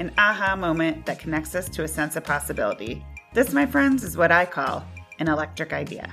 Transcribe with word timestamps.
an 0.00 0.12
aha 0.18 0.56
moment 0.56 1.06
that 1.06 1.20
connects 1.20 1.54
us 1.54 1.68
to 1.68 1.84
a 1.84 1.88
sense 1.88 2.16
of 2.16 2.24
possibility. 2.24 3.04
This, 3.32 3.52
my 3.52 3.64
friends, 3.64 4.02
is 4.02 4.16
what 4.16 4.32
I 4.32 4.44
call 4.44 4.84
an 5.20 5.28
electric 5.28 5.72
idea. 5.72 6.12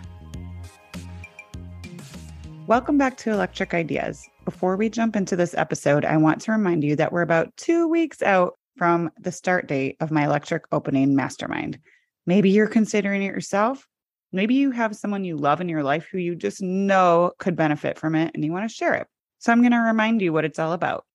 Welcome 2.67 2.99
back 2.99 3.17
to 3.17 3.31
Electric 3.31 3.73
Ideas. 3.73 4.27
Before 4.45 4.77
we 4.77 4.89
jump 4.89 5.15
into 5.15 5.35
this 5.35 5.55
episode, 5.55 6.05
I 6.05 6.17
want 6.17 6.41
to 6.41 6.51
remind 6.51 6.83
you 6.83 6.95
that 6.95 7.11
we're 7.11 7.23
about 7.23 7.55
two 7.57 7.87
weeks 7.87 8.21
out 8.21 8.53
from 8.77 9.11
the 9.19 9.31
start 9.31 9.67
date 9.67 9.97
of 9.99 10.11
my 10.11 10.25
electric 10.25 10.63
opening 10.71 11.15
mastermind. 11.15 11.79
Maybe 12.27 12.51
you're 12.51 12.67
considering 12.67 13.23
it 13.23 13.33
yourself. 13.33 13.87
Maybe 14.31 14.55
you 14.55 14.71
have 14.71 14.95
someone 14.95 15.25
you 15.25 15.37
love 15.37 15.59
in 15.59 15.67
your 15.67 15.83
life 15.83 16.07
who 16.11 16.19
you 16.19 16.35
just 16.35 16.61
know 16.61 17.33
could 17.39 17.55
benefit 17.55 17.97
from 17.97 18.13
it 18.15 18.31
and 18.33 18.45
you 18.45 18.51
want 18.51 18.69
to 18.69 18.73
share 18.73 18.93
it. 18.93 19.07
So 19.39 19.51
I'm 19.51 19.61
going 19.61 19.71
to 19.71 19.79
remind 19.79 20.21
you 20.21 20.31
what 20.31 20.45
it's 20.45 20.59
all 20.59 20.73
about. 20.73 21.05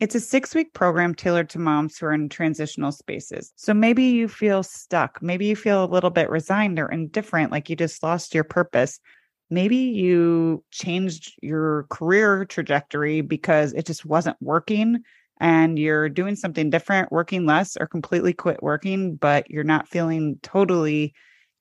It's 0.00 0.14
a 0.14 0.20
six 0.20 0.54
week 0.54 0.72
program 0.72 1.14
tailored 1.14 1.50
to 1.50 1.58
moms 1.58 1.98
who 1.98 2.06
are 2.06 2.12
in 2.12 2.30
transitional 2.30 2.90
spaces. 2.90 3.52
So 3.56 3.74
maybe 3.74 4.04
you 4.04 4.28
feel 4.28 4.62
stuck. 4.62 5.20
Maybe 5.20 5.44
you 5.44 5.54
feel 5.54 5.84
a 5.84 5.92
little 5.92 6.08
bit 6.08 6.30
resigned 6.30 6.78
or 6.78 6.88
indifferent, 6.88 7.52
like 7.52 7.68
you 7.68 7.76
just 7.76 8.02
lost 8.02 8.34
your 8.34 8.44
purpose. 8.44 8.98
Maybe 9.50 9.76
you 9.76 10.64
changed 10.70 11.34
your 11.42 11.84
career 11.90 12.46
trajectory 12.46 13.20
because 13.20 13.74
it 13.74 13.84
just 13.84 14.06
wasn't 14.06 14.38
working 14.40 15.02
and 15.38 15.78
you're 15.78 16.08
doing 16.08 16.34
something 16.34 16.70
different, 16.70 17.12
working 17.12 17.44
less 17.44 17.76
or 17.78 17.86
completely 17.86 18.32
quit 18.32 18.62
working, 18.62 19.16
but 19.16 19.50
you're 19.50 19.64
not 19.64 19.88
feeling 19.88 20.38
totally 20.42 21.12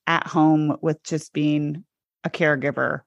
at 0.08 0.26
home 0.28 0.78
with 0.82 1.04
just 1.04 1.34
being 1.34 1.84
a 2.24 2.30
caregiver. 2.30 3.02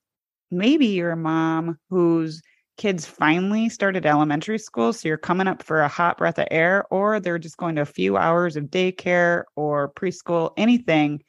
Maybe 0.50 0.88
you're 0.88 1.12
a 1.12 1.16
mom 1.16 1.78
who's 1.88 2.42
kids 2.76 3.06
finally 3.06 3.68
started 3.68 4.06
elementary 4.06 4.58
school. 4.58 4.92
So 4.92 5.08
you're 5.08 5.18
coming 5.18 5.46
up 5.46 5.62
for 5.62 5.82
a 5.82 5.88
hot 5.88 6.18
breath 6.18 6.38
of 6.38 6.48
air, 6.50 6.84
or 6.90 7.20
they're 7.20 7.38
just 7.38 7.56
going 7.56 7.76
to 7.76 7.82
a 7.82 7.86
few 7.86 8.16
hours 8.16 8.56
of 8.56 8.64
daycare 8.64 9.44
or 9.56 9.92
preschool, 9.92 10.52
anything. 10.56 11.22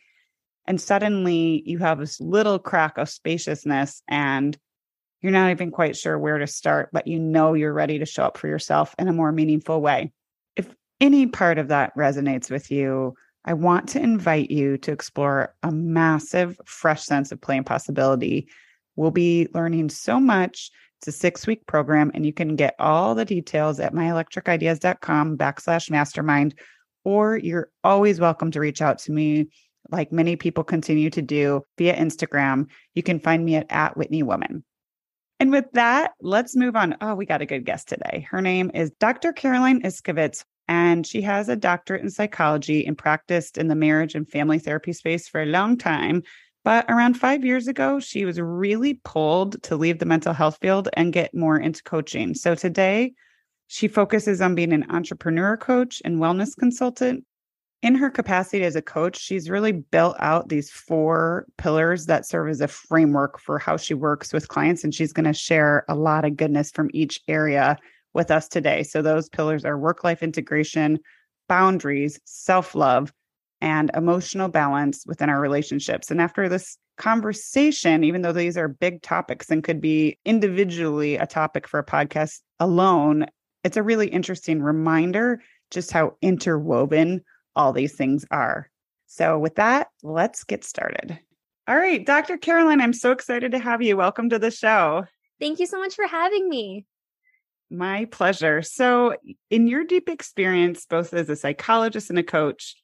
And 0.65 0.79
suddenly 0.79 1.61
you 1.65 1.77
have 1.79 1.99
this 1.99 2.21
little 2.21 2.59
crack 2.59 2.97
of 2.97 3.09
spaciousness 3.09 4.01
and 4.07 4.57
you're 5.21 5.31
not 5.31 5.51
even 5.51 5.71
quite 5.71 5.95
sure 5.95 6.19
where 6.19 6.37
to 6.37 6.47
start, 6.47 6.89
but 6.91 7.07
you 7.07 7.19
know 7.19 7.53
you're 7.53 7.73
ready 7.73 7.99
to 7.99 8.05
show 8.05 8.23
up 8.23 8.37
for 8.37 8.47
yourself 8.47 8.93
in 8.99 9.07
a 9.07 9.13
more 9.13 9.31
meaningful 9.31 9.81
way. 9.81 10.11
If 10.55 10.73
any 10.99 11.27
part 11.27 11.57
of 11.57 11.69
that 11.69 11.95
resonates 11.95 12.51
with 12.51 12.71
you, 12.71 13.15
I 13.45 13.53
want 13.53 13.89
to 13.89 14.01
invite 14.01 14.51
you 14.51 14.77
to 14.79 14.91
explore 14.91 15.53
a 15.63 15.71
massive, 15.71 16.59
fresh 16.65 17.03
sense 17.03 17.31
of 17.31 17.41
play 17.41 17.57
and 17.57 17.65
possibility. 17.65 18.47
We'll 18.95 19.11
be 19.11 19.47
learning 19.53 19.89
so 19.89 20.19
much 20.19 20.71
it's 21.03 21.17
a 21.17 21.19
six 21.19 21.45
week 21.45 21.67
program, 21.67 22.11
and 22.13 22.25
you 22.25 22.31
can 22.31 22.55
get 22.55 22.75
all 22.79 23.13
the 23.13 23.25
details 23.25 23.77
at 23.81 23.93
myelectricideas.com 23.93 25.37
backslash 25.37 25.91
mastermind, 25.91 26.55
or 27.03 27.35
you're 27.35 27.69
always 27.83 28.21
welcome 28.21 28.51
to 28.51 28.61
reach 28.61 28.81
out 28.81 28.99
to 28.99 29.11
me, 29.11 29.47
like 29.91 30.13
many 30.13 30.37
people 30.37 30.63
continue 30.63 31.09
to 31.09 31.21
do 31.21 31.61
via 31.77 31.93
Instagram. 31.93 32.67
You 32.95 33.03
can 33.03 33.19
find 33.19 33.43
me 33.43 33.57
at, 33.57 33.65
at 33.69 33.97
Whitney 33.97 34.23
Woman. 34.23 34.63
And 35.41 35.51
with 35.51 35.65
that, 35.73 36.13
let's 36.21 36.55
move 36.55 36.77
on. 36.77 36.95
Oh, 37.01 37.15
we 37.15 37.25
got 37.25 37.41
a 37.41 37.45
good 37.45 37.65
guest 37.65 37.89
today. 37.89 38.25
Her 38.29 38.41
name 38.41 38.71
is 38.73 38.91
Dr. 39.01 39.33
Caroline 39.33 39.81
Iscovitz, 39.81 40.45
and 40.69 41.05
she 41.05 41.21
has 41.23 41.49
a 41.49 41.57
doctorate 41.57 42.01
in 42.01 42.09
psychology 42.11 42.87
and 42.87 42.97
practiced 42.97 43.57
in 43.57 43.67
the 43.67 43.75
marriage 43.75 44.15
and 44.15 44.29
family 44.29 44.57
therapy 44.57 44.93
space 44.93 45.27
for 45.27 45.41
a 45.41 45.47
long 45.47 45.77
time. 45.77 46.23
But 46.63 46.85
around 46.87 47.15
five 47.15 47.43
years 47.43 47.67
ago, 47.67 47.99
she 47.99 48.23
was 48.23 48.39
really 48.39 48.95
pulled 49.03 49.61
to 49.63 49.75
leave 49.75 49.99
the 49.99 50.05
mental 50.05 50.33
health 50.33 50.57
field 50.61 50.87
and 50.93 51.11
get 51.11 51.35
more 51.35 51.57
into 51.57 51.83
coaching. 51.83 52.33
So 52.33 52.55
today, 52.55 53.13
she 53.67 53.87
focuses 53.87 54.39
on 54.39 54.55
being 54.55 54.71
an 54.71 54.85
entrepreneur 54.89 55.57
coach 55.57 56.01
and 56.05 56.19
wellness 56.19 56.55
consultant. 56.57 57.25
In 57.81 57.95
her 57.95 58.09
capacity 58.09 58.63
as 58.63 58.77
a 58.77 58.81
coach, 58.81 59.19
she's 59.19 59.49
really 59.49 59.73
built 59.73 60.15
out 60.19 60.47
these 60.47 60.69
four 60.69 61.47
pillars 61.57 62.05
that 62.05 62.25
serve 62.25 62.47
as 62.47 62.61
a 62.61 62.67
framework 62.69 63.39
for 63.39 63.59
how 63.59 63.75
she 63.75 63.93
works 63.93 64.31
with 64.31 64.47
clients. 64.47 64.85
And 64.85 64.95
she's 64.95 65.11
going 65.11 65.25
to 65.25 65.33
share 65.33 65.83
a 65.89 65.95
lot 65.95 66.23
of 66.23 66.37
goodness 66.37 66.71
from 66.71 66.89
each 66.93 67.19
area 67.27 67.77
with 68.13 68.31
us 68.31 68.47
today. 68.47 68.83
So, 68.83 69.01
those 69.01 69.27
pillars 69.27 69.65
are 69.65 69.77
work 69.77 70.05
life 70.05 70.23
integration, 70.23 70.99
boundaries, 71.49 72.21
self 72.23 72.73
love, 72.73 73.11
and 73.63 73.89
emotional 73.95 74.49
balance 74.49 75.05
within 75.07 75.29
our 75.29 75.39
relationships. 75.39 76.11
And 76.11 76.21
after 76.21 76.49
this 76.49 76.77
conversation, 76.97 78.03
even 78.03 78.21
though 78.21 78.33
these 78.33 78.57
are 78.57 78.67
big 78.67 79.01
topics 79.01 79.49
and 79.49 79.63
could 79.63 79.79
be 79.79 80.19
individually 80.25 81.15
a 81.15 81.25
topic 81.25 81.65
for 81.65 81.79
a 81.79 81.85
podcast 81.85 82.41
alone, 82.59 83.25
it's 83.63 83.77
a 83.77 83.81
really 83.81 84.09
interesting 84.09 84.61
reminder 84.61 85.41
just 85.71 85.91
how 85.91 86.17
interwoven 86.21 87.21
all 87.55 87.71
these 87.71 87.95
things 87.95 88.25
are. 88.31 88.69
So, 89.07 89.39
with 89.39 89.55
that, 89.55 89.87
let's 90.03 90.43
get 90.43 90.65
started. 90.65 91.17
All 91.67 91.77
right, 91.77 92.05
Dr. 92.05 92.37
Caroline, 92.37 92.81
I'm 92.81 92.93
so 92.93 93.11
excited 93.11 93.53
to 93.53 93.59
have 93.59 93.81
you. 93.81 93.95
Welcome 93.95 94.29
to 94.29 94.39
the 94.39 94.51
show. 94.51 95.05
Thank 95.39 95.59
you 95.59 95.67
so 95.67 95.79
much 95.79 95.95
for 95.95 96.05
having 96.05 96.49
me. 96.49 96.85
My 97.69 98.05
pleasure. 98.05 98.61
So, 98.61 99.15
in 99.49 99.67
your 99.67 99.85
deep 99.85 100.09
experience, 100.09 100.85
both 100.85 101.13
as 101.13 101.29
a 101.29 101.35
psychologist 101.37 102.09
and 102.09 102.19
a 102.19 102.23
coach, 102.23 102.75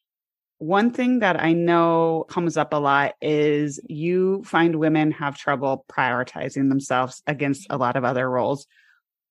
one 0.60 0.92
thing 0.92 1.20
that 1.20 1.42
I 1.42 1.54
know 1.54 2.26
comes 2.30 2.58
up 2.58 2.74
a 2.74 2.78
lot 2.78 3.16
is 3.22 3.80
you 3.88 4.44
find 4.44 4.76
women 4.76 5.12
have 5.12 5.38
trouble 5.38 5.86
prioritizing 5.90 6.68
themselves 6.68 7.24
against 7.26 7.68
a 7.70 7.78
lot 7.78 7.96
of 7.96 8.04
other 8.04 8.30
roles. 8.30 8.68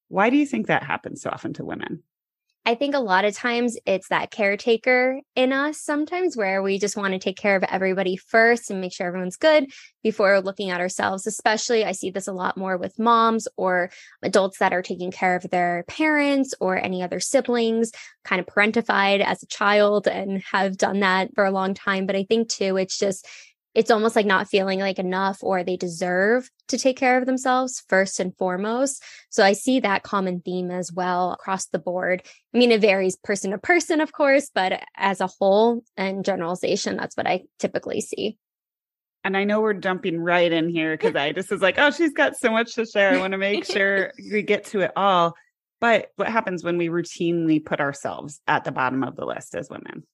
Why 0.09 0.31
do 0.31 0.37
you 0.37 0.47
think 0.47 0.67
that 0.67 0.83
happens 0.83 1.21
so 1.21 1.31
often 1.31 1.53
to 1.55 1.67
women? 1.67 2.03
I 2.69 2.75
think 2.75 2.95
a 2.95 3.01
lot 3.01 3.25
of 3.25 3.35
times 3.35 3.79
it's 3.87 4.09
that 4.09 4.31
caretaker 4.31 5.23
in 5.35 5.55
us 5.55 5.81
sometimes 5.81 6.37
where 6.37 6.63
we 6.63 6.79
just 6.79 6.99
want 6.99 7.15
to 7.15 7.19
take 7.19 7.39
care 7.39 7.57
of 7.57 7.63
everybody 7.63 8.19
first 8.19 8.71
and 8.71 8.79
make 8.79 8.93
sure 8.93 9.07
everyone's 9.07 9.39
good 9.39 9.73
before 10.03 10.43
looking 10.43 10.69
at 10.69 10.79
ourselves. 10.79 11.27
Especially, 11.27 11.87
I 11.87 11.93
see 11.93 12.11
this 12.11 12.27
a 12.27 12.33
lot 12.35 12.59
more 12.59 12.77
with 12.77 12.99
moms 12.99 13.49
or 13.57 13.91
adults 14.23 14.59
that 14.59 14.75
are 14.75 14.83
taking 14.83 15.11
care 15.11 15.35
of 15.35 15.49
their 15.49 15.87
parents 15.89 16.53
or 16.61 16.77
any 16.77 17.03
other 17.03 17.21
siblings, 17.21 17.91
kind 18.23 18.39
of 18.39 18.45
parentified 18.45 19.25
as 19.25 19.43
a 19.43 19.47
child 19.47 20.07
and 20.07 20.43
have 20.53 20.77
done 20.77 21.01
that 21.01 21.31
for 21.35 21.47
a 21.47 21.51
long 21.51 21.73
time. 21.73 22.05
But 22.05 22.17
I 22.17 22.25
think 22.25 22.51
too, 22.51 22.77
it's 22.77 22.99
just 22.99 23.27
it's 23.75 23.91
almost 23.91 24.17
like 24.17 24.27
not 24.27 24.49
feeling 24.49 24.81
like 24.81 24.99
enough 24.99 25.39
or 25.43 25.63
they 25.63 25.77
deserve 25.77 26.51
to 26.69 26.79
take 26.79 26.97
care 26.97 27.19
of 27.19 27.27
themselves 27.27 27.83
first 27.89 28.19
and 28.21 28.37
foremost. 28.37 29.03
So 29.31 29.45
I 29.45 29.53
see 29.53 29.81
that 29.81 30.03
common 30.03 30.41
theme 30.41 30.71
as 30.71 30.93
well 30.93 31.33
across 31.33 31.67
the 31.67 31.79
board. 31.79 32.23
I 32.55 32.59
mean, 32.59 32.73
it 32.73 32.81
varies 32.81 33.17
person 33.17 33.53
to 33.53 33.59
person, 33.59 34.01
of 34.01 34.13
course, 34.13 34.51
but 34.53 34.83
as 34.97 35.21
a 35.21 35.29
whole 35.39 35.83
and 35.97 36.25
generalization, 36.25 36.97
that's 36.97 37.17
what 37.17 37.27
I 37.27 37.43
typically 37.59 38.01
see. 38.01 38.39
And 39.25 39.37
I 39.37 39.45
know 39.45 39.61
we're 39.61 39.75
jumping 39.75 40.21
right 40.21 40.51
in 40.51 40.69
here 40.69 40.97
because 40.97 41.17
I 41.17 41.33
just 41.33 41.51
was 41.51 41.61
like, 41.61 41.79
oh, 41.79 41.91
she's 41.91 42.13
got 42.13 42.37
so 42.37 42.51
much 42.51 42.75
to 42.75 42.87
share. 42.87 43.13
I 43.13 43.19
want 43.19 43.33
to 43.33 43.39
make 43.39 43.65
sure 43.67 44.13
we 44.19 44.43
get 44.43 44.67
to 44.67 44.81
it 44.81 44.93
all. 44.97 45.35
But 45.81 46.09
what 46.17 46.29
happens 46.29 46.65
when 46.65 46.79
we 46.79 46.89
routinely 46.89 47.65
put 47.65 47.81
ourselves 47.81 48.41
at 48.49 48.65
the 48.65 48.73
bottom 48.73 49.05
of 49.05 49.17
the 49.17 49.25
list 49.25 49.55
as 49.55 49.69
women? 49.69 50.05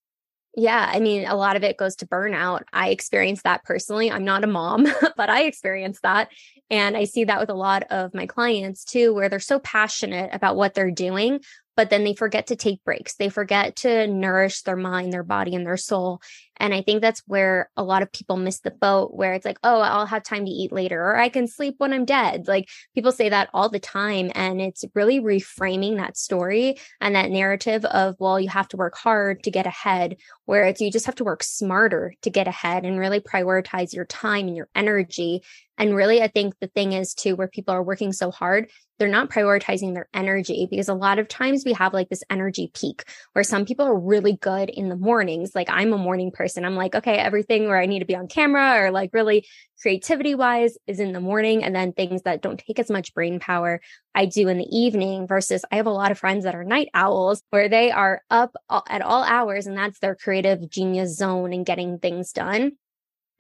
Yeah, 0.57 0.89
I 0.93 1.01
mean, 1.01 1.27
a 1.27 1.35
lot 1.35 1.57
of 1.57 1.65
it 1.65 1.77
goes 1.77 1.97
to 1.97 2.07
burnout. 2.07 2.63
I 2.73 2.91
experienced 2.91 3.43
that 3.43 3.65
personally. 3.65 4.11
I'm 4.11 4.25
not 4.25 4.45
a 4.45 4.47
mom, 4.47 4.87
but 5.17 5.29
I 5.29 5.45
experienced 5.45 6.03
that. 6.03 6.29
And 6.71 6.97
I 6.97 7.05
see 7.05 7.25
that 7.25 7.41
with 7.41 7.51
a 7.51 7.55
lot 7.55 7.85
of 7.91 8.15
my 8.15 8.27
clients 8.27 8.85
too, 8.85 9.13
where 9.15 9.29
they're 9.29 9.41
so 9.41 9.59
passionate 9.59 10.31
about 10.33 10.57
what 10.57 10.75
they're 10.75 10.93
doing, 10.93 11.41
but 11.77 11.91
then 11.91 12.05
they 12.05 12.15
forget 12.15 12.47
to 12.49 12.57
take 12.57 12.85
breaks. 12.85 13.17
They 13.17 13.29
forget 13.29 13.77
to 13.77 14.07
nourish 14.07 14.63
their 14.63 14.77
mind, 14.77 15.13
their 15.13 15.25
body, 15.25 15.57
and 15.57 15.67
their 15.67 15.77
soul. 15.77 16.21
And 16.59 16.73
I 16.73 16.83
think 16.83 17.01
that's 17.01 17.23
where 17.27 17.71
a 17.77 17.83
lot 17.83 18.03
of 18.03 18.13
people 18.13 18.37
miss 18.37 18.61
the 18.61 18.71
boat, 18.71 19.15
where 19.15 19.35
it's 19.35 19.45
like, 19.45 19.59
oh, 19.65 19.81
I'll 19.81 20.07
have 20.07 20.23
time 20.23 20.45
to 20.45 20.51
eat 20.51 20.73
later, 20.73 21.01
or 21.01 21.17
I 21.17 21.29
can 21.29 21.49
sleep 21.49 21.75
when 21.79 21.93
I'm 21.93 22.05
dead. 22.05 22.47
Like 22.47 22.69
people 22.95 23.11
say 23.11 23.29
that 23.29 23.51
all 23.53 23.69
the 23.69 23.81
time. 23.81 24.31
And 24.35 24.61
it's 24.61 24.85
really 24.95 25.21
reframing 25.21 25.97
that 25.97 26.17
story 26.17 26.79
and 27.01 27.17
that 27.17 27.31
narrative 27.31 27.85
of, 27.85 28.15
well, 28.19 28.39
you 28.39 28.49
have 28.49 28.69
to 28.69 28.77
work 28.77 28.97
hard 28.97 29.43
to 29.43 29.51
get 29.51 29.67
ahead, 29.67 30.17
where 30.45 30.65
it's 30.65 30.81
you 30.81 30.93
just 30.93 31.07
have 31.07 31.17
to 31.17 31.25
work 31.25 31.43
smarter 31.43 32.15
to 32.23 32.31
get 32.31 32.47
ahead 32.47 32.85
and 32.85 32.99
really 32.99 33.21
prioritize 33.21 33.93
your 33.93 34.05
time 34.05 34.47
and 34.47 34.57
your 34.57 34.69
energy. 34.75 35.43
And 35.77 35.97
really, 35.97 36.23
I 36.23 36.29
think 36.29 36.55
the 36.61 36.69
thing 36.69 36.93
is 36.93 37.15
too, 37.15 37.35
where 37.35 37.49
people 37.49 37.75
are 37.75 37.83
working 37.83 38.13
so 38.13 38.31
hard, 38.31 38.71
they're 39.01 39.09
not 39.09 39.29
prioritizing 39.29 39.93
their 39.93 40.09
energy 40.15 40.69
because 40.71 40.89
a 40.89 40.95
lot 40.95 41.19
of 41.19 41.27
times 41.27 41.65
we 41.67 41.73
have 41.73 41.93
like 41.93 42.09
this 42.09 42.23
energy 42.31 42.71
peak 42.73 43.03
where 43.33 43.43
some 43.43 43.65
people 43.65 43.85
are 43.85 43.99
really 43.99 44.37
good 44.37 44.71
in 44.71 44.89
the 44.89 44.95
mornings. 44.95 45.51
Like 45.53 45.69
I'm 45.69 45.93
a 45.93 45.99
morning 45.99 46.31
person. 46.31 46.44
I'm 46.65 46.77
like, 46.77 46.95
okay, 46.95 47.17
everything 47.17 47.67
where 47.67 47.79
I 47.79 47.87
need 47.87 48.01
to 48.01 48.05
be 48.05 48.17
on 48.17 48.29
camera 48.29 48.81
or 48.81 48.91
like 48.91 49.11
really 49.13 49.47
creativity 49.81 50.35
wise 50.35 50.77
is 50.87 51.01
in 51.01 51.13
the 51.13 51.21
morning. 51.21 51.65
And 51.65 51.75
then 51.75 51.93
things 51.93 52.23
that 52.23 52.43
don't 52.43 52.59
take 52.59 52.79
as 52.79 52.91
much 52.91 53.15
brain 53.15 53.41
power, 53.41 53.81
I 54.15 54.27
do 54.27 54.49
in 54.49 54.59
the 54.59 54.69
evening 54.77 55.27
versus 55.27 55.65
I 55.71 55.77
have 55.77 55.87
a 55.87 55.91
lot 55.91 56.11
of 56.11 56.19
friends 56.19 56.45
that 56.45 56.55
are 56.55 56.65
night 56.65 56.89
owls 56.95 57.43
where 57.51 57.69
they 57.69 57.91
are 57.91 58.23
up 58.31 58.55
at 58.89 59.03
all 59.03 59.25
hours 59.25 59.67
and 59.67 59.77
that's 59.77 59.99
their 59.99 60.15
creative 60.15 60.69
genius 60.71 61.17
zone 61.17 61.53
and 61.53 61.67
getting 61.67 61.99
things 61.99 62.33
done 62.33 62.73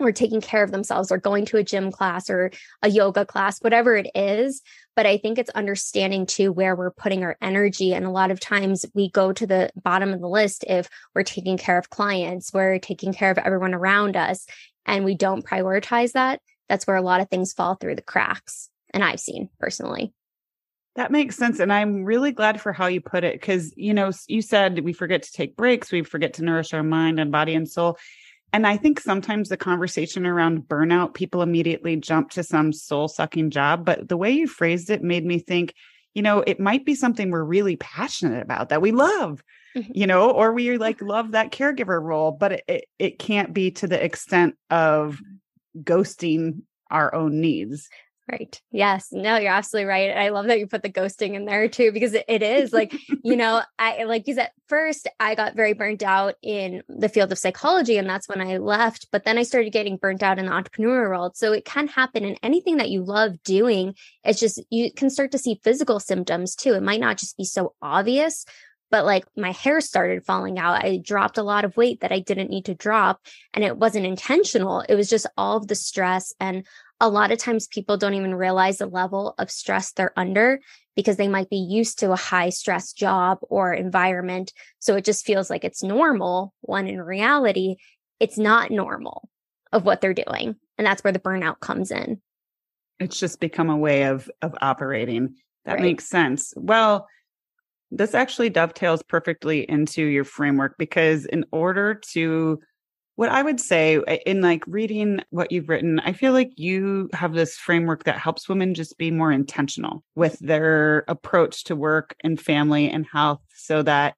or 0.00 0.12
taking 0.12 0.40
care 0.40 0.62
of 0.62 0.70
themselves 0.70 1.12
or 1.12 1.18
going 1.18 1.44
to 1.46 1.56
a 1.56 1.64
gym 1.64 1.90
class 1.92 2.28
or 2.28 2.50
a 2.82 2.88
yoga 2.88 3.24
class, 3.24 3.60
whatever 3.60 3.96
it 3.96 4.10
is. 4.14 4.62
But 4.96 5.06
I 5.06 5.17
think 5.17 5.38
it's 5.38 5.50
understanding 5.50 6.26
too 6.26 6.52
where 6.52 6.76
we're 6.76 6.91
putting 6.91 7.25
our 7.25 7.37
energy. 7.43 7.94
And 7.94 8.05
a 8.05 8.11
lot 8.11 8.31
of 8.31 8.41
times 8.41 8.87
we 8.94 9.11
go 9.11 9.32
to 9.32 9.46
the 9.46 9.70
bottom 9.75 10.12
of 10.12 10.20
the 10.20 10.29
list 10.29 10.64
if 10.69 10.88
we're 11.14 11.25
taking 11.25 11.56
care 11.56 11.79
of 11.79 11.91
clients, 11.91 12.52
we're 12.52 12.79
taking 12.79 13.12
care 13.12 13.31
of 13.31 13.38
everyone 13.38 13.75
around 13.75 14.17
us, 14.17 14.46
and 14.87 15.05
we 15.05 15.14
don't 15.14 15.44
prioritize 15.44 16.12
that. 16.12 16.41
That's 16.69 16.87
where 16.87 16.96
a 16.96 17.02
lot 17.02 17.20
of 17.20 17.29
things 17.29 17.52
fall 17.52 17.75
through 17.75 17.96
the 17.96 18.02
cracks. 18.02 18.70
And 18.93 19.02
I've 19.02 19.20
seen 19.20 19.50
personally. 19.58 20.12
That 20.96 21.11
makes 21.11 21.37
sense. 21.37 21.58
And 21.58 21.73
I'm 21.73 22.05
really 22.05 22.31
glad 22.31 22.61
for 22.61 22.73
how 22.73 22.87
you 22.87 23.00
put 23.00 23.25
it. 23.25 23.43
Cause, 23.43 23.73
you 23.76 23.93
know, 23.93 24.12
you 24.29 24.41
said 24.41 24.79
we 24.85 24.93
forget 24.93 25.25
to 25.25 25.32
take 25.32 25.56
breaks, 25.56 25.91
we 25.91 26.05
forget 26.05 26.35
to 26.35 26.44
nourish 26.44 26.73
our 26.73 26.85
mind 26.85 27.19
and 27.19 27.32
body 27.32 27.55
and 27.56 27.69
soul. 27.69 27.99
And 28.54 28.68
I 28.68 28.76
think 28.76 29.00
sometimes 29.00 29.48
the 29.48 29.56
conversation 29.56 30.24
around 30.24 30.68
burnout, 30.68 31.14
people 31.14 31.42
immediately 31.42 31.96
jump 31.96 32.30
to 32.30 32.44
some 32.44 32.72
soul 32.72 33.08
sucking 33.08 33.50
job. 33.50 33.84
But 33.84 34.08
the 34.08 34.16
way 34.16 34.30
you 34.30 34.46
phrased 34.46 34.90
it 34.90 35.02
made 35.02 35.26
me 35.26 35.40
think, 35.40 35.74
you 36.14 36.22
know, 36.22 36.44
it 36.46 36.60
might 36.60 36.84
be 36.84 36.94
something 36.94 37.32
we're 37.32 37.42
really 37.42 37.74
passionate 37.74 38.40
about 38.40 38.68
that 38.68 38.80
we 38.80 38.92
love, 38.92 39.42
mm-hmm. 39.76 39.90
you 39.92 40.06
know, 40.06 40.30
or 40.30 40.52
we 40.52 40.78
like 40.78 41.02
love 41.02 41.32
that 41.32 41.50
caregiver 41.50 42.00
role, 42.00 42.30
but 42.30 42.52
it, 42.52 42.64
it, 42.68 42.84
it 43.00 43.18
can't 43.18 43.52
be 43.52 43.72
to 43.72 43.88
the 43.88 44.00
extent 44.00 44.54
of 44.70 45.20
ghosting 45.82 46.62
our 46.92 47.12
own 47.12 47.40
needs. 47.40 47.88
Right. 48.30 48.58
Yes. 48.70 49.08
No, 49.12 49.36
you're 49.36 49.52
absolutely 49.52 49.86
right. 49.86 50.16
I 50.16 50.30
love 50.30 50.46
that 50.46 50.58
you 50.58 50.66
put 50.66 50.82
the 50.82 50.88
ghosting 50.88 51.34
in 51.34 51.44
there 51.44 51.68
too, 51.68 51.92
because 51.92 52.14
it, 52.14 52.24
it 52.26 52.42
is 52.42 52.72
like, 52.72 52.94
you 53.22 53.36
know, 53.36 53.62
I 53.78 54.04
like 54.04 54.26
you 54.26 54.34
said, 54.34 54.50
first, 54.66 55.08
I 55.20 55.34
got 55.34 55.54
very 55.56 55.74
burnt 55.74 56.02
out 56.02 56.36
in 56.42 56.82
the 56.88 57.10
field 57.10 57.32
of 57.32 57.38
psychology, 57.38 57.98
and 57.98 58.08
that's 58.08 58.26
when 58.26 58.40
I 58.40 58.56
left. 58.56 59.08
But 59.12 59.24
then 59.24 59.36
I 59.36 59.42
started 59.42 59.74
getting 59.74 59.98
burnt 59.98 60.22
out 60.22 60.38
in 60.38 60.46
the 60.46 60.52
entrepreneur 60.52 61.10
world. 61.10 61.36
So 61.36 61.52
it 61.52 61.66
can 61.66 61.86
happen 61.86 62.24
in 62.24 62.36
anything 62.42 62.78
that 62.78 62.88
you 62.88 63.04
love 63.04 63.42
doing. 63.42 63.94
It's 64.24 64.40
just, 64.40 64.58
you 64.70 64.90
can 64.90 65.10
start 65.10 65.30
to 65.32 65.38
see 65.38 65.60
physical 65.62 66.00
symptoms 66.00 66.54
too. 66.54 66.72
It 66.72 66.82
might 66.82 67.00
not 67.00 67.18
just 67.18 67.36
be 67.36 67.44
so 67.44 67.74
obvious, 67.82 68.46
but 68.94 69.05
like 69.05 69.25
my 69.37 69.50
hair 69.50 69.81
started 69.81 70.25
falling 70.25 70.56
out. 70.56 70.85
I 70.85 70.99
dropped 70.99 71.37
a 71.37 71.43
lot 71.43 71.64
of 71.64 71.76
weight 71.76 72.02
that 72.02 72.12
I 72.12 72.20
didn't 72.20 72.49
need 72.49 72.67
to 72.67 72.76
drop 72.76 73.20
and 73.52 73.64
it 73.64 73.76
wasn't 73.76 74.06
intentional. 74.06 74.85
It 74.88 74.94
was 74.94 75.11
just 75.11 75.26
all 75.37 75.56
of 75.56 75.67
the 75.67 75.75
stress 75.75 76.32
and 76.38 76.64
a 77.00 77.08
lot 77.08 77.32
of 77.32 77.38
times 77.38 77.67
people 77.67 77.96
don't 77.96 78.14
even 78.14 78.37
realize 78.37 78.79
the 78.79 78.87
level 78.87 79.35
of 79.37 79.50
stress 79.50 79.91
they're 79.91 80.17
under 80.17 80.61
because 80.94 81.17
they 81.17 81.26
might 81.26 81.50
be 81.50 81.56
used 81.56 81.99
to 81.99 82.12
a 82.12 82.17
high 82.17 82.50
stress 82.50 82.93
job 82.93 83.38
or 83.43 83.75
environment. 83.75 84.52
So 84.79 84.94
it 84.94 85.05
just 85.05 85.26
feels 85.26 85.50
like 85.50 85.64
it's 85.64 85.82
normal 85.82 86.55
when 86.61 86.87
in 86.87 87.02
reality, 87.02 87.75
it's 88.20 88.38
not 88.38 88.70
normal 88.70 89.29
of 89.73 89.85
what 89.85 90.02
they're 90.02 90.14
doing. 90.14 90.55
And 90.79 90.87
that's 90.87 91.02
where 91.02 91.12
the 91.12 91.19
burnout 91.19 91.58
comes 91.58 91.91
in. 91.91 92.20
It's 93.00 93.19
just 93.19 93.41
become 93.41 93.70
a 93.70 93.76
way 93.76 94.05
of, 94.05 94.31
of 94.41 94.55
operating. 94.61 95.35
That 95.64 95.73
right. 95.73 95.82
makes 95.82 96.08
sense. 96.08 96.55
Well, 96.56 97.08
this 97.94 98.14
actually 98.14 98.50
dovetails 98.50 99.02
perfectly 99.02 99.69
into 99.70 100.05
your 100.05 100.25
framework 100.25 100.76
because 100.79 101.26
in 101.26 101.44
order 101.52 101.94
to 102.12 102.58
what 103.17 103.29
I 103.29 103.43
would 103.43 103.61
say 103.61 104.00
eh, 104.08 104.19
in 104.26 104.41
like 104.41 104.64
reading 104.67 105.20
what 105.31 105.52
you've 105.52 105.69
written, 105.69 106.00
I 106.00 106.12
feel 106.12 106.32
like 106.32 106.50
you 106.56 107.08
have 107.12 107.32
this 107.32 107.56
framework 107.56 108.05
that 108.05 108.19
helps 108.19 108.49
women 108.49 108.75
just 108.75 108.99
be 108.99 109.11
more 109.11 109.31
intentional 109.31 110.02
with 110.17 110.38
their 110.41 111.05
approach 111.06 111.64
to 111.64 111.76
work 111.76 112.17
and 112.25 112.41
family 112.41 112.91
and 112.91 113.06
health 113.11 113.43
so 113.55 113.82
that 113.82 114.14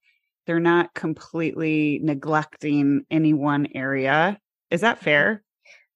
they're 0.46 0.60
not 0.60 0.94
completely 0.94 2.00
neglecting 2.02 3.04
any 3.10 3.34
one 3.34 3.68
area. 3.74 4.38
Is 4.70 4.80
that 4.80 4.96
mm-hmm. 4.96 5.04
fair? 5.04 5.42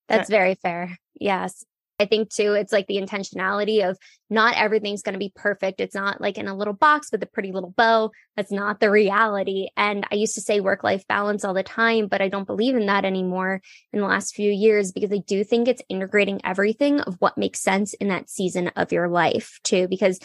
That's 0.09 0.29
very 0.29 0.57
fair. 0.57 0.99
Yes. 1.19 1.65
I 2.01 2.07
think 2.07 2.31
too, 2.31 2.55
it's 2.55 2.73
like 2.73 2.87
the 2.87 2.97
intentionality 2.97 3.89
of 3.89 3.99
not 4.31 4.57
everything's 4.57 5.03
going 5.03 5.13
to 5.13 5.19
be 5.19 5.33
perfect. 5.35 5.81
It's 5.81 5.95
not 5.95 6.21
like 6.21 6.39
in 6.39 6.49
a 6.49 6.57
little 6.57 6.73
box 6.73 7.13
with 7.13 7.23
a 7.23 7.27
pretty 7.27 7.53
little 7.53 7.75
bow. 7.77 8.11
That's 8.37 8.51
not 8.51 8.81
the 8.81 8.91
reality. 8.91 9.69
And 9.77 10.07
I 10.11 10.15
used 10.15 10.35
to 10.37 10.41
say 10.41 10.61
work 10.61 10.83
life 10.83 11.07
balance 11.07 11.45
all 11.45 11.55
the 11.55 11.63
time, 11.63 12.09
but 12.09 12.23
I 12.23 12.29
don't 12.29 12.47
believe 12.47 12.75
in 12.75 12.87
that 12.87 13.05
anymore 13.05 13.61
in 13.93 14.01
the 14.01 14.07
last 14.07 14.35
few 14.35 14.51
years 14.51 14.93
because 14.93 15.13
I 15.13 15.19
do 15.19 15.45
think 15.45 15.69
it's 15.69 15.83
integrating 15.89 16.41
everything 16.43 17.01
of 17.01 17.17
what 17.19 17.37
makes 17.37 17.61
sense 17.61 17.93
in 17.95 18.09
that 18.09 18.31
season 18.31 18.69
of 18.77 18.93
your 18.93 19.09
life 19.09 19.61
too, 19.63 19.87
because 19.89 20.19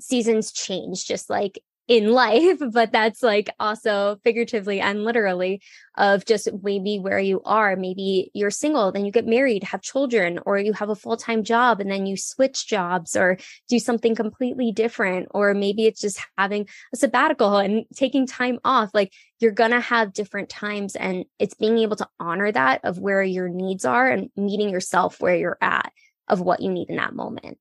seasons 0.00 0.52
change 0.52 1.06
just 1.06 1.30
like 1.30 1.62
in 1.88 2.12
life, 2.12 2.58
but 2.72 2.92
that's 2.92 3.22
like 3.22 3.50
also 3.58 4.18
figuratively 4.24 4.80
and 4.80 5.04
literally 5.04 5.62
of 5.96 6.24
just 6.24 6.48
maybe 6.62 6.98
where 6.98 7.18
you 7.18 7.42
are. 7.44 7.76
Maybe 7.76 8.30
you're 8.34 8.50
single, 8.50 8.92
then 8.92 9.04
you 9.04 9.12
get 9.12 9.26
married, 9.26 9.64
have 9.64 9.82
children, 9.82 10.38
or 10.46 10.58
you 10.58 10.72
have 10.72 10.88
a 10.88 10.94
full 10.94 11.16
time 11.16 11.44
job 11.44 11.80
and 11.80 11.90
then 11.90 12.06
you 12.06 12.16
switch 12.16 12.66
jobs 12.66 13.16
or 13.16 13.38
do 13.68 13.78
something 13.78 14.14
completely 14.14 14.72
different. 14.72 15.28
Or 15.32 15.54
maybe 15.54 15.86
it's 15.86 16.00
just 16.00 16.20
having 16.38 16.68
a 16.92 16.96
sabbatical 16.96 17.58
and 17.58 17.84
taking 17.94 18.26
time 18.26 18.58
off. 18.64 18.90
Like 18.94 19.12
you're 19.40 19.52
going 19.52 19.72
to 19.72 19.80
have 19.80 20.12
different 20.12 20.48
times 20.48 20.96
and 20.96 21.24
it's 21.38 21.54
being 21.54 21.78
able 21.78 21.96
to 21.96 22.08
honor 22.18 22.50
that 22.52 22.80
of 22.84 22.98
where 22.98 23.22
your 23.22 23.48
needs 23.48 23.84
are 23.84 24.08
and 24.08 24.30
meeting 24.36 24.70
yourself 24.70 25.20
where 25.20 25.36
you're 25.36 25.58
at 25.60 25.92
of 26.28 26.40
what 26.40 26.60
you 26.60 26.70
need 26.70 26.88
in 26.88 26.96
that 26.96 27.14
moment. 27.14 27.58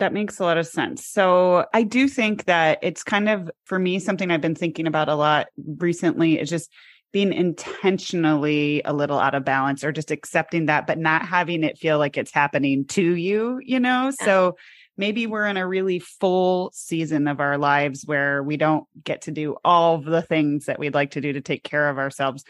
That 0.00 0.12
makes 0.12 0.40
a 0.40 0.42
lot 0.42 0.58
of 0.58 0.66
sense. 0.66 1.06
So 1.06 1.66
I 1.72 1.84
do 1.84 2.08
think 2.08 2.46
that 2.46 2.78
it's 2.82 3.04
kind 3.04 3.28
of, 3.28 3.50
for 3.64 3.78
me, 3.78 3.98
something 3.98 4.30
I've 4.30 4.40
been 4.40 4.56
thinking 4.56 4.86
about 4.86 5.08
a 5.08 5.14
lot 5.14 5.46
recently 5.56 6.40
is 6.40 6.50
just 6.50 6.70
being 7.12 7.32
intentionally 7.32 8.82
a 8.84 8.92
little 8.92 9.20
out 9.20 9.36
of 9.36 9.44
balance 9.44 9.84
or 9.84 9.92
just 9.92 10.10
accepting 10.10 10.66
that, 10.66 10.88
but 10.88 10.98
not 10.98 11.24
having 11.24 11.62
it 11.62 11.78
feel 11.78 11.96
like 11.96 12.18
it's 12.18 12.32
happening 12.32 12.84
to 12.86 13.14
you, 13.14 13.60
you 13.62 13.78
know? 13.78 14.10
Yeah. 14.18 14.26
So 14.26 14.56
maybe 14.96 15.28
we're 15.28 15.46
in 15.46 15.56
a 15.56 15.66
really 15.66 16.00
full 16.00 16.72
season 16.74 17.28
of 17.28 17.38
our 17.38 17.56
lives 17.56 18.02
where 18.04 18.42
we 18.42 18.56
don't 18.56 18.84
get 19.04 19.22
to 19.22 19.30
do 19.30 19.56
all 19.64 19.98
the 19.98 20.22
things 20.22 20.66
that 20.66 20.80
we'd 20.80 20.94
like 20.94 21.12
to 21.12 21.20
do 21.20 21.32
to 21.32 21.40
take 21.40 21.62
care 21.62 21.88
of 21.88 21.98
ourselves. 21.98 22.42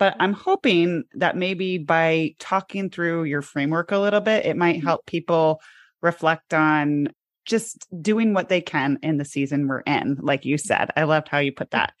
But 0.00 0.16
I'm 0.18 0.32
hoping 0.32 1.04
that 1.14 1.36
maybe 1.36 1.78
by 1.78 2.34
talking 2.40 2.90
through 2.90 3.24
your 3.24 3.42
framework 3.42 3.92
a 3.92 3.98
little 3.98 4.20
bit, 4.20 4.46
it 4.46 4.56
might 4.56 4.78
mm-hmm. 4.78 4.86
help 4.86 5.06
people 5.06 5.60
reflect 6.02 6.54
on 6.54 7.08
just 7.44 7.86
doing 8.02 8.34
what 8.34 8.48
they 8.48 8.60
can 8.60 8.98
in 9.02 9.16
the 9.16 9.24
season 9.24 9.66
we're 9.66 9.80
in, 9.80 10.18
like 10.20 10.44
you 10.44 10.56
mm-hmm. 10.56 10.66
said. 10.66 10.90
I 10.96 11.04
loved 11.04 11.28
how 11.28 11.38
you 11.38 11.52
put 11.52 11.70
that. 11.70 11.92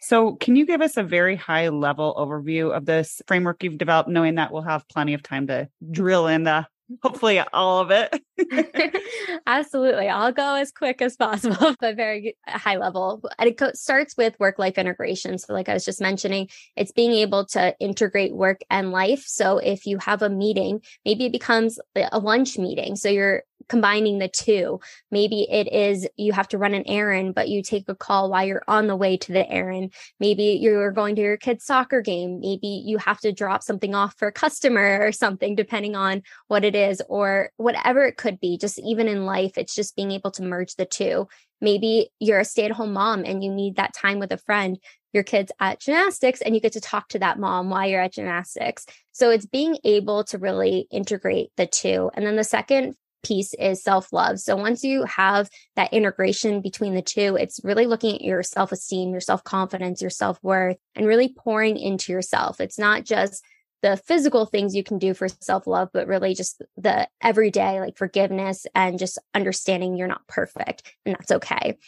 So, 0.00 0.34
can 0.36 0.56
you 0.56 0.66
give 0.66 0.80
us 0.80 0.96
a 0.96 1.02
very 1.04 1.36
high 1.36 1.68
level 1.68 2.14
overview 2.18 2.76
of 2.76 2.86
this 2.86 3.22
framework 3.28 3.62
you've 3.62 3.78
developed, 3.78 4.08
knowing 4.08 4.34
that 4.34 4.52
we'll 4.52 4.62
have 4.62 4.88
plenty 4.88 5.14
of 5.14 5.22
time 5.22 5.46
to 5.46 5.68
drill 5.90 6.26
in 6.26 6.42
the 6.42 6.66
hopefully 7.02 7.40
all 7.52 7.80
of 7.80 7.90
it. 7.90 8.22
Absolutely. 9.46 10.08
I'll 10.08 10.32
go 10.32 10.56
as 10.56 10.72
quick 10.72 11.00
as 11.02 11.16
possible, 11.16 11.74
but 11.80 11.96
very 11.96 12.36
uh, 12.46 12.58
high 12.58 12.76
level. 12.76 13.22
And 13.38 13.48
it 13.48 13.58
co- 13.58 13.72
starts 13.74 14.16
with 14.16 14.38
work 14.38 14.58
life 14.58 14.78
integration. 14.78 15.38
So, 15.38 15.52
like 15.52 15.68
I 15.68 15.74
was 15.74 15.84
just 15.84 16.00
mentioning, 16.00 16.48
it's 16.76 16.92
being 16.92 17.12
able 17.12 17.46
to 17.46 17.76
integrate 17.78 18.34
work 18.34 18.60
and 18.70 18.90
life. 18.90 19.24
So, 19.26 19.58
if 19.58 19.86
you 19.86 19.98
have 19.98 20.22
a 20.22 20.30
meeting, 20.30 20.80
maybe 21.04 21.26
it 21.26 21.32
becomes 21.32 21.78
a 21.94 22.18
lunch 22.18 22.58
meeting. 22.58 22.96
So, 22.96 23.08
you're 23.08 23.44
combining 23.68 24.18
the 24.18 24.28
two. 24.28 24.80
Maybe 25.10 25.46
it 25.50 25.72
is 25.72 26.08
you 26.16 26.32
have 26.32 26.48
to 26.48 26.58
run 26.58 26.74
an 26.74 26.84
errand, 26.86 27.34
but 27.34 27.48
you 27.48 27.62
take 27.62 27.88
a 27.88 27.94
call 27.94 28.30
while 28.30 28.46
you're 28.46 28.64
on 28.68 28.86
the 28.86 28.96
way 28.96 29.16
to 29.16 29.32
the 29.32 29.50
errand. 29.50 29.92
Maybe 30.20 30.58
you're 30.60 30.92
going 30.92 31.16
to 31.16 31.22
your 31.22 31.36
kid's 31.36 31.64
soccer 31.64 32.00
game. 32.00 32.40
Maybe 32.40 32.82
you 32.84 32.98
have 32.98 33.20
to 33.20 33.32
drop 33.32 33.62
something 33.62 33.94
off 33.94 34.14
for 34.18 34.28
a 34.28 34.32
customer 34.32 34.98
or 35.02 35.12
something, 35.12 35.54
depending 35.54 35.96
on 35.96 36.22
what 36.48 36.64
it 36.64 36.74
is 36.74 37.02
or 37.08 37.50
whatever 37.56 38.04
it 38.04 38.16
could 38.16 38.40
be. 38.40 38.58
Just 38.58 38.78
even 38.78 39.08
in 39.08 39.26
life, 39.26 39.58
it's 39.58 39.74
just 39.74 39.96
being 39.96 40.12
able 40.12 40.30
to 40.32 40.42
merge 40.42 40.74
the 40.76 40.86
two. 40.86 41.28
Maybe 41.60 42.10
you're 42.18 42.40
a 42.40 42.44
stay 42.44 42.64
at 42.64 42.72
home 42.72 42.92
mom 42.92 43.24
and 43.24 43.44
you 43.44 43.52
need 43.52 43.76
that 43.76 43.94
time 43.94 44.18
with 44.18 44.32
a 44.32 44.36
friend. 44.38 44.78
your 45.12 45.22
kids 45.22 45.52
at 45.60 45.80
gymnastics 45.80 46.40
and 46.40 46.54
you 46.54 46.60
get 46.60 46.72
to 46.72 46.80
talk 46.80 47.08
to 47.08 47.18
that 47.18 47.38
mom 47.38 47.70
while 47.70 47.88
you're 47.88 48.00
at 48.00 48.14
gymnastics. 48.14 48.86
So 49.12 49.30
it's 49.30 49.46
being 49.46 49.78
able 49.84 50.24
to 50.24 50.38
really 50.38 50.86
integrate 50.90 51.50
the 51.56 51.66
two. 51.66 52.10
And 52.14 52.26
then 52.26 52.36
the 52.36 52.44
second 52.44 52.94
piece 53.22 53.54
is 53.54 53.82
self 53.82 54.12
love. 54.12 54.40
So 54.40 54.56
once 54.56 54.84
you 54.84 55.04
have 55.04 55.48
that 55.76 55.92
integration 55.92 56.60
between 56.60 56.94
the 56.94 57.02
two, 57.02 57.36
it's 57.36 57.60
really 57.64 57.86
looking 57.86 58.14
at 58.14 58.22
your 58.22 58.42
self 58.42 58.72
esteem, 58.72 59.10
your 59.10 59.20
self 59.20 59.44
confidence, 59.44 60.00
your 60.00 60.10
self 60.10 60.38
worth, 60.42 60.76
and 60.94 61.06
really 61.06 61.34
pouring 61.36 61.76
into 61.76 62.12
yourself. 62.12 62.60
It's 62.60 62.78
not 62.78 63.04
just 63.04 63.44
the 63.82 63.96
physical 63.96 64.46
things 64.46 64.76
you 64.76 64.84
can 64.84 64.98
do 64.98 65.12
for 65.12 65.28
self 65.28 65.66
love, 65.66 65.90
but 65.92 66.06
really 66.06 66.34
just 66.34 66.62
the 66.76 67.08
everyday, 67.20 67.80
like 67.80 67.96
forgiveness 67.96 68.66
and 68.74 68.98
just 68.98 69.18
understanding 69.34 69.96
you're 69.96 70.08
not 70.08 70.26
perfect 70.28 70.94
and 71.04 71.14
that's 71.14 71.32
okay. 71.32 71.78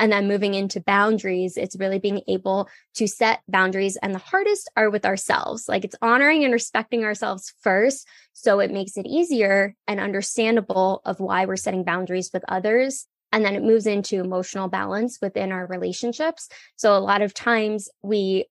And 0.00 0.10
then 0.10 0.26
moving 0.26 0.54
into 0.54 0.80
boundaries, 0.80 1.58
it's 1.58 1.78
really 1.78 1.98
being 1.98 2.22
able 2.26 2.68
to 2.94 3.06
set 3.06 3.42
boundaries. 3.46 3.98
And 4.02 4.14
the 4.14 4.18
hardest 4.18 4.70
are 4.74 4.88
with 4.88 5.04
ourselves. 5.04 5.68
Like 5.68 5.84
it's 5.84 5.94
honoring 6.00 6.42
and 6.42 6.52
respecting 6.52 7.04
ourselves 7.04 7.52
first. 7.60 8.08
So 8.32 8.60
it 8.60 8.72
makes 8.72 8.96
it 8.96 9.06
easier 9.06 9.76
and 9.86 10.00
understandable 10.00 11.02
of 11.04 11.20
why 11.20 11.44
we're 11.44 11.56
setting 11.56 11.84
boundaries 11.84 12.30
with 12.32 12.42
others. 12.48 13.06
And 13.30 13.44
then 13.44 13.54
it 13.54 13.62
moves 13.62 13.86
into 13.86 14.20
emotional 14.20 14.68
balance 14.68 15.18
within 15.20 15.52
our 15.52 15.66
relationships. 15.66 16.48
So 16.76 16.96
a 16.96 16.98
lot 16.98 17.22
of 17.22 17.34
times 17.34 17.88
we 18.02 18.46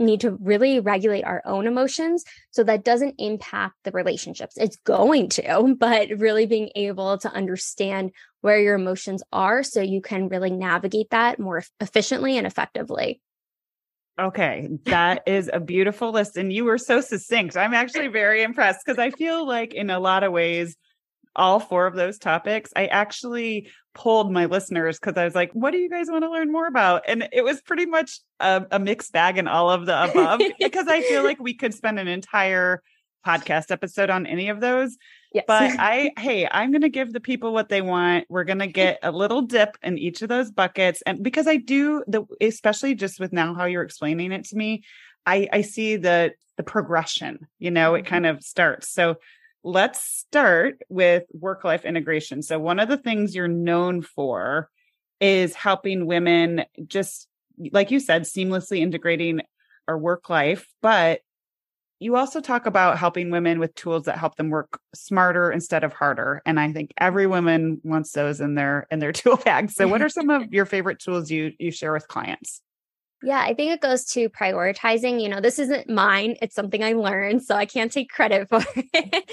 need 0.00 0.20
to 0.22 0.32
really 0.40 0.80
regulate 0.80 1.24
our 1.24 1.42
own 1.44 1.66
emotions 1.66 2.24
so 2.50 2.64
that 2.64 2.84
doesn't 2.84 3.14
impact 3.18 3.74
the 3.84 3.90
relationships. 3.92 4.56
It's 4.56 4.76
going 4.76 5.28
to, 5.30 5.76
but 5.78 6.08
really 6.16 6.46
being 6.46 6.70
able 6.74 7.18
to 7.18 7.32
understand 7.32 8.12
where 8.40 8.60
your 8.60 8.74
emotions 8.74 9.22
are 9.32 9.62
so 9.62 9.80
you 9.80 10.00
can 10.00 10.28
really 10.28 10.50
navigate 10.50 11.10
that 11.10 11.38
more 11.38 11.62
efficiently 11.80 12.38
and 12.38 12.46
effectively. 12.46 13.20
Okay, 14.18 14.68
that 14.84 15.22
is 15.26 15.48
a 15.50 15.60
beautiful 15.60 16.10
list. 16.10 16.36
And 16.36 16.52
you 16.52 16.64
were 16.64 16.76
so 16.76 17.00
succinct. 17.00 17.56
I'm 17.56 17.72
actually 17.72 18.08
very 18.08 18.42
impressed 18.42 18.80
because 18.84 18.98
I 18.98 19.10
feel 19.10 19.46
like, 19.46 19.72
in 19.72 19.88
a 19.88 19.98
lot 19.98 20.24
of 20.24 20.32
ways, 20.32 20.76
all 21.36 21.60
four 21.60 21.86
of 21.86 21.94
those 21.94 22.18
topics, 22.18 22.72
I 22.74 22.86
actually 22.86 23.70
pulled 23.94 24.32
my 24.32 24.46
listeners 24.46 24.98
because 24.98 25.16
I 25.16 25.24
was 25.24 25.34
like, 25.34 25.52
what 25.52 25.72
do 25.72 25.78
you 25.78 25.88
guys 25.88 26.08
want 26.08 26.24
to 26.24 26.30
learn 26.30 26.52
more 26.52 26.66
about? 26.66 27.02
And 27.08 27.28
it 27.32 27.42
was 27.42 27.60
pretty 27.60 27.86
much 27.86 28.20
a, 28.38 28.66
a 28.70 28.78
mixed 28.78 29.12
bag 29.12 29.38
in 29.38 29.48
all 29.48 29.70
of 29.70 29.86
the 29.86 30.10
above 30.10 30.40
because 30.58 30.86
I 30.88 31.02
feel 31.02 31.22
like 31.24 31.40
we 31.40 31.54
could 31.54 31.74
spend 31.74 31.98
an 31.98 32.08
entire 32.08 32.82
podcast 33.26 33.70
episode 33.70 34.10
on 34.10 34.26
any 34.26 34.48
of 34.48 34.60
those. 34.60 34.96
Yes. 35.32 35.44
But 35.46 35.72
I, 35.78 36.12
hey, 36.18 36.48
I'm 36.50 36.70
going 36.70 36.82
to 36.82 36.88
give 36.88 37.12
the 37.12 37.20
people 37.20 37.52
what 37.52 37.68
they 37.68 37.82
want. 37.82 38.26
We're 38.28 38.44
going 38.44 38.60
to 38.60 38.66
get 38.66 38.98
a 39.02 39.12
little 39.12 39.42
dip 39.42 39.76
in 39.82 39.98
each 39.98 40.22
of 40.22 40.28
those 40.28 40.50
buckets. 40.50 41.02
And 41.06 41.22
because 41.22 41.46
I 41.46 41.56
do 41.56 42.04
the, 42.06 42.24
especially 42.40 42.94
just 42.94 43.20
with 43.20 43.32
now 43.32 43.54
how 43.54 43.64
you're 43.64 43.82
explaining 43.82 44.32
it 44.32 44.44
to 44.46 44.56
me, 44.56 44.82
I, 45.26 45.48
I 45.52 45.60
see 45.62 45.96
the, 45.96 46.32
the 46.56 46.62
progression, 46.62 47.46
you 47.58 47.70
know, 47.70 47.94
it 47.94 48.00
mm-hmm. 48.00 48.08
kind 48.08 48.26
of 48.26 48.42
starts. 48.42 48.90
So 48.90 49.16
let's 49.62 50.02
start 50.02 50.80
with 50.88 51.24
work 51.32 51.64
life 51.64 51.84
integration. 51.84 52.42
So, 52.42 52.58
one 52.58 52.80
of 52.80 52.88
the 52.88 52.96
things 52.96 53.34
you're 53.34 53.48
known 53.48 54.02
for 54.02 54.70
is 55.20 55.54
helping 55.54 56.06
women 56.06 56.64
just, 56.86 57.28
like 57.72 57.90
you 57.90 58.00
said, 58.00 58.22
seamlessly 58.22 58.78
integrating 58.80 59.40
our 59.86 59.98
work 59.98 60.30
life. 60.30 60.66
But 60.80 61.20
you 62.00 62.16
also 62.16 62.40
talk 62.40 62.64
about 62.64 62.96
helping 62.96 63.30
women 63.30 63.58
with 63.58 63.74
tools 63.74 64.04
that 64.04 64.18
help 64.18 64.36
them 64.36 64.48
work 64.48 64.80
smarter 64.94 65.52
instead 65.52 65.84
of 65.84 65.92
harder 65.92 66.42
and 66.46 66.58
i 66.58 66.72
think 66.72 66.92
every 66.98 67.26
woman 67.26 67.80
wants 67.84 68.12
those 68.12 68.40
in 68.40 68.54
their 68.54 68.86
in 68.90 68.98
their 68.98 69.12
tool 69.20 69.36
bag 69.36 69.70
so 69.70 69.86
what 69.86 70.02
are 70.02 70.08
some 70.08 70.30
of 70.30 70.42
your 70.52 70.66
favorite 70.66 70.98
tools 70.98 71.30
you 71.30 71.52
you 71.58 71.70
share 71.70 71.92
with 71.92 72.08
clients 72.08 72.62
yeah, 73.22 73.40
I 73.40 73.54
think 73.54 73.72
it 73.72 73.80
goes 73.80 74.04
to 74.12 74.28
prioritizing. 74.30 75.20
You 75.20 75.28
know, 75.28 75.40
this 75.40 75.58
isn't 75.58 75.88
mine, 75.88 76.36
it's 76.40 76.54
something 76.54 76.82
I 76.82 76.92
learned, 76.92 77.42
so 77.42 77.54
I 77.54 77.66
can't 77.66 77.92
take 77.92 78.10
credit 78.10 78.48
for 78.48 78.62
it. 78.76 79.30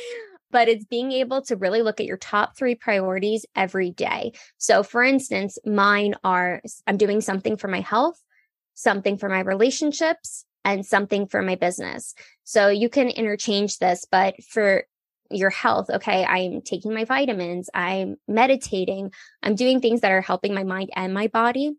but 0.52 0.68
it's 0.68 0.86
being 0.86 1.12
able 1.12 1.42
to 1.44 1.56
really 1.56 1.82
look 1.82 2.00
at 2.00 2.06
your 2.06 2.18
top 2.18 2.58
three 2.58 2.76
priorities 2.76 3.46
every 3.56 3.92
day. 3.92 4.34
So, 4.58 4.84
for 4.84 5.04
instance, 5.04 5.58
mine 5.66 6.16
are 6.24 6.62
I'm 6.86 6.98
doing 6.98 7.22
something 7.22 7.58
for 7.58 7.68
my 7.68 7.82
health, 7.82 8.22
something 8.74 9.18
for 9.18 9.30
my 9.30 9.42
relationships, 9.42 10.46
and 10.66 10.86
something 10.86 11.28
for 11.28 11.42
my 11.42 11.56
business. 11.56 12.14
So, 12.44 12.70
you 12.70 12.90
can 12.90 13.10
interchange 13.10 13.78
this, 13.80 14.06
but 14.10 14.42
for 14.44 14.84
your 15.30 15.50
health, 15.50 15.90
okay, 15.90 16.24
I'm 16.26 16.62
taking 16.62 16.94
my 16.94 17.04
vitamins, 17.04 17.70
I'm 17.74 18.16
meditating, 18.28 19.12
I'm 19.44 19.56
doing 19.56 19.82
things 19.82 20.02
that 20.02 20.12
are 20.12 20.22
helping 20.22 20.54
my 20.54 20.64
mind 20.64 20.90
and 20.96 21.14
my 21.14 21.28
body. 21.28 21.76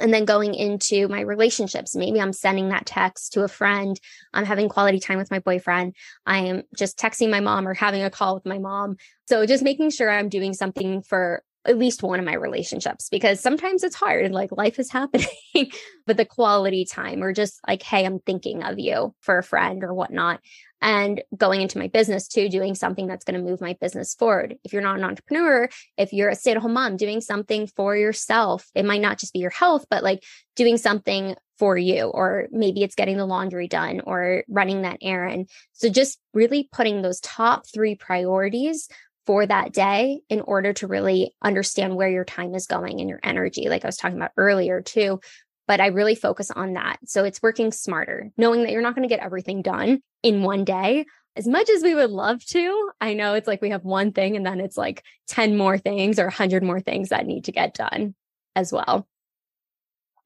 And 0.00 0.12
then 0.12 0.24
going 0.24 0.54
into 0.54 1.08
my 1.08 1.20
relationships, 1.20 1.96
maybe 1.96 2.20
I'm 2.20 2.32
sending 2.32 2.68
that 2.68 2.86
text 2.86 3.32
to 3.32 3.42
a 3.42 3.48
friend. 3.48 3.98
I'm 4.32 4.44
having 4.44 4.68
quality 4.68 5.00
time 5.00 5.18
with 5.18 5.30
my 5.30 5.40
boyfriend. 5.40 5.94
I 6.24 6.38
am 6.38 6.62
just 6.76 6.98
texting 6.98 7.30
my 7.30 7.40
mom 7.40 7.66
or 7.66 7.74
having 7.74 8.02
a 8.02 8.10
call 8.10 8.34
with 8.34 8.46
my 8.46 8.58
mom. 8.58 8.96
So 9.28 9.44
just 9.46 9.62
making 9.62 9.90
sure 9.90 10.10
I'm 10.10 10.28
doing 10.28 10.54
something 10.54 11.02
for 11.02 11.42
at 11.68 11.78
least 11.78 12.02
one 12.02 12.18
of 12.18 12.24
my 12.24 12.34
relationships 12.34 13.08
because 13.08 13.40
sometimes 13.40 13.84
it's 13.84 13.94
hard 13.94 14.32
like 14.32 14.50
life 14.52 14.78
is 14.78 14.90
happening 14.98 15.70
but 16.06 16.16
the 16.16 16.24
quality 16.24 16.84
time 16.84 17.22
or 17.22 17.32
just 17.32 17.60
like 17.66 17.82
hey 17.82 18.04
i'm 18.04 18.18
thinking 18.20 18.62
of 18.62 18.78
you 18.78 19.14
for 19.20 19.38
a 19.38 19.42
friend 19.42 19.84
or 19.84 19.94
whatnot 19.94 20.40
and 20.80 21.22
going 21.36 21.60
into 21.60 21.78
my 21.78 21.88
business 21.88 22.28
too, 22.28 22.48
doing 22.48 22.74
something 22.74 23.06
that's 23.06 23.24
going 23.24 23.38
to 23.38 23.44
move 23.44 23.60
my 23.60 23.76
business 23.80 24.14
forward. 24.14 24.56
If 24.64 24.72
you're 24.72 24.82
not 24.82 24.98
an 24.98 25.04
entrepreneur, 25.04 25.68
if 25.96 26.12
you're 26.12 26.28
a 26.28 26.36
stay 26.36 26.52
at 26.52 26.58
home 26.58 26.74
mom, 26.74 26.96
doing 26.96 27.20
something 27.20 27.66
for 27.66 27.96
yourself, 27.96 28.68
it 28.74 28.84
might 28.84 29.00
not 29.00 29.18
just 29.18 29.32
be 29.32 29.40
your 29.40 29.50
health, 29.50 29.86
but 29.90 30.04
like 30.04 30.22
doing 30.54 30.76
something 30.76 31.34
for 31.58 31.76
you, 31.76 32.04
or 32.04 32.46
maybe 32.52 32.84
it's 32.84 32.94
getting 32.94 33.16
the 33.16 33.26
laundry 33.26 33.66
done 33.66 34.00
or 34.04 34.44
running 34.48 34.82
that 34.82 34.98
errand. 35.02 35.50
So 35.72 35.88
just 35.88 36.18
really 36.32 36.68
putting 36.70 37.02
those 37.02 37.20
top 37.20 37.64
three 37.66 37.96
priorities 37.96 38.88
for 39.28 39.44
that 39.44 39.74
day 39.74 40.22
in 40.30 40.40
order 40.40 40.72
to 40.72 40.86
really 40.86 41.34
understand 41.42 41.94
where 41.94 42.08
your 42.08 42.24
time 42.24 42.54
is 42.54 42.66
going 42.66 42.98
and 42.98 43.10
your 43.10 43.20
energy, 43.22 43.68
like 43.68 43.84
I 43.84 43.88
was 43.88 43.98
talking 43.98 44.16
about 44.16 44.30
earlier 44.38 44.80
too, 44.80 45.20
but 45.66 45.82
I 45.82 45.88
really 45.88 46.14
focus 46.14 46.50
on 46.50 46.72
that. 46.72 46.96
So 47.04 47.24
it's 47.24 47.42
working 47.42 47.70
smarter, 47.70 48.30
knowing 48.38 48.62
that 48.62 48.72
you're 48.72 48.80
not 48.80 48.94
going 48.94 49.06
to 49.06 49.14
get 49.14 49.22
everything 49.22 49.60
done 49.60 50.00
in 50.22 50.44
one 50.44 50.64
day. 50.64 51.04
As 51.36 51.46
much 51.46 51.68
as 51.68 51.82
we 51.82 51.94
would 51.94 52.08
love 52.08 52.42
to, 52.46 52.90
I 53.02 53.12
know 53.12 53.34
it's 53.34 53.46
like 53.46 53.60
we 53.60 53.68
have 53.68 53.84
one 53.84 54.12
thing 54.12 54.34
and 54.34 54.46
then 54.46 54.60
it's 54.60 54.78
like 54.78 55.04
10 55.26 55.58
more 55.58 55.76
things 55.76 56.18
or 56.18 56.24
100 56.24 56.62
more 56.62 56.80
things 56.80 57.10
that 57.10 57.26
need 57.26 57.44
to 57.44 57.52
get 57.52 57.74
done 57.74 58.14
as 58.56 58.72
well. 58.72 59.06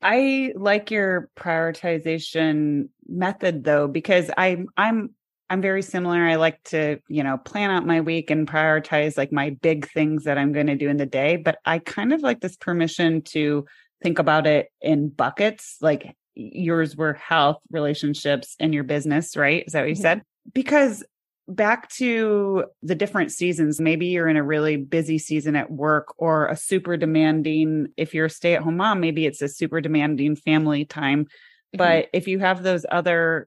I 0.01 0.53
like 0.55 0.93
your 0.93 1.29
prioritization 1.37 2.91
method 3.09 3.65
though 3.65 3.89
because 3.89 4.31
I'm 4.37 4.69
I'm 4.77 5.11
I'm 5.53 5.61
very 5.61 5.83
similar. 5.83 6.27
I 6.27 6.37
like 6.37 6.63
to, 6.71 6.99
you 7.09 7.23
know, 7.23 7.37
plan 7.37 7.71
out 7.71 7.87
my 7.87 8.01
week 8.01 8.31
and 8.31 8.49
prioritize 8.49 9.19
like 9.19 9.33
my 9.33 9.51
big 9.51 9.87
things 9.87 10.25
that 10.25 10.39
I'm 10.39 10.53
going 10.53 10.69
to 10.69 10.77
do 10.77 10.89
in 10.89 10.97
the 10.97 11.05
day, 11.05 11.37
but 11.37 11.59
I 11.67 11.79
kind 11.79 12.15
of 12.15 12.23
like 12.23 12.41
this 12.41 12.57
permission 12.57 13.21
to 13.33 13.67
think 14.03 14.19
about 14.19 14.47
it 14.47 14.69
in 14.81 15.09
buckets 15.09 15.77
like 15.81 16.17
yours 16.35 16.97
were 16.97 17.13
health 17.15 17.59
relationships 17.71 18.57
and 18.59 18.75
your 18.75 18.85
business 18.85 19.37
right 19.37 19.65
is 19.67 19.73
that 19.73 19.81
what 19.81 19.89
you 19.89 19.95
mm-hmm. 19.95 20.03
said 20.03 20.23
because 20.53 21.05
back 21.49 21.89
to 21.91 22.65
the 22.83 22.95
different 22.95 23.31
seasons 23.31 23.81
maybe 23.81 24.07
you're 24.07 24.29
in 24.29 24.37
a 24.37 24.43
really 24.43 24.77
busy 24.77 25.19
season 25.19 25.55
at 25.55 25.71
work 25.71 26.15
or 26.17 26.49
a 26.49 26.57
super 26.57 26.97
demanding 26.97 27.87
if 27.97 28.15
you're 28.15 28.27
a 28.27 28.31
stay-at-home 28.31 28.77
mom 28.77 29.01
maybe 29.01 29.27
it's 29.27 29.43
a 29.43 29.49
super 29.49 29.81
demanding 29.81 30.35
family 30.35 30.85
time 30.85 31.25
mm-hmm. 31.25 31.79
but 31.79 32.09
if 32.13 32.27
you 32.27 32.39
have 32.39 32.63
those 32.63 32.87
other 32.91 33.47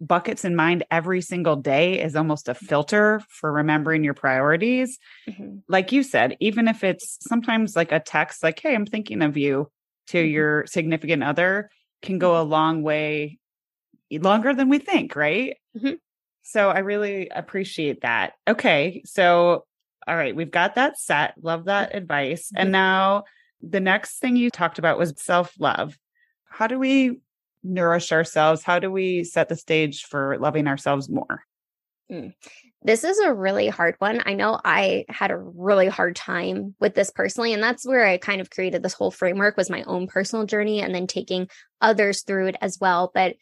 buckets 0.00 0.44
in 0.44 0.56
mind 0.56 0.84
every 0.90 1.20
single 1.20 1.56
day 1.56 2.00
is 2.00 2.16
almost 2.16 2.48
a 2.48 2.54
filter 2.54 3.20
for 3.28 3.52
remembering 3.52 4.04
your 4.04 4.14
priorities. 4.14 4.98
Mm-hmm. 5.28 5.58
Like 5.68 5.92
you 5.92 6.02
said, 6.02 6.36
even 6.40 6.68
if 6.68 6.84
it's 6.84 7.18
sometimes 7.20 7.76
like 7.76 7.92
a 7.92 8.00
text, 8.00 8.42
like, 8.42 8.60
hey, 8.60 8.74
I'm 8.74 8.86
thinking 8.86 9.22
of 9.22 9.36
you 9.36 9.70
to 10.08 10.18
mm-hmm. 10.18 10.32
your 10.32 10.66
significant 10.66 11.22
other, 11.22 11.70
can 12.02 12.18
go 12.18 12.40
a 12.40 12.42
long 12.42 12.82
way, 12.82 13.38
longer 14.10 14.54
than 14.54 14.68
we 14.68 14.78
think, 14.78 15.16
right? 15.16 15.56
Mm-hmm. 15.76 15.94
So 16.42 16.68
I 16.68 16.80
really 16.80 17.28
appreciate 17.28 18.02
that. 18.02 18.34
Okay. 18.46 19.02
So, 19.06 19.64
all 20.06 20.16
right, 20.16 20.36
we've 20.36 20.50
got 20.50 20.74
that 20.74 20.98
set. 20.98 21.34
Love 21.42 21.64
that 21.64 21.94
advice. 21.94 22.50
And 22.54 22.66
mm-hmm. 22.66 22.72
now 22.72 23.24
the 23.62 23.80
next 23.80 24.18
thing 24.18 24.36
you 24.36 24.50
talked 24.50 24.78
about 24.78 24.98
was 24.98 25.14
self 25.16 25.54
love. 25.58 25.98
How 26.44 26.66
do 26.66 26.78
we 26.78 27.20
nourish 27.64 28.12
ourselves? 28.12 28.62
How 28.62 28.78
do 28.78 28.90
we 28.90 29.24
set 29.24 29.48
the 29.48 29.56
stage 29.56 30.04
for 30.04 30.36
loving 30.38 30.68
ourselves 30.68 31.08
more? 31.08 31.44
Mm. 32.12 32.34
This 32.82 33.02
is 33.02 33.18
a 33.18 33.32
really 33.32 33.68
hard 33.68 33.94
one. 33.98 34.22
I 34.26 34.34
know 34.34 34.60
I 34.62 35.06
had 35.08 35.30
a 35.30 35.38
really 35.38 35.88
hard 35.88 36.14
time 36.14 36.74
with 36.78 36.94
this 36.94 37.10
personally 37.10 37.54
and 37.54 37.62
that's 37.62 37.86
where 37.86 38.06
I 38.06 38.18
kind 38.18 38.42
of 38.42 38.50
created 38.50 38.82
this 38.82 38.92
whole 38.92 39.10
framework 39.10 39.56
was 39.56 39.70
my 39.70 39.82
own 39.84 40.06
personal 40.06 40.44
journey 40.44 40.82
and 40.82 40.94
then 40.94 41.06
taking 41.06 41.48
others 41.80 42.22
through 42.22 42.48
it 42.48 42.56
as 42.60 42.78
well, 42.78 43.10
but 43.14 43.36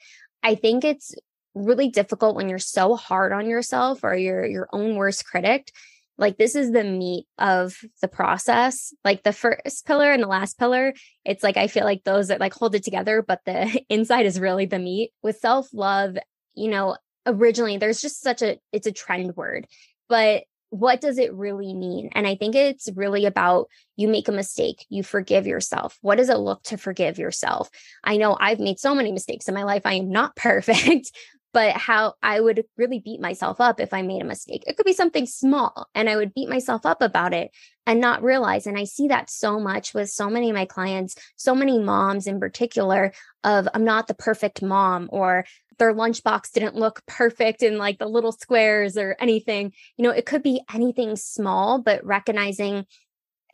I 0.45 0.55
think 0.55 0.85
it's 0.85 1.13
really 1.55 1.89
difficult 1.89 2.37
when 2.37 2.49
you're 2.49 2.59
so 2.59 2.95
hard 2.97 3.33
on 3.33 3.49
yourself 3.49 4.01
or 4.05 4.15
you're 4.15 4.47
your 4.47 4.69
own 4.73 4.97
worst 4.97 5.27
critic 5.27 5.73
like 6.19 6.37
this 6.37 6.55
is 6.55 6.73
the 6.73 6.85
meat 6.85 7.27
of 7.39 7.77
the 8.01 8.09
process 8.09 8.95
like 9.05 9.23
the 9.23 9.33
first 9.33 9.87
pillar 9.87 10.13
and 10.13 10.23
the 10.23 10.29
last 10.29 10.59
pillar 10.59 10.93
it's 11.25 11.43
like 11.43 11.57
i 11.57 11.67
feel 11.67 11.85
like 11.85 12.05
those 12.05 12.29
that 12.29 12.41
like 12.41 12.55
hold 12.55 12.75
it 12.75 12.85
together 12.85 13.23
but 13.23 13.41
the 13.45 13.83
inside 13.89 14.27
is 14.27 14.41
really 14.41 14.67
the 14.67 14.79
meat 14.79 15.13
with 15.23 15.39
self 15.39 15.69
love 15.73 16.17
you 16.55 16.71
know 16.71 16.97
originally 17.27 17.77
there's 17.77 18.01
just 18.01 18.21
such 18.21 18.43
a 18.43 18.59
it's 18.73 18.87
a 18.87 18.93
trend 18.93 19.37
word 19.37 19.67
but 20.09 20.45
what 20.73 21.03
does 21.03 21.19
it 21.19 21.35
really 21.35 21.75
mean? 21.75 22.09
And 22.13 22.27
I 22.27 22.35
think 22.35 22.55
it's 22.55 22.89
really 22.97 23.27
about 23.27 23.69
you 23.97 24.09
make 24.09 24.29
a 24.29 24.33
mistake, 24.33 24.87
you 24.89 25.03
forgive 25.03 25.47
yourself. 25.47 25.99
What 26.01 26.17
does 26.17 26.31
it 26.31 26.39
look 26.39 26.63
to 26.65 26.79
forgive 26.79 27.19
yourself? 27.19 27.69
I 28.03 28.17
know 28.17 28.39
I've 28.41 28.59
made 28.59 28.79
so 28.79 28.95
many 28.95 29.13
mistakes 29.13 29.49
in 29.49 29.55
my 29.55 29.65
life. 29.65 29.83
I 29.85 29.95
am 29.95 30.11
not 30.11 30.35
perfect, 30.37 31.13
but 31.53 31.77
how 31.77 32.15
I 32.23 32.41
would 32.41 32.65
really 32.77 32.99
beat 32.99 33.21
myself 33.21 33.61
up 33.61 33.81
if 33.81 33.93
I 33.93 34.03
made 34.03 34.23
a 34.23 34.27
mistake. 34.27 34.65
It 34.67 34.77
could 34.77 34.87
be 34.87 34.93
something 34.93 35.27
small 35.27 35.89
and 35.95 36.09
I 36.09 36.17
would 36.17 36.35
beat 36.35 36.49
myself 36.49 36.87
up 36.87 37.03
about 37.03 37.35
it 37.35 37.51
and 37.87 38.01
not 38.01 38.23
realize. 38.23 38.67
And 38.67 38.79
I 38.79 38.85
see 38.85 39.09
that 39.09 39.31
so 39.31 39.61
much 39.61 39.93
with 39.93 40.11
so 40.11 40.31
many 40.31 40.51
of 40.51 40.57
my 40.57 40.65
clients, 40.65 41.17
so 41.37 41.55
many 41.55 41.79
moms 41.79 42.27
in 42.27 42.41
particular 42.41 43.13
of 43.45 43.69
I'm 43.75 43.85
not 43.85 44.07
the 44.07 44.15
perfect 44.15 44.63
mom 44.63 45.09
or 45.13 45.45
their 45.79 45.95
lunchbox 45.95 46.53
didn't 46.53 46.77
look 46.77 47.03
perfect 47.07 47.63
in 47.63 47.77
like 47.79 47.99
the 47.99 48.07
little 48.07 48.33
squares 48.33 48.97
or 48.97 49.17
anything. 49.19 49.73
You 49.97 50.05
know, 50.05 50.11
it 50.11 50.27
could 50.27 50.43
be 50.43 50.63
anything 50.73 51.17
small, 51.17 51.81
but 51.81 52.05
recognizing 52.05 52.87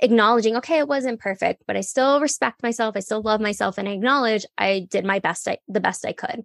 acknowledging, 0.00 0.56
okay, 0.56 0.78
it 0.78 0.88
wasn't 0.88 1.20
perfect, 1.20 1.64
but 1.66 1.76
I 1.76 1.80
still 1.80 2.20
respect 2.20 2.62
myself. 2.62 2.96
I 2.96 3.00
still 3.00 3.22
love 3.22 3.40
myself 3.40 3.78
and 3.78 3.88
I 3.88 3.92
acknowledge 3.92 4.46
I 4.56 4.86
did 4.88 5.04
my 5.04 5.18
best, 5.18 5.48
I, 5.48 5.58
the 5.66 5.80
best 5.80 6.06
I 6.06 6.12
could. 6.12 6.44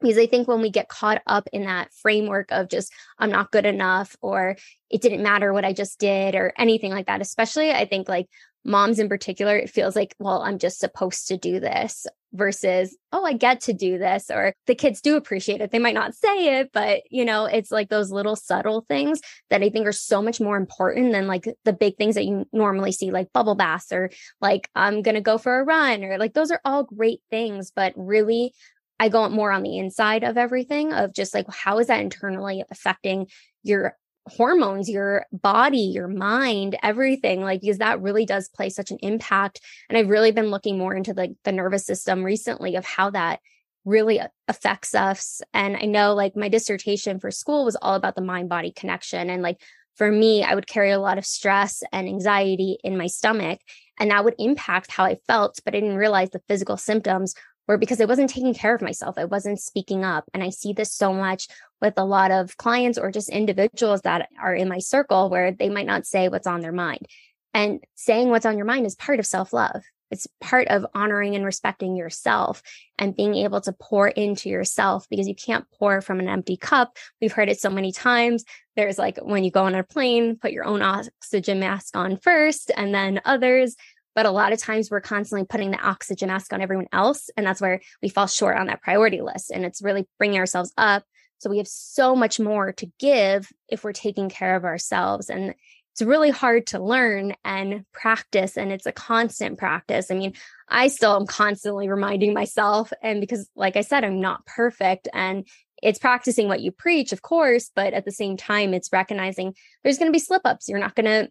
Because 0.00 0.18
I 0.18 0.26
think 0.26 0.48
when 0.48 0.62
we 0.62 0.70
get 0.70 0.88
caught 0.88 1.22
up 1.26 1.48
in 1.52 1.64
that 1.64 1.92
framework 1.92 2.50
of 2.50 2.68
just, 2.68 2.92
I'm 3.18 3.30
not 3.30 3.50
good 3.50 3.66
enough, 3.66 4.16
or 4.20 4.56
it 4.88 5.02
didn't 5.02 5.22
matter 5.22 5.52
what 5.52 5.64
I 5.64 5.72
just 5.72 5.98
did, 5.98 6.34
or 6.34 6.52
anything 6.56 6.90
like 6.90 7.06
that, 7.06 7.20
especially 7.20 7.70
I 7.70 7.84
think 7.84 8.08
like 8.08 8.26
moms 8.64 8.98
in 8.98 9.08
particular, 9.08 9.56
it 9.56 9.70
feels 9.70 9.96
like, 9.96 10.14
well, 10.18 10.42
I'm 10.42 10.58
just 10.58 10.80
supposed 10.80 11.28
to 11.28 11.38
do 11.38 11.60
this 11.60 12.06
versus, 12.32 12.96
oh, 13.10 13.24
I 13.24 13.32
get 13.32 13.62
to 13.62 13.72
do 13.72 13.98
this, 13.98 14.30
or 14.30 14.52
the 14.66 14.74
kids 14.74 15.00
do 15.00 15.16
appreciate 15.16 15.60
it. 15.60 15.70
They 15.70 15.78
might 15.78 15.94
not 15.94 16.14
say 16.14 16.60
it, 16.60 16.70
but 16.72 17.02
you 17.10 17.24
know, 17.24 17.46
it's 17.46 17.70
like 17.70 17.88
those 17.88 18.12
little 18.12 18.36
subtle 18.36 18.84
things 18.86 19.20
that 19.48 19.62
I 19.62 19.70
think 19.70 19.86
are 19.86 19.92
so 19.92 20.22
much 20.22 20.40
more 20.40 20.56
important 20.56 21.12
than 21.12 21.26
like 21.26 21.48
the 21.64 21.72
big 21.72 21.96
things 21.96 22.14
that 22.14 22.26
you 22.26 22.46
normally 22.52 22.92
see, 22.92 23.10
like 23.10 23.32
bubble 23.32 23.54
baths 23.54 23.92
or 23.92 24.10
like 24.40 24.68
I'm 24.74 25.02
going 25.02 25.16
to 25.16 25.20
go 25.20 25.38
for 25.38 25.58
a 25.58 25.64
run, 25.64 26.04
or 26.04 26.18
like 26.18 26.34
those 26.34 26.50
are 26.50 26.60
all 26.64 26.84
great 26.84 27.20
things, 27.30 27.72
but 27.74 27.92
really, 27.96 28.52
I 29.00 29.08
go 29.08 29.28
more 29.30 29.50
on 29.50 29.62
the 29.62 29.78
inside 29.78 30.22
of 30.22 30.36
everything 30.36 30.92
of 30.92 31.14
just 31.14 31.34
like, 31.34 31.46
how 31.50 31.78
is 31.78 31.86
that 31.86 32.00
internally 32.00 32.62
affecting 32.70 33.26
your 33.62 33.96
hormones, 34.26 34.88
your 34.90 35.24
body, 35.32 35.78
your 35.78 36.06
mind, 36.06 36.76
everything, 36.82 37.40
like, 37.40 37.62
because 37.62 37.78
that 37.78 38.02
really 38.02 38.26
does 38.26 38.50
play 38.50 38.68
such 38.68 38.90
an 38.90 38.98
impact. 39.00 39.60
And 39.88 39.96
I've 39.96 40.10
really 40.10 40.32
been 40.32 40.50
looking 40.50 40.76
more 40.76 40.94
into 40.94 41.14
the, 41.14 41.34
the 41.44 41.50
nervous 41.50 41.86
system 41.86 42.22
recently 42.22 42.76
of 42.76 42.84
how 42.84 43.10
that 43.10 43.40
really 43.86 44.20
affects 44.46 44.94
us. 44.94 45.40
And 45.54 45.76
I 45.76 45.86
know 45.86 46.14
like 46.14 46.36
my 46.36 46.50
dissertation 46.50 47.18
for 47.18 47.30
school 47.30 47.64
was 47.64 47.76
all 47.76 47.94
about 47.94 48.14
the 48.14 48.20
mind 48.20 48.50
body 48.50 48.70
connection. 48.70 49.30
And 49.30 49.42
like 49.42 49.62
for 49.96 50.12
me, 50.12 50.42
I 50.44 50.54
would 50.54 50.66
carry 50.66 50.90
a 50.90 50.98
lot 50.98 51.18
of 51.18 51.26
stress 51.26 51.82
and 51.92 52.06
anxiety 52.06 52.78
in 52.84 52.96
my 52.96 53.06
stomach, 53.06 53.60
and 53.98 54.10
that 54.10 54.24
would 54.24 54.34
impact 54.38 54.90
how 54.90 55.04
I 55.04 55.16
felt, 55.26 55.60
but 55.64 55.74
I 55.74 55.80
didn't 55.80 55.96
realize 55.96 56.30
the 56.30 56.40
physical 56.48 56.78
symptoms 56.78 57.34
were 57.70 57.78
because 57.78 58.00
I 58.00 58.04
wasn't 58.04 58.30
taking 58.30 58.52
care 58.52 58.74
of 58.74 58.82
myself. 58.82 59.16
I 59.16 59.24
wasn't 59.26 59.60
speaking 59.60 60.04
up. 60.04 60.24
And 60.34 60.42
I 60.42 60.50
see 60.50 60.72
this 60.72 60.92
so 60.92 61.12
much 61.12 61.46
with 61.80 61.94
a 61.96 62.04
lot 62.04 62.32
of 62.32 62.56
clients 62.56 62.98
or 62.98 63.12
just 63.12 63.28
individuals 63.28 64.02
that 64.02 64.28
are 64.42 64.54
in 64.54 64.68
my 64.68 64.78
circle 64.78 65.30
where 65.30 65.52
they 65.52 65.68
might 65.68 65.86
not 65.86 66.04
say 66.04 66.28
what's 66.28 66.48
on 66.48 66.60
their 66.60 66.72
mind. 66.72 67.06
And 67.54 67.80
saying 67.94 68.28
what's 68.28 68.46
on 68.46 68.56
your 68.56 68.66
mind 68.66 68.86
is 68.86 68.96
part 68.96 69.20
of 69.20 69.26
self 69.26 69.52
love. 69.52 69.82
It's 70.10 70.26
part 70.40 70.66
of 70.66 70.84
honoring 70.92 71.36
and 71.36 71.44
respecting 71.44 71.94
yourself 71.94 72.60
and 72.98 73.14
being 73.14 73.36
able 73.36 73.60
to 73.60 73.72
pour 73.72 74.08
into 74.08 74.48
yourself 74.48 75.06
because 75.08 75.28
you 75.28 75.36
can't 75.36 75.64
pour 75.78 76.00
from 76.00 76.18
an 76.18 76.28
empty 76.28 76.56
cup. 76.56 76.96
We've 77.20 77.32
heard 77.32 77.48
it 77.48 77.60
so 77.60 77.70
many 77.70 77.92
times. 77.92 78.44
There's 78.74 78.98
like 78.98 79.18
when 79.18 79.44
you 79.44 79.52
go 79.52 79.64
on 79.64 79.76
a 79.76 79.84
plane, 79.84 80.36
put 80.36 80.50
your 80.50 80.64
own 80.64 80.82
oxygen 80.82 81.60
mask 81.60 81.96
on 81.96 82.16
first 82.16 82.72
and 82.76 82.92
then 82.92 83.20
others. 83.24 83.76
But 84.14 84.26
a 84.26 84.30
lot 84.30 84.52
of 84.52 84.58
times 84.58 84.90
we're 84.90 85.00
constantly 85.00 85.46
putting 85.46 85.70
the 85.70 85.80
oxygen 85.80 86.28
mask 86.28 86.52
on 86.52 86.60
everyone 86.60 86.88
else. 86.92 87.30
And 87.36 87.46
that's 87.46 87.60
where 87.60 87.80
we 88.02 88.08
fall 88.08 88.26
short 88.26 88.56
on 88.56 88.66
that 88.66 88.82
priority 88.82 89.20
list. 89.20 89.50
And 89.50 89.64
it's 89.64 89.82
really 89.82 90.06
bringing 90.18 90.38
ourselves 90.38 90.72
up. 90.76 91.04
So 91.38 91.48
we 91.48 91.58
have 91.58 91.68
so 91.68 92.14
much 92.14 92.38
more 92.38 92.72
to 92.72 92.90
give 92.98 93.48
if 93.68 93.82
we're 93.82 93.92
taking 93.92 94.28
care 94.28 94.56
of 94.56 94.64
ourselves. 94.64 95.30
And 95.30 95.54
it's 95.92 96.02
really 96.02 96.30
hard 96.30 96.66
to 96.68 96.82
learn 96.82 97.34
and 97.44 97.84
practice. 97.92 98.56
And 98.56 98.72
it's 98.72 98.86
a 98.86 98.92
constant 98.92 99.58
practice. 99.58 100.10
I 100.10 100.14
mean, 100.14 100.34
I 100.68 100.88
still 100.88 101.16
am 101.16 101.26
constantly 101.26 101.88
reminding 101.88 102.34
myself. 102.34 102.92
And 103.02 103.20
because, 103.20 103.48
like 103.56 103.76
I 103.76 103.80
said, 103.80 104.04
I'm 104.04 104.20
not 104.20 104.44
perfect. 104.44 105.08
And 105.12 105.46
it's 105.82 105.98
practicing 105.98 106.46
what 106.46 106.60
you 106.60 106.72
preach, 106.72 107.12
of 107.12 107.22
course, 107.22 107.70
but 107.74 107.94
at 107.94 108.04
the 108.04 108.12
same 108.12 108.36
time, 108.36 108.74
it's 108.74 108.92
recognizing 108.92 109.54
there's 109.82 109.98
going 109.98 110.10
to 110.10 110.16
be 110.16 110.18
slip 110.18 110.42
ups. 110.44 110.68
You're 110.68 110.78
not 110.78 110.94
going 110.94 111.06
to 111.06 111.30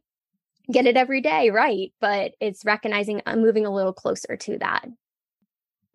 get 0.71 0.86
it 0.86 0.97
every 0.97 1.21
day, 1.21 1.49
right? 1.49 1.91
But 1.99 2.34
it's 2.39 2.65
recognizing 2.65 3.21
I'm 3.25 3.41
moving 3.41 3.65
a 3.65 3.73
little 3.73 3.93
closer 3.93 4.36
to 4.36 4.58
that. 4.60 4.86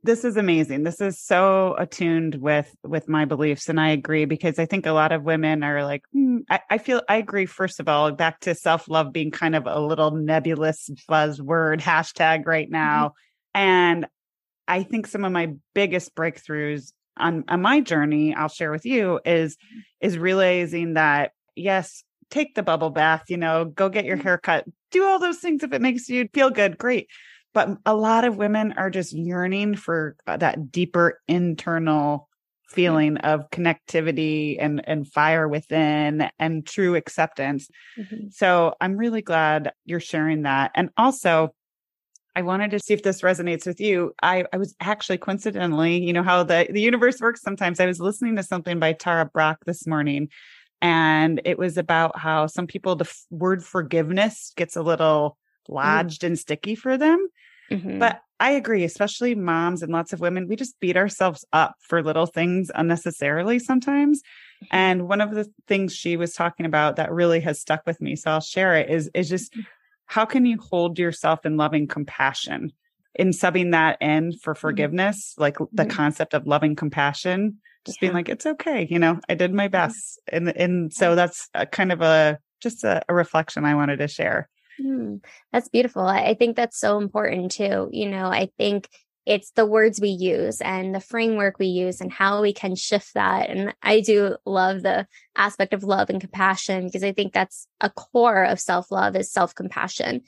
This 0.02 0.22
is 0.22 0.37
amazing. 0.37 0.82
This 0.82 1.00
is 1.00 1.18
so 1.18 1.74
attuned 1.78 2.34
with 2.34 2.74
with 2.84 3.08
my 3.08 3.24
beliefs, 3.24 3.70
and 3.70 3.80
I 3.80 3.88
agree 3.88 4.26
because 4.26 4.58
I 4.58 4.66
think 4.66 4.84
a 4.84 4.92
lot 4.92 5.12
of 5.12 5.22
women 5.22 5.62
are 5.62 5.82
like, 5.82 6.02
hmm, 6.12 6.38
I, 6.50 6.60
I 6.68 6.78
feel 6.78 7.00
I 7.08 7.16
agree. 7.16 7.46
First 7.46 7.80
of 7.80 7.88
all, 7.88 8.12
back 8.12 8.40
to 8.40 8.54
self 8.54 8.87
love 8.87 9.14
being 9.14 9.30
kind 9.30 9.56
of 9.56 9.66
a 9.66 9.80
little 9.80 10.10
nebulous 10.10 10.90
buzzword 11.08 11.80
hashtag 11.80 12.44
right 12.44 12.66
mm-hmm. 12.66 12.72
now, 12.72 13.08
mm-hmm. 13.08 13.60
and 13.60 14.06
I 14.68 14.82
think 14.82 15.06
some 15.06 15.24
of 15.24 15.32
my 15.32 15.54
biggest 15.74 16.14
breakthroughs 16.14 16.92
on, 17.16 17.44
on 17.48 17.62
my 17.62 17.80
journey, 17.80 18.34
I'll 18.34 18.48
share 18.48 18.70
with 18.70 18.84
you, 18.84 19.20
is 19.24 19.56
is 20.00 20.18
realizing 20.18 20.94
that 20.94 21.32
yes, 21.56 22.04
take 22.34 22.54
the 22.56 22.62
bubble 22.62 22.90
bath, 22.90 23.24
you 23.28 23.36
know, 23.36 23.64
go 23.64 23.88
get 23.88 24.04
your 24.04 24.16
mm-hmm. 24.16 24.26
hair 24.26 24.38
cut, 24.38 24.64
do 24.90 25.04
all 25.04 25.18
those 25.18 25.38
things 25.38 25.62
if 25.62 25.72
it 25.72 25.80
makes 25.80 26.08
you 26.08 26.28
feel 26.34 26.50
good, 26.50 26.76
great. 26.76 27.08
But 27.54 27.78
a 27.86 27.94
lot 27.94 28.24
of 28.24 28.36
women 28.36 28.72
are 28.76 28.90
just 28.90 29.12
yearning 29.12 29.76
for 29.76 30.16
uh, 30.26 30.36
that 30.38 30.72
deeper 30.72 31.20
internal 31.28 32.28
feeling 32.68 33.18
of 33.18 33.48
connectivity 33.50 34.56
and 34.58 34.82
and 34.88 35.06
fire 35.06 35.46
within 35.46 36.28
and 36.40 36.66
true 36.66 36.96
acceptance. 36.96 37.68
Mm-hmm. 37.96 38.28
So 38.30 38.74
I'm 38.80 38.96
really 38.96 39.22
glad 39.22 39.72
you're 39.84 40.00
sharing 40.00 40.42
that. 40.42 40.72
And 40.74 40.90
also 40.96 41.54
I 42.34 42.42
wanted 42.42 42.72
to 42.72 42.80
see 42.80 42.94
if 42.94 43.04
this 43.04 43.20
resonates 43.20 43.64
with 43.64 43.80
you. 43.80 44.12
I, 44.20 44.44
I 44.52 44.56
was 44.56 44.74
actually 44.80 45.18
coincidentally, 45.18 46.02
you 46.02 46.12
know 46.12 46.24
how 46.24 46.42
the, 46.42 46.66
the 46.68 46.80
universe 46.80 47.20
works 47.20 47.42
sometimes. 47.42 47.78
I 47.78 47.86
was 47.86 48.00
listening 48.00 48.34
to 48.36 48.42
something 48.42 48.80
by 48.80 48.92
Tara 48.92 49.26
Brach 49.26 49.58
this 49.66 49.86
morning 49.86 50.30
and 50.84 51.40
it 51.46 51.58
was 51.58 51.78
about 51.78 52.18
how 52.18 52.46
some 52.46 52.66
people 52.66 52.94
the 52.94 53.06
f- 53.06 53.24
word 53.30 53.64
forgiveness 53.64 54.52
gets 54.54 54.76
a 54.76 54.82
little 54.82 55.38
mm. 55.68 55.74
lodged 55.74 56.20
mm. 56.20 56.26
and 56.26 56.38
sticky 56.38 56.74
for 56.74 56.98
them 56.98 57.26
mm-hmm. 57.70 57.98
but 57.98 58.20
i 58.38 58.50
agree 58.50 58.84
especially 58.84 59.34
moms 59.34 59.82
and 59.82 59.90
lots 59.90 60.12
of 60.12 60.20
women 60.20 60.46
we 60.46 60.56
just 60.56 60.78
beat 60.80 60.96
ourselves 60.96 61.44
up 61.54 61.74
for 61.80 62.02
little 62.02 62.26
things 62.26 62.70
unnecessarily 62.74 63.58
sometimes 63.58 64.20
mm-hmm. 64.20 64.76
and 64.76 65.08
one 65.08 65.22
of 65.22 65.30
the 65.30 65.50
things 65.66 65.94
she 65.94 66.18
was 66.18 66.34
talking 66.34 66.66
about 66.66 66.96
that 66.96 67.10
really 67.10 67.40
has 67.40 67.58
stuck 67.58 67.80
with 67.86 68.00
me 68.02 68.14
so 68.14 68.30
i'll 68.30 68.40
share 68.40 68.76
it 68.76 68.90
is 68.90 69.10
is 69.14 69.28
just 69.28 69.54
mm. 69.54 69.64
how 70.04 70.26
can 70.26 70.44
you 70.44 70.58
hold 70.58 70.98
yourself 70.98 71.46
in 71.46 71.56
loving 71.56 71.88
compassion 71.88 72.70
in 73.14 73.31
subbing 73.31 73.72
that 73.72 73.98
in 74.00 74.33
for 74.33 74.55
mm-hmm. 74.55 74.61
forgiveness 74.61 75.33
mm-hmm. 75.33 75.42
like 75.42 75.57
the 75.72 75.87
concept 75.87 76.35
of 76.35 76.46
loving 76.46 76.77
compassion 76.77 77.59
just 77.85 77.98
yeah. 78.00 78.09
being 78.09 78.14
like, 78.14 78.29
it's 78.29 78.46
okay. 78.46 78.87
You 78.88 78.98
know, 78.98 79.20
I 79.29 79.35
did 79.35 79.53
my 79.53 79.68
best. 79.68 80.20
And, 80.29 80.48
and 80.48 80.92
so 80.92 81.14
that's 81.14 81.48
kind 81.70 81.92
of 81.92 82.00
a, 82.00 82.38
just 82.61 82.85
a, 82.85 83.03
a 83.09 83.14
reflection 83.14 83.64
I 83.64 83.74
wanted 83.74 83.98
to 83.98 84.09
share. 84.09 84.48
Mm, 84.81 85.22
that's 85.53 85.68
beautiful. 85.68 86.03
I 86.03 86.35
think 86.35 86.57
that's 86.57 86.81
so 86.81 86.98
important 86.98 87.53
too. 87.53 87.88
You 87.92 88.09
know, 88.09 88.27
I 88.27 88.50
think 88.59 88.88
it's 89.27 89.53
the 89.53 89.64
words 89.64 90.00
we 90.00 90.11
use 90.11 90.61
and 90.61 90.94
the 90.94 91.00
framework 91.00 91.59
we 91.59 91.66
use 91.66 92.00
and 92.00 92.12
how 92.12 92.42
we 92.42 92.53
can 92.53 92.74
shift 92.74 93.14
that. 93.14 93.48
And 93.48 93.74
I 93.83 94.00
do 94.00 94.37
love 94.44 94.83
the 94.83 95.07
aspect 95.37 95.72
of 95.72 95.85
love 95.85 96.11
and 96.11 96.20
compassion 96.20 96.87
because 96.87 97.05
I 97.05 97.12
think 97.12 97.33
that's 97.33 97.66
a 97.81 97.88
core 97.88 98.44
of 98.44 98.61
self 98.61 98.90
love 98.90 99.16
is 99.16 99.31
self 99.31 99.55
compassion 99.55 100.22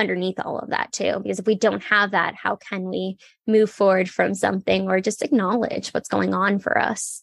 underneath 0.00 0.40
all 0.40 0.58
of 0.58 0.70
that 0.70 0.92
too. 0.92 1.20
Because 1.22 1.38
if 1.38 1.46
we 1.46 1.54
don't 1.54 1.82
have 1.84 2.10
that, 2.10 2.34
how 2.34 2.56
can 2.56 2.84
we 2.84 3.18
move 3.46 3.70
forward 3.70 4.08
from 4.08 4.34
something 4.34 4.88
or 4.88 5.00
just 5.00 5.22
acknowledge 5.22 5.90
what's 5.90 6.08
going 6.08 6.34
on 6.34 6.58
for 6.58 6.78
us? 6.78 7.22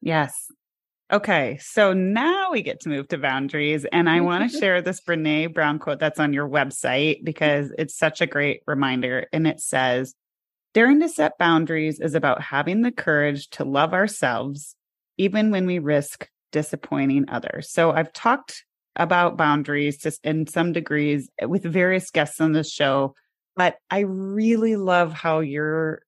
Yes. 0.00 0.50
Okay. 1.10 1.58
So 1.60 1.94
now 1.94 2.50
we 2.50 2.62
get 2.62 2.80
to 2.80 2.90
move 2.90 3.08
to 3.08 3.18
boundaries. 3.18 3.86
And 3.90 4.10
I 4.10 4.20
want 4.20 4.42
to 4.42 4.48
mm-hmm. 4.48 4.60
share 4.60 4.82
this 4.82 5.00
Brene 5.00 5.54
Brown 5.54 5.78
quote 5.78 6.00
that's 6.00 6.20
on 6.20 6.32
your 6.32 6.48
website 6.48 7.24
because 7.24 7.72
it's 7.78 7.96
such 7.96 8.20
a 8.20 8.26
great 8.26 8.62
reminder. 8.66 9.26
And 9.32 9.46
it 9.46 9.60
says, 9.60 10.14
Daring 10.74 11.00
to 11.00 11.08
set 11.08 11.38
boundaries 11.38 11.98
is 11.98 12.14
about 12.14 12.42
having 12.42 12.82
the 12.82 12.92
courage 12.92 13.48
to 13.50 13.64
love 13.64 13.94
ourselves, 13.94 14.76
even 15.16 15.50
when 15.50 15.66
we 15.66 15.78
risk 15.78 16.28
disappointing 16.52 17.24
others. 17.28 17.70
So 17.70 17.90
I've 17.90 18.12
talked 18.12 18.64
about 18.98 19.36
boundaries 19.36 19.98
just 19.98 20.24
in 20.24 20.46
some 20.46 20.72
degrees 20.72 21.30
with 21.42 21.62
various 21.62 22.10
guests 22.10 22.40
on 22.40 22.52
the 22.52 22.64
show. 22.64 23.14
But 23.56 23.76
I 23.90 24.00
really 24.00 24.76
love 24.76 25.12
how 25.12 25.40
you're 25.40 26.02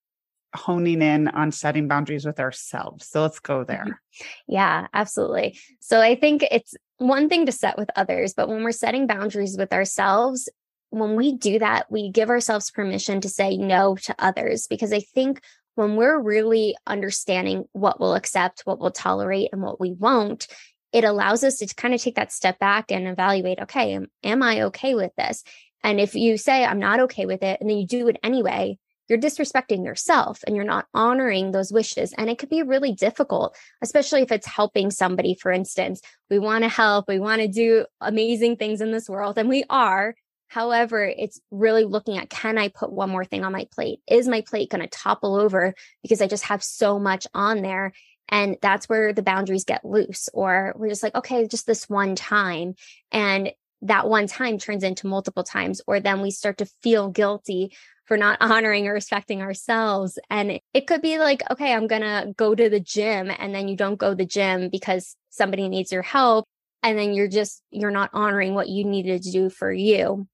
honing 0.54 1.00
in 1.00 1.28
on 1.28 1.52
setting 1.52 1.88
boundaries 1.88 2.24
with 2.24 2.40
ourselves. 2.40 3.06
So 3.06 3.22
let's 3.22 3.38
go 3.38 3.64
there. 3.64 3.84
Mm-hmm. 3.84 4.26
Yeah, 4.48 4.86
absolutely. 4.92 5.58
So 5.80 6.00
I 6.00 6.16
think 6.16 6.44
it's 6.50 6.74
one 6.98 7.28
thing 7.28 7.46
to 7.46 7.52
set 7.52 7.78
with 7.78 7.88
others, 7.96 8.34
but 8.34 8.48
when 8.48 8.62
we're 8.62 8.72
setting 8.72 9.06
boundaries 9.06 9.56
with 9.56 9.72
ourselves, 9.72 10.48
when 10.90 11.14
we 11.14 11.36
do 11.36 11.60
that, 11.60 11.90
we 11.90 12.10
give 12.10 12.30
ourselves 12.30 12.70
permission 12.70 13.20
to 13.20 13.28
say 13.28 13.56
no 13.56 13.96
to 13.96 14.14
others 14.18 14.66
because 14.66 14.92
I 14.92 15.00
think 15.00 15.40
when 15.76 15.96
we're 15.96 16.20
really 16.20 16.76
understanding 16.86 17.64
what 17.72 18.00
we'll 18.00 18.14
accept, 18.14 18.62
what 18.64 18.80
we'll 18.80 18.90
tolerate, 18.90 19.50
and 19.52 19.62
what 19.62 19.80
we 19.80 19.92
won't, 19.92 20.48
it 20.92 21.04
allows 21.04 21.44
us 21.44 21.56
to 21.58 21.74
kind 21.74 21.94
of 21.94 22.02
take 22.02 22.16
that 22.16 22.32
step 22.32 22.58
back 22.58 22.90
and 22.90 23.06
evaluate 23.06 23.60
okay, 23.60 23.92
am, 23.92 24.06
am 24.24 24.42
I 24.42 24.62
okay 24.62 24.94
with 24.94 25.12
this? 25.16 25.44
And 25.82 26.00
if 26.00 26.14
you 26.14 26.36
say, 26.36 26.64
I'm 26.64 26.78
not 26.78 27.00
okay 27.00 27.26
with 27.26 27.42
it, 27.42 27.60
and 27.60 27.70
then 27.70 27.78
you 27.78 27.86
do 27.86 28.08
it 28.08 28.18
anyway, 28.22 28.78
you're 29.08 29.18
disrespecting 29.18 29.84
yourself 29.84 30.38
and 30.46 30.54
you're 30.54 30.64
not 30.64 30.86
honoring 30.94 31.50
those 31.50 31.72
wishes. 31.72 32.14
And 32.16 32.30
it 32.30 32.38
could 32.38 32.48
be 32.48 32.62
really 32.62 32.92
difficult, 32.92 33.56
especially 33.82 34.22
if 34.22 34.30
it's 34.30 34.46
helping 34.46 34.92
somebody. 34.92 35.34
For 35.34 35.50
instance, 35.50 36.00
we 36.30 36.38
want 36.38 36.62
to 36.62 36.68
help, 36.68 37.08
we 37.08 37.18
want 37.18 37.40
to 37.42 37.48
do 37.48 37.86
amazing 38.00 38.56
things 38.56 38.80
in 38.80 38.92
this 38.92 39.08
world, 39.08 39.36
and 39.36 39.48
we 39.48 39.64
are. 39.68 40.14
However, 40.46 41.04
it's 41.04 41.40
really 41.50 41.84
looking 41.84 42.18
at 42.18 42.30
can 42.30 42.58
I 42.58 42.68
put 42.68 42.92
one 42.92 43.10
more 43.10 43.24
thing 43.24 43.44
on 43.44 43.52
my 43.52 43.66
plate? 43.72 44.00
Is 44.08 44.28
my 44.28 44.42
plate 44.42 44.70
going 44.70 44.82
to 44.82 44.88
topple 44.88 45.36
over 45.36 45.74
because 46.02 46.20
I 46.20 46.26
just 46.26 46.44
have 46.44 46.62
so 46.62 46.98
much 46.98 47.26
on 47.34 47.62
there? 47.62 47.92
And 48.30 48.56
that's 48.62 48.88
where 48.88 49.12
the 49.12 49.22
boundaries 49.22 49.64
get 49.64 49.84
loose, 49.84 50.28
or 50.32 50.72
we're 50.76 50.88
just 50.88 51.02
like, 51.02 51.14
okay, 51.14 51.46
just 51.46 51.66
this 51.66 51.88
one 51.88 52.14
time. 52.14 52.74
And 53.10 53.52
that 53.82 54.08
one 54.08 54.26
time 54.26 54.58
turns 54.58 54.84
into 54.84 55.06
multiple 55.06 55.42
times, 55.42 55.80
or 55.86 56.00
then 56.00 56.22
we 56.22 56.30
start 56.30 56.58
to 56.58 56.66
feel 56.82 57.08
guilty 57.08 57.72
for 58.06 58.16
not 58.16 58.38
honoring 58.40 58.86
or 58.86 58.92
respecting 58.92 59.42
ourselves. 59.42 60.18
And 60.28 60.60
it 60.74 60.86
could 60.86 61.02
be 61.02 61.18
like, 61.18 61.42
okay, 61.50 61.72
I'm 61.72 61.86
going 61.86 62.02
to 62.02 62.32
go 62.36 62.54
to 62.54 62.68
the 62.68 62.80
gym 62.80 63.30
and 63.36 63.54
then 63.54 63.68
you 63.68 63.76
don't 63.76 63.98
go 63.98 64.10
to 64.10 64.16
the 64.16 64.26
gym 64.26 64.68
because 64.68 65.16
somebody 65.30 65.68
needs 65.68 65.92
your 65.92 66.02
help. 66.02 66.44
And 66.82 66.98
then 66.98 67.12
you're 67.12 67.28
just, 67.28 67.62
you're 67.70 67.90
not 67.90 68.10
honoring 68.12 68.54
what 68.54 68.68
you 68.68 68.84
needed 68.84 69.22
to 69.22 69.30
do 69.30 69.50
for 69.50 69.72
you 69.72 70.26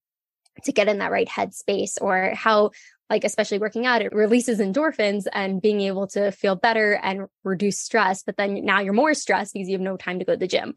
to 0.65 0.73
get 0.73 0.89
in 0.89 0.99
that 0.99 1.11
right 1.11 1.29
headspace 1.29 1.99
or 2.01 2.33
how 2.35 2.71
like 3.11 3.25
especially 3.25 3.59
working 3.59 3.87
out 3.87 4.03
it 4.03 4.13
releases 4.13 4.59
endorphins 4.59 5.25
and 5.33 5.63
being 5.63 5.81
able 5.81 6.07
to 6.07 6.31
feel 6.33 6.57
better 6.57 6.95
and 7.03 7.27
reduce 7.45 7.79
stress 7.79 8.23
but 8.23 8.37
then 8.37 8.65
now 8.65 8.81
you're 8.81 8.93
more 8.93 9.15
stressed 9.15 9.53
because 9.53 9.69
you 9.69 9.75
have 9.75 9.81
no 9.81 9.97
time 9.97 10.19
to 10.19 10.25
go 10.25 10.33
to 10.33 10.39
the 10.39 10.47
gym 10.47 10.75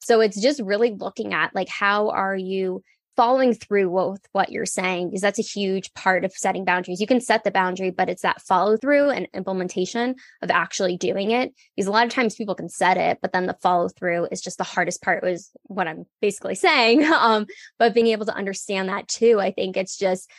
so 0.00 0.20
it's 0.20 0.40
just 0.40 0.60
really 0.62 0.90
looking 0.92 1.34
at 1.34 1.54
like 1.54 1.68
how 1.68 2.10
are 2.10 2.36
you 2.36 2.82
following 3.20 3.52
through 3.52 3.90
with 3.90 4.26
what 4.32 4.50
you're 4.50 4.64
saying 4.64 5.08
because 5.08 5.20
that's 5.20 5.38
a 5.38 5.42
huge 5.42 5.92
part 5.92 6.24
of 6.24 6.32
setting 6.32 6.64
boundaries. 6.64 7.02
You 7.02 7.06
can 7.06 7.20
set 7.20 7.44
the 7.44 7.50
boundary, 7.50 7.90
but 7.90 8.08
it's 8.08 8.22
that 8.22 8.40
follow 8.40 8.78
through 8.78 9.10
and 9.10 9.28
implementation 9.34 10.14
of 10.40 10.50
actually 10.50 10.96
doing 10.96 11.30
it. 11.32 11.52
Because 11.76 11.86
a 11.86 11.90
lot 11.90 12.06
of 12.06 12.12
times 12.12 12.34
people 12.34 12.54
can 12.54 12.70
set 12.70 12.96
it, 12.96 13.18
but 13.20 13.32
then 13.32 13.44
the 13.44 13.58
follow 13.60 13.90
through 13.90 14.28
is 14.30 14.40
just 14.40 14.56
the 14.56 14.64
hardest 14.64 15.02
part 15.02 15.22
was 15.22 15.50
what 15.64 15.86
I'm 15.86 16.06
basically 16.22 16.54
saying. 16.66 17.04
Um, 17.04 17.44
but 17.78 17.92
being 17.92 18.06
able 18.06 18.24
to 18.24 18.34
understand 18.34 18.88
that 18.88 19.06
too, 19.06 19.38
I 19.38 19.50
think 19.50 19.76
it's 19.76 19.98
just 19.98 20.30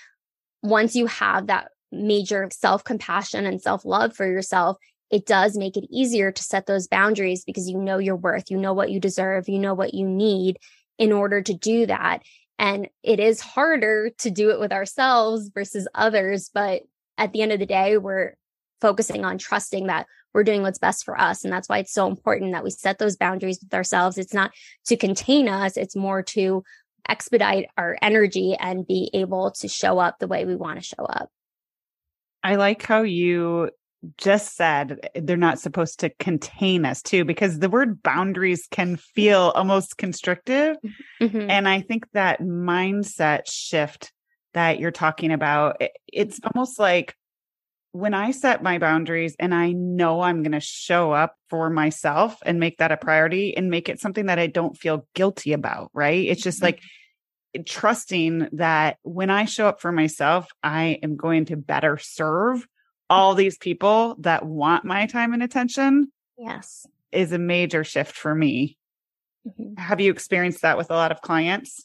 once 0.62 0.95
you 0.95 1.08
have 1.08 1.47
that 1.47 1.69
major 1.91 2.47
self 2.52 2.84
compassion 2.84 3.45
and 3.45 3.62
self 3.62 3.86
love 3.86 4.15
for 4.15 4.26
yourself, 4.26 4.78
it 5.10 5.26
does 5.26 5.58
make 5.58 5.76
it 5.78 5.88
easier 5.89 6.32
to 6.32 6.43
set 6.43 6.65
those 6.65 6.88
boundaries 6.88 7.43
because 7.43 7.69
you 7.69 7.78
know 7.78 7.97
your 7.97 8.15
worth, 8.15 8.50
you 8.50 8.58
know 8.58 8.74
what 8.74 8.91
you 8.91 9.00
deserve, 9.00 9.50
you 9.50 9.60
know 9.60 9.74
what 9.74 9.93
you 9.93 10.08
need 10.08 10.58
in 10.97 11.12
order 11.12 11.41
to 11.41 11.54
do 11.54 11.86
that. 11.86 12.19
And 12.58 12.88
it 13.04 13.19
is 13.19 13.41
harder 13.41 14.12
to 14.19 14.30
do 14.30 14.52
it 14.52 14.60
with 14.60 14.71
ourselves 14.71 15.50
versus 15.54 15.88
others. 15.95 16.50
But 16.54 16.84
at 17.17 17.34
the 17.34 17.41
end 17.41 17.52
of 17.52 17.60
the 17.60 17.65
day, 17.65 17.97
we're 17.97 18.36
focusing 18.80 19.26
on 19.26 19.38
trusting 19.38 19.88
that 19.88 20.08
we're 20.34 20.43
doing 20.43 20.62
what's 20.62 20.80
best 20.80 21.04
for 21.04 21.19
us. 21.19 21.43
And 21.43 21.52
that's 21.52 21.67
why 21.67 21.80
it's 21.80 21.93
so 21.93 22.08
important 22.08 22.54
that 22.54 22.63
we 22.63 22.71
set 22.71 23.00
those 23.00 23.17
boundaries 23.17 23.60
with 23.62 23.74
ourselves. 23.74 24.17
It's 24.17 24.34
not 24.34 24.52
to 24.86 24.95
contain 24.95 25.50
us, 25.50 25.78
it's 25.78 25.95
more 25.95 26.24
to 26.24 26.63
expedite 27.08 27.68
our 27.78 27.98
energy 28.02 28.56
and 28.60 28.88
be 28.88 29.10
able 29.14 29.52
to 29.52 29.68
show 29.68 30.00
up 30.00 30.20
the 30.20 30.28
way 30.28 30.46
we 30.46 30.56
want 30.56 30.80
to 30.80 30.86
show 30.86 31.06
up. 31.06 31.30
I 32.44 32.56
like 32.56 32.84
how 32.84 33.04
you 33.04 33.70
just 34.18 34.56
said 34.56 35.10
they're 35.16 35.38
not 35.38 35.60
supposed 35.60 36.00
to 36.00 36.10
contain 36.20 36.86
us 36.86 37.02
too 37.02 37.24
because 37.24 37.60
the 37.60 37.70
word 37.70 38.02
boundaries 38.02 38.68
can 38.72 38.98
feel 38.98 39.52
almost 39.56 39.98
constrictive 39.98 40.76
mm-hmm. 41.22 41.50
and 41.50 41.70
i 41.70 41.82
think 41.82 42.06
that 42.14 42.42
mindset 42.42 43.42
shift 43.46 44.12
that 44.54 44.80
you're 44.80 44.90
talking 44.90 45.32
about 45.32 45.80
it's 46.08 46.40
almost 46.44 46.80
like 46.80 47.16
when 47.92 48.14
i 48.14 48.32
set 48.32 48.64
my 48.64 48.78
boundaries 48.78 49.36
and 49.40 49.54
i 49.54 49.72
know 49.72 50.22
i'm 50.22 50.44
going 50.44 50.52
to 50.52 50.60
show 50.60 51.12
up 51.12 51.36
for 51.50 51.70
myself 51.70 52.38
and 52.46 52.60
make 52.60 52.78
that 52.78 52.92
a 52.92 52.98
priority 52.98 53.56
and 53.56 53.70
make 53.70 53.90
it 53.90 54.00
something 54.00 54.28
that 54.28 54.40
i 54.40 54.48
don't 54.48 54.78
feel 54.78 55.06
guilty 55.14 55.54
about 55.54 55.90
right 55.94 56.28
it's 56.28 56.42
just 56.42 56.62
mm-hmm. 56.62 56.78
like 57.58 57.66
trusting 57.66 58.48
that 58.54 58.98
when 59.04 59.30
i 59.30 59.46
show 59.46 59.68
up 59.68 59.82
for 59.82 59.92
myself 59.92 60.48
i 60.64 61.00
am 61.04 61.18
going 61.18 61.46
to 61.46 61.58
better 61.58 61.98
serve 61.98 62.66
all 63.10 63.36
these 63.36 63.58
people 63.58 64.16
that 64.20 64.46
want 64.46 64.86
my 64.86 65.06
time 65.06 65.34
and 65.34 65.44
attention 65.44 66.10
yes 66.38 66.86
is 67.12 67.34
a 67.34 67.38
major 67.38 67.84
shift 67.84 68.16
for 68.16 68.34
me 68.34 68.78
mm-hmm. 69.46 69.76
have 69.82 70.00
you 70.00 70.12
experienced 70.12 70.62
that 70.62 70.78
with 70.78 70.90
a 70.90 70.96
lot 70.96 71.12
of 71.12 71.22
clients 71.22 71.84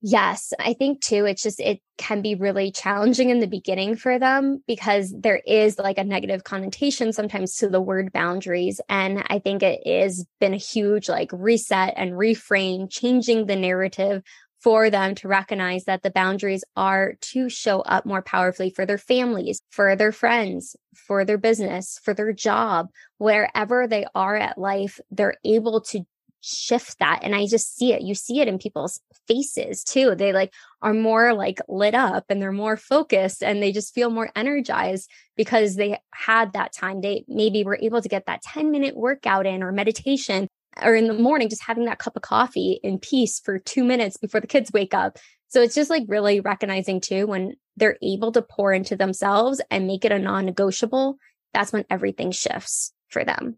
Yes, 0.00 0.52
I 0.60 0.74
think 0.74 1.00
too, 1.00 1.24
it's 1.24 1.42
just, 1.42 1.58
it 1.58 1.80
can 1.96 2.22
be 2.22 2.36
really 2.36 2.70
challenging 2.70 3.30
in 3.30 3.40
the 3.40 3.48
beginning 3.48 3.96
for 3.96 4.16
them 4.18 4.62
because 4.68 5.12
there 5.18 5.42
is 5.44 5.76
like 5.76 5.98
a 5.98 6.04
negative 6.04 6.44
connotation 6.44 7.12
sometimes 7.12 7.56
to 7.56 7.68
the 7.68 7.80
word 7.80 8.12
boundaries. 8.12 8.80
And 8.88 9.24
I 9.28 9.40
think 9.40 9.64
it 9.64 9.84
has 9.84 10.24
been 10.38 10.54
a 10.54 10.58
huge 10.58 11.08
like 11.08 11.30
reset 11.32 11.94
and 11.96 12.12
reframe, 12.12 12.88
changing 12.88 13.46
the 13.46 13.56
narrative 13.56 14.22
for 14.60 14.88
them 14.88 15.16
to 15.16 15.28
recognize 15.28 15.84
that 15.84 16.02
the 16.02 16.10
boundaries 16.10 16.62
are 16.76 17.14
to 17.20 17.48
show 17.48 17.80
up 17.80 18.06
more 18.06 18.22
powerfully 18.22 18.70
for 18.70 18.86
their 18.86 18.98
families, 18.98 19.62
for 19.70 19.96
their 19.96 20.12
friends, 20.12 20.76
for 20.94 21.24
their 21.24 21.38
business, 21.38 21.98
for 22.04 22.14
their 22.14 22.32
job, 22.32 22.86
wherever 23.18 23.88
they 23.88 24.04
are 24.14 24.36
at 24.36 24.58
life, 24.58 25.00
they're 25.10 25.36
able 25.44 25.80
to 25.80 26.04
shift 26.40 26.98
that. 26.98 27.20
And 27.22 27.34
I 27.34 27.46
just 27.46 27.76
see 27.76 27.92
it. 27.92 28.02
You 28.02 28.14
see 28.14 28.40
it 28.40 28.48
in 28.48 28.58
people's 28.58 29.00
faces 29.26 29.82
too. 29.84 30.14
They 30.14 30.32
like 30.32 30.52
are 30.82 30.94
more 30.94 31.34
like 31.34 31.60
lit 31.68 31.94
up 31.94 32.24
and 32.28 32.40
they're 32.40 32.52
more 32.52 32.76
focused 32.76 33.42
and 33.42 33.62
they 33.62 33.72
just 33.72 33.94
feel 33.94 34.10
more 34.10 34.30
energized 34.36 35.10
because 35.36 35.76
they 35.76 35.98
had 36.12 36.52
that 36.52 36.72
time. 36.72 37.00
They 37.00 37.24
maybe 37.28 37.64
were 37.64 37.78
able 37.80 38.02
to 38.02 38.08
get 38.08 38.26
that 38.26 38.42
10 38.42 38.70
minute 38.70 38.96
workout 38.96 39.46
in 39.46 39.62
or 39.62 39.72
meditation 39.72 40.48
or 40.82 40.94
in 40.94 41.08
the 41.08 41.14
morning, 41.14 41.48
just 41.48 41.64
having 41.64 41.86
that 41.86 41.98
cup 41.98 42.16
of 42.16 42.22
coffee 42.22 42.78
in 42.82 42.98
peace 42.98 43.40
for 43.40 43.58
two 43.58 43.84
minutes 43.84 44.16
before 44.16 44.40
the 44.40 44.46
kids 44.46 44.70
wake 44.72 44.94
up. 44.94 45.18
So 45.48 45.62
it's 45.62 45.74
just 45.74 45.90
like 45.90 46.04
really 46.08 46.40
recognizing 46.40 47.00
too 47.00 47.26
when 47.26 47.54
they're 47.76 47.96
able 48.02 48.32
to 48.32 48.42
pour 48.42 48.72
into 48.72 48.96
themselves 48.96 49.60
and 49.70 49.86
make 49.86 50.04
it 50.04 50.12
a 50.12 50.18
non 50.18 50.44
negotiable, 50.44 51.18
that's 51.54 51.72
when 51.72 51.84
everything 51.90 52.30
shifts 52.30 52.92
for 53.08 53.24
them. 53.24 53.56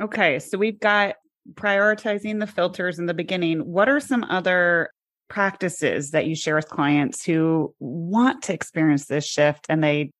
Okay. 0.00 0.38
So 0.38 0.58
we've 0.58 0.80
got 0.80 1.16
prioritizing 1.54 2.40
the 2.40 2.46
filters 2.46 2.98
in 2.98 3.06
the 3.06 3.14
beginning. 3.14 3.60
What 3.60 3.88
are 3.88 4.00
some 4.00 4.24
other 4.24 4.90
practices 5.28 6.12
that 6.12 6.26
you 6.26 6.34
share 6.34 6.56
with 6.56 6.68
clients 6.68 7.24
who 7.24 7.74
want 7.78 8.42
to 8.42 8.54
experience 8.54 9.06
this 9.06 9.26
shift 9.26 9.66
and 9.68 9.84
they 9.84 10.10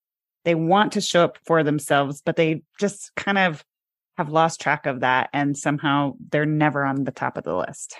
they 0.44 0.54
want 0.54 0.92
to 0.92 1.00
show 1.00 1.24
up 1.24 1.38
for 1.46 1.62
themselves 1.62 2.20
but 2.22 2.36
they 2.36 2.62
just 2.78 3.10
kind 3.16 3.38
of 3.38 3.64
have 4.18 4.28
lost 4.28 4.60
track 4.60 4.84
of 4.84 5.00
that 5.00 5.30
and 5.32 5.56
somehow 5.56 6.12
they're 6.30 6.44
never 6.44 6.84
on 6.84 7.04
the 7.04 7.12
top 7.12 7.36
of 7.36 7.44
the 7.44 7.56
list. 7.56 7.96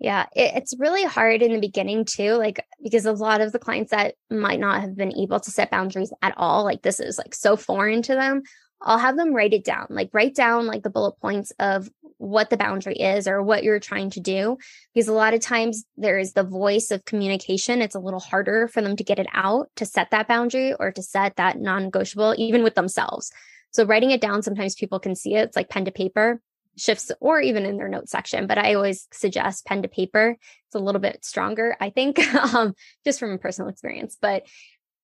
Yeah, 0.00 0.26
it, 0.34 0.52
it's 0.56 0.74
really 0.78 1.04
hard 1.04 1.42
in 1.42 1.52
the 1.52 1.60
beginning 1.60 2.04
too, 2.04 2.32
like 2.34 2.64
because 2.82 3.04
a 3.04 3.12
lot 3.12 3.40
of 3.40 3.52
the 3.52 3.58
clients 3.58 3.90
that 3.90 4.14
might 4.30 4.58
not 4.58 4.80
have 4.80 4.96
been 4.96 5.16
able 5.16 5.38
to 5.40 5.50
set 5.50 5.70
boundaries 5.70 6.12
at 6.22 6.34
all, 6.36 6.64
like 6.64 6.82
this 6.82 6.98
is 6.98 7.18
like 7.18 7.34
so 7.34 7.56
foreign 7.56 8.00
to 8.02 8.14
them. 8.14 8.42
I'll 8.80 8.98
have 8.98 9.16
them 9.16 9.34
write 9.34 9.52
it 9.52 9.64
down, 9.64 9.86
like 9.90 10.10
write 10.12 10.34
down 10.34 10.66
like 10.66 10.82
the 10.82 10.90
bullet 10.90 11.18
points 11.20 11.52
of 11.58 11.90
what 12.18 12.50
the 12.50 12.56
boundary 12.56 12.94
is 12.94 13.26
or 13.26 13.42
what 13.42 13.62
you're 13.62 13.80
trying 13.80 14.10
to 14.10 14.20
do. 14.20 14.58
Because 14.94 15.08
a 15.08 15.12
lot 15.12 15.34
of 15.34 15.40
times 15.40 15.84
there 15.96 16.18
is 16.18 16.32
the 16.32 16.44
voice 16.44 16.90
of 16.90 17.04
communication. 17.04 17.82
It's 17.82 17.94
a 17.94 18.00
little 18.00 18.20
harder 18.20 18.68
for 18.68 18.82
them 18.82 18.96
to 18.96 19.04
get 19.04 19.18
it 19.18 19.26
out 19.32 19.68
to 19.76 19.86
set 19.86 20.10
that 20.10 20.28
boundary 20.28 20.74
or 20.74 20.92
to 20.92 21.02
set 21.02 21.36
that 21.36 21.58
non 21.58 21.84
negotiable, 21.84 22.34
even 22.38 22.62
with 22.62 22.74
themselves. 22.74 23.32
So 23.70 23.84
writing 23.84 24.10
it 24.10 24.20
down, 24.20 24.42
sometimes 24.42 24.74
people 24.74 25.00
can 25.00 25.14
see 25.14 25.34
it. 25.34 25.44
It's 25.44 25.56
like 25.56 25.68
pen 25.68 25.84
to 25.84 25.90
paper 25.90 26.40
shifts 26.78 27.10
or 27.20 27.40
even 27.40 27.66
in 27.66 27.76
their 27.76 27.88
notes 27.88 28.10
section, 28.10 28.46
but 28.46 28.58
I 28.58 28.74
always 28.74 29.08
suggest 29.12 29.66
pen 29.66 29.82
to 29.82 29.88
paper. 29.88 30.36
It's 30.66 30.74
a 30.74 30.78
little 30.78 31.00
bit 31.00 31.24
stronger, 31.24 31.76
I 31.80 31.90
think, 31.90 32.18
um, 32.54 32.74
just 33.04 33.18
from 33.18 33.32
a 33.32 33.38
personal 33.38 33.68
experience. 33.68 34.16
But 34.20 34.46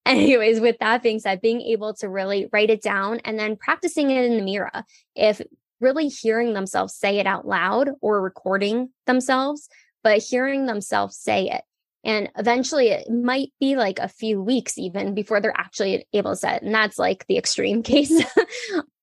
anyways, 0.06 0.60
with 0.60 0.76
that 0.80 1.02
being 1.02 1.18
said, 1.18 1.40
being 1.40 1.60
able 1.62 1.94
to 1.94 2.08
really 2.08 2.48
write 2.52 2.70
it 2.70 2.82
down 2.82 3.20
and 3.24 3.38
then 3.38 3.56
practicing 3.56 4.10
it 4.10 4.24
in 4.24 4.36
the 4.36 4.42
mirror. 4.42 4.84
If 5.14 5.40
really 5.80 6.08
hearing 6.08 6.54
themselves 6.54 6.94
say 6.94 7.18
it 7.18 7.26
out 7.26 7.46
loud 7.46 7.90
or 8.00 8.20
recording 8.22 8.90
themselves, 9.06 9.68
but 10.02 10.18
hearing 10.18 10.66
themselves 10.66 11.16
say 11.16 11.50
it. 11.50 11.62
And 12.04 12.28
eventually 12.36 12.88
it 12.88 13.10
might 13.10 13.52
be 13.60 13.76
like 13.76 13.98
a 13.98 14.08
few 14.08 14.42
weeks 14.42 14.76
even 14.76 15.14
before 15.14 15.40
they're 15.40 15.58
actually 15.58 16.06
able 16.12 16.32
to 16.32 16.36
say 16.36 16.56
it. 16.56 16.62
And 16.62 16.74
that's 16.74 16.98
like 16.98 17.26
the 17.26 17.38
extreme 17.38 17.82
case. 17.82 18.12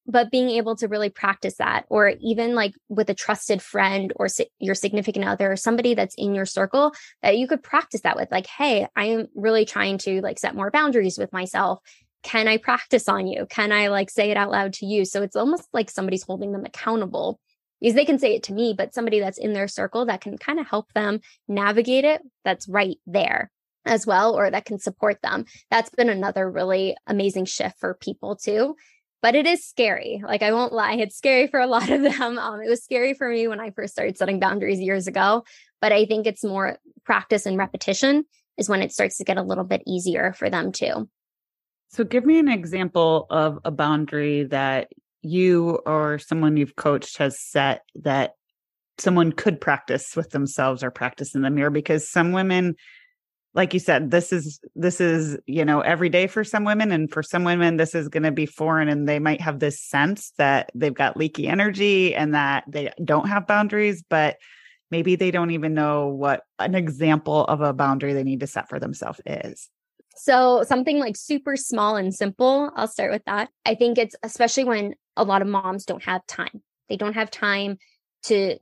But 0.07 0.31
being 0.31 0.49
able 0.49 0.75
to 0.77 0.87
really 0.87 1.09
practice 1.09 1.57
that, 1.57 1.85
or 1.89 2.13
even 2.21 2.55
like 2.55 2.73
with 2.89 3.09
a 3.09 3.13
trusted 3.13 3.61
friend 3.61 4.11
or 4.15 4.27
si- 4.27 4.49
your 4.59 4.75
significant 4.75 5.25
other 5.25 5.51
or 5.51 5.55
somebody 5.55 5.93
that's 5.93 6.15
in 6.15 6.33
your 6.33 6.45
circle 6.45 6.93
that 7.21 7.37
you 7.37 7.47
could 7.47 7.63
practice 7.63 8.01
that 8.01 8.15
with, 8.15 8.31
like, 8.31 8.47
hey, 8.47 8.87
I 8.95 9.05
am 9.05 9.27
really 9.35 9.65
trying 9.65 9.97
to 9.99 10.21
like 10.21 10.39
set 10.39 10.55
more 10.55 10.71
boundaries 10.71 11.17
with 11.17 11.31
myself. 11.31 11.79
Can 12.23 12.47
I 12.47 12.57
practice 12.57 13.07
on 13.09 13.27
you? 13.27 13.45
Can 13.49 13.71
I 13.71 13.87
like 13.87 14.09
say 14.09 14.31
it 14.31 14.37
out 14.37 14.51
loud 14.51 14.73
to 14.73 14.85
you? 14.85 15.05
So 15.05 15.23
it's 15.23 15.35
almost 15.35 15.67
like 15.73 15.89
somebody's 15.89 16.23
holding 16.23 16.51
them 16.51 16.65
accountable 16.65 17.39
because 17.79 17.95
they 17.95 18.05
can 18.05 18.19
say 18.19 18.35
it 18.35 18.43
to 18.43 18.53
me, 18.53 18.73
but 18.77 18.93
somebody 18.93 19.19
that's 19.19 19.39
in 19.39 19.53
their 19.53 19.67
circle 19.67 20.05
that 20.05 20.21
can 20.21 20.37
kind 20.37 20.59
of 20.59 20.67
help 20.67 20.93
them 20.93 21.19
navigate 21.47 22.05
it, 22.05 22.21
that's 22.45 22.69
right 22.69 22.97
there 23.07 23.49
as 23.85 24.05
well, 24.05 24.35
or 24.35 24.51
that 24.51 24.65
can 24.65 24.77
support 24.77 25.17
them. 25.23 25.45
That's 25.71 25.89
been 25.89 26.09
another 26.09 26.49
really 26.49 26.95
amazing 27.07 27.45
shift 27.45 27.79
for 27.79 27.95
people 27.95 28.35
too. 28.35 28.75
But 29.21 29.35
it 29.35 29.45
is 29.45 29.65
scary. 29.65 30.23
Like, 30.25 30.41
I 30.41 30.51
won't 30.51 30.73
lie, 30.73 30.93
it's 30.93 31.15
scary 31.15 31.47
for 31.47 31.59
a 31.59 31.67
lot 31.75 31.89
of 31.89 32.01
them. 32.01 32.39
Um, 32.39 32.61
it 32.61 32.69
was 32.69 32.83
scary 32.83 33.13
for 33.13 33.29
me 33.29 33.47
when 33.47 33.59
I 33.59 33.71
first 33.71 33.93
started 33.93 34.17
setting 34.17 34.39
boundaries 34.39 34.79
years 34.79 35.07
ago. 35.07 35.43
But 35.79 35.91
I 35.91 36.05
think 36.05 36.27
it's 36.27 36.43
more 36.43 36.77
practice 37.05 37.45
and 37.45 37.57
repetition 37.57 38.25
is 38.57 38.69
when 38.69 38.81
it 38.81 38.91
starts 38.91 39.17
to 39.17 39.23
get 39.23 39.37
a 39.37 39.43
little 39.43 39.63
bit 39.63 39.83
easier 39.87 40.33
for 40.33 40.49
them 40.49 40.71
too. 40.71 41.09
So, 41.89 42.03
give 42.03 42.25
me 42.25 42.39
an 42.39 42.47
example 42.47 43.25
of 43.29 43.59
a 43.65 43.71
boundary 43.71 44.43
that 44.45 44.89
you 45.21 45.79
or 45.85 46.19
someone 46.19 46.57
you've 46.57 46.75
coached 46.75 47.17
has 47.17 47.39
set 47.39 47.81
that 47.95 48.33
someone 48.97 49.31
could 49.31 49.59
practice 49.59 50.15
with 50.15 50.29
themselves 50.29 50.83
or 50.83 50.91
practice 50.91 51.35
in 51.35 51.41
the 51.41 51.49
mirror 51.49 51.69
because 51.69 52.09
some 52.09 52.31
women 52.31 52.75
like 53.53 53.73
you 53.73 53.79
said 53.79 54.11
this 54.11 54.31
is 54.31 54.59
this 54.75 55.01
is 55.01 55.37
you 55.45 55.65
know 55.65 55.81
every 55.81 56.09
day 56.09 56.27
for 56.27 56.43
some 56.43 56.63
women 56.63 56.91
and 56.91 57.11
for 57.11 57.23
some 57.23 57.43
women 57.43 57.77
this 57.77 57.95
is 57.95 58.07
going 58.07 58.23
to 58.23 58.31
be 58.31 58.45
foreign 58.45 58.87
and 58.87 59.07
they 59.07 59.19
might 59.19 59.41
have 59.41 59.59
this 59.59 59.81
sense 59.81 60.31
that 60.37 60.71
they've 60.75 60.93
got 60.93 61.17
leaky 61.17 61.47
energy 61.47 62.15
and 62.15 62.33
that 62.33 62.63
they 62.67 62.91
don't 63.03 63.27
have 63.27 63.47
boundaries 63.47 64.03
but 64.09 64.37
maybe 64.89 65.15
they 65.15 65.31
don't 65.31 65.51
even 65.51 65.73
know 65.73 66.07
what 66.07 66.43
an 66.59 66.75
example 66.75 67.45
of 67.45 67.61
a 67.61 67.73
boundary 67.73 68.13
they 68.13 68.23
need 68.23 68.39
to 68.39 68.47
set 68.47 68.69
for 68.69 68.79
themselves 68.79 69.21
is 69.25 69.69
so 70.15 70.63
something 70.63 70.99
like 70.99 71.15
super 71.15 71.55
small 71.55 71.95
and 71.95 72.13
simple 72.13 72.71
i'll 72.75 72.87
start 72.87 73.11
with 73.11 73.23
that 73.25 73.49
i 73.65 73.75
think 73.75 73.97
it's 73.97 74.15
especially 74.23 74.63
when 74.63 74.93
a 75.17 75.23
lot 75.23 75.41
of 75.41 75.47
moms 75.47 75.85
don't 75.85 76.03
have 76.03 76.25
time. 76.27 76.61
They 76.89 76.97
don't 76.97 77.13
have 77.13 77.31
time 77.31 77.77
to 78.23 78.57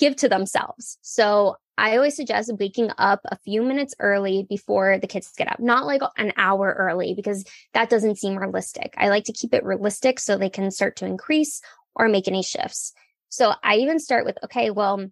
give 0.00 0.16
to 0.16 0.28
themselves. 0.28 0.98
So 1.02 1.56
I 1.76 1.96
always 1.96 2.16
suggest 2.16 2.52
waking 2.58 2.90
up 2.98 3.20
a 3.26 3.38
few 3.38 3.62
minutes 3.62 3.94
early 4.00 4.46
before 4.48 4.98
the 4.98 5.06
kids 5.06 5.32
get 5.36 5.50
up, 5.50 5.60
not 5.60 5.86
like 5.86 6.00
an 6.16 6.32
hour 6.36 6.74
early, 6.76 7.14
because 7.14 7.44
that 7.74 7.90
doesn't 7.90 8.18
seem 8.18 8.36
realistic. 8.36 8.94
I 8.96 9.08
like 9.08 9.24
to 9.24 9.32
keep 9.32 9.54
it 9.54 9.64
realistic 9.64 10.18
so 10.18 10.36
they 10.36 10.50
can 10.50 10.70
start 10.70 10.96
to 10.96 11.06
increase 11.06 11.60
or 11.94 12.08
make 12.08 12.28
any 12.28 12.42
shifts. 12.42 12.92
So 13.28 13.52
I 13.62 13.76
even 13.76 13.98
start 13.98 14.24
with, 14.24 14.36
okay, 14.44 14.70
well, 14.70 15.06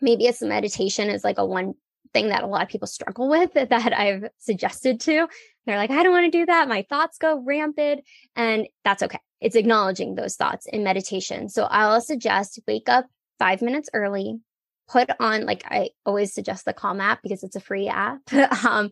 maybe 0.00 0.26
it's 0.26 0.42
meditation 0.42 1.10
is 1.10 1.24
like 1.24 1.38
a 1.38 1.46
one 1.46 1.74
thing 2.12 2.28
that 2.28 2.42
a 2.42 2.46
lot 2.46 2.62
of 2.62 2.68
people 2.68 2.88
struggle 2.88 3.28
with 3.30 3.54
that 3.54 3.92
I've 3.92 4.28
suggested 4.38 5.00
to. 5.00 5.28
They're 5.66 5.76
like, 5.76 5.90
I 5.90 6.02
don't 6.02 6.12
want 6.12 6.32
to 6.32 6.38
do 6.38 6.46
that. 6.46 6.68
My 6.68 6.84
thoughts 6.88 7.18
go 7.18 7.42
rampant. 7.44 8.02
And 8.34 8.68
that's 8.84 9.02
okay. 9.02 9.20
It's 9.40 9.56
acknowledging 9.56 10.14
those 10.14 10.36
thoughts 10.36 10.66
in 10.66 10.82
meditation. 10.82 11.48
So 11.48 11.64
I'll 11.64 12.00
suggest 12.00 12.60
wake 12.66 12.88
up 12.88 13.06
five 13.38 13.62
minutes 13.62 13.88
early, 13.92 14.40
put 14.88 15.10
on, 15.20 15.46
like 15.46 15.64
I 15.66 15.90
always 16.04 16.32
suggest 16.32 16.64
the 16.64 16.72
Calm 16.72 17.00
app 17.00 17.22
because 17.22 17.42
it's 17.42 17.56
a 17.56 17.60
free 17.60 17.88
app, 17.88 18.20
um, 18.64 18.90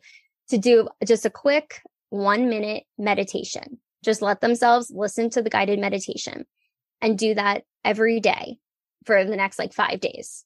to 0.48 0.58
do 0.58 0.88
just 1.04 1.26
a 1.26 1.30
quick 1.30 1.80
one 2.10 2.48
minute 2.48 2.84
meditation. 2.98 3.78
Just 4.04 4.22
let 4.22 4.40
themselves 4.40 4.90
listen 4.94 5.30
to 5.30 5.42
the 5.42 5.50
guided 5.50 5.78
meditation 5.78 6.46
and 7.00 7.18
do 7.18 7.34
that 7.34 7.64
every 7.84 8.20
day 8.20 8.58
for 9.04 9.24
the 9.24 9.36
next 9.36 9.58
like 9.58 9.72
five 9.72 10.00
days. 10.00 10.44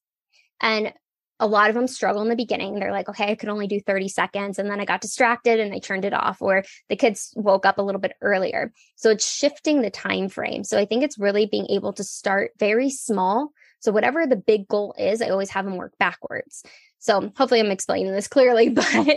And 0.61 0.93
a 1.41 1.47
lot 1.47 1.71
of 1.71 1.75
them 1.75 1.89
struggle 1.89 2.21
in 2.21 2.29
the 2.29 2.37
beginning. 2.37 2.79
They're 2.79 2.93
like, 2.93 3.09
okay, 3.09 3.31
I 3.31 3.35
could 3.35 3.49
only 3.49 3.67
do 3.67 3.81
30 3.81 4.09
seconds. 4.09 4.59
And 4.59 4.71
then 4.71 4.79
I 4.79 4.85
got 4.85 5.01
distracted 5.01 5.59
and 5.59 5.73
I 5.73 5.79
turned 5.79 6.05
it 6.05 6.13
off, 6.13 6.43
or 6.43 6.65
the 6.91 6.97
kids 6.97 7.33
woke 7.35 7.65
up 7.65 7.79
a 7.79 7.83
little 7.83 8.01
bit 8.01 8.13
earlier. 8.21 8.73
So 8.97 9.11
it's 9.11 9.27
shifting 9.27 9.81
the 9.81 9.91
time 9.91 10.29
frame. 10.29 10.65
So 10.65 10.79
I 10.79 10.85
think 10.85 11.03
it's 11.03 11.19
really 11.19 11.47
being 11.47 11.67
able 11.71 11.95
to 11.95 12.05
start 12.05 12.53
very 12.59 12.91
small. 12.91 13.53
So 13.81 13.93
whatever 13.93 14.27
the 14.27 14.37
big 14.37 14.69
goal 14.69 14.95
is, 14.99 15.21
I 15.21 15.31
always 15.31 15.51
have 15.51 15.65
them 15.65 15.77
work 15.77 15.95
backwards. 15.99 16.63
So 16.99 17.33
hopefully 17.37 17.61
I'm 17.61 17.71
explaining 17.71 18.13
this 18.13 18.29
clearly, 18.29 18.69
but 18.69 19.09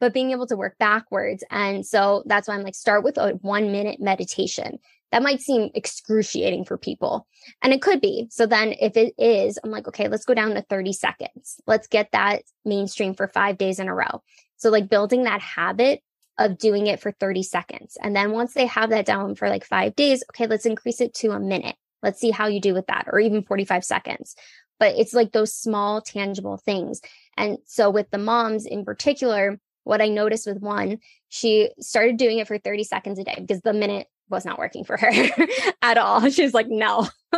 but 0.00 0.12
being 0.12 0.32
able 0.32 0.46
to 0.48 0.56
work 0.56 0.76
backwards. 0.78 1.44
And 1.50 1.86
so 1.86 2.24
that's 2.26 2.48
why 2.48 2.54
I'm 2.54 2.62
like 2.62 2.74
start 2.74 3.04
with 3.04 3.18
a 3.18 3.38
1 3.42 3.72
minute 3.72 4.00
meditation. 4.00 4.78
That 5.12 5.22
might 5.22 5.40
seem 5.40 5.70
excruciating 5.74 6.64
for 6.64 6.76
people. 6.76 7.28
And 7.62 7.72
it 7.72 7.80
could 7.80 8.00
be. 8.00 8.26
So 8.30 8.44
then 8.44 8.74
if 8.80 8.96
it 8.96 9.14
is, 9.16 9.58
I'm 9.62 9.70
like, 9.70 9.86
okay, 9.86 10.08
let's 10.08 10.24
go 10.24 10.34
down 10.34 10.54
to 10.54 10.62
30 10.62 10.92
seconds. 10.92 11.60
Let's 11.66 11.86
get 11.86 12.10
that 12.12 12.42
mainstream 12.64 13.14
for 13.14 13.28
5 13.28 13.56
days 13.56 13.78
in 13.78 13.88
a 13.88 13.94
row. 13.94 14.22
So 14.56 14.70
like 14.70 14.88
building 14.88 15.24
that 15.24 15.40
habit 15.40 16.00
of 16.38 16.58
doing 16.58 16.86
it 16.86 17.00
for 17.00 17.12
30 17.12 17.42
seconds. 17.44 17.96
And 18.02 18.16
then 18.16 18.32
once 18.32 18.52
they 18.52 18.66
have 18.66 18.90
that 18.90 19.06
down 19.06 19.36
for 19.36 19.48
like 19.48 19.64
5 19.64 19.94
days, 19.94 20.24
okay, 20.30 20.46
let's 20.46 20.66
increase 20.66 21.00
it 21.00 21.14
to 21.14 21.30
a 21.30 21.40
minute. 21.40 21.76
Let's 22.06 22.20
see 22.20 22.30
how 22.30 22.46
you 22.46 22.60
do 22.60 22.72
with 22.72 22.86
that 22.86 23.06
or 23.12 23.20
even 23.20 23.42
45 23.42 23.84
seconds 23.84 24.34
but 24.78 24.96
it's 24.96 25.14
like 25.14 25.32
those 25.32 25.54
small 25.54 26.00
tangible 26.00 26.56
things. 26.58 27.00
And 27.36 27.58
so 27.64 27.90
with 27.90 28.10
the 28.10 28.18
moms 28.18 28.66
in 28.66 28.84
particular, 28.84 29.58
what 29.84 30.02
I 30.02 30.08
noticed 30.08 30.46
with 30.46 30.60
one, 30.60 30.98
she 31.28 31.70
started 31.80 32.16
doing 32.16 32.38
it 32.38 32.48
for 32.48 32.58
30 32.58 32.84
seconds 32.84 33.18
a 33.18 33.24
day 33.24 33.36
because 33.38 33.62
the 33.62 33.72
minute 33.72 34.08
was 34.28 34.44
not 34.44 34.58
working 34.58 34.84
for 34.84 34.96
her 34.96 35.12
at 35.82 35.98
all. 35.98 36.28
She 36.30 36.42
was 36.42 36.54
like, 36.54 36.68
no. 36.68 37.08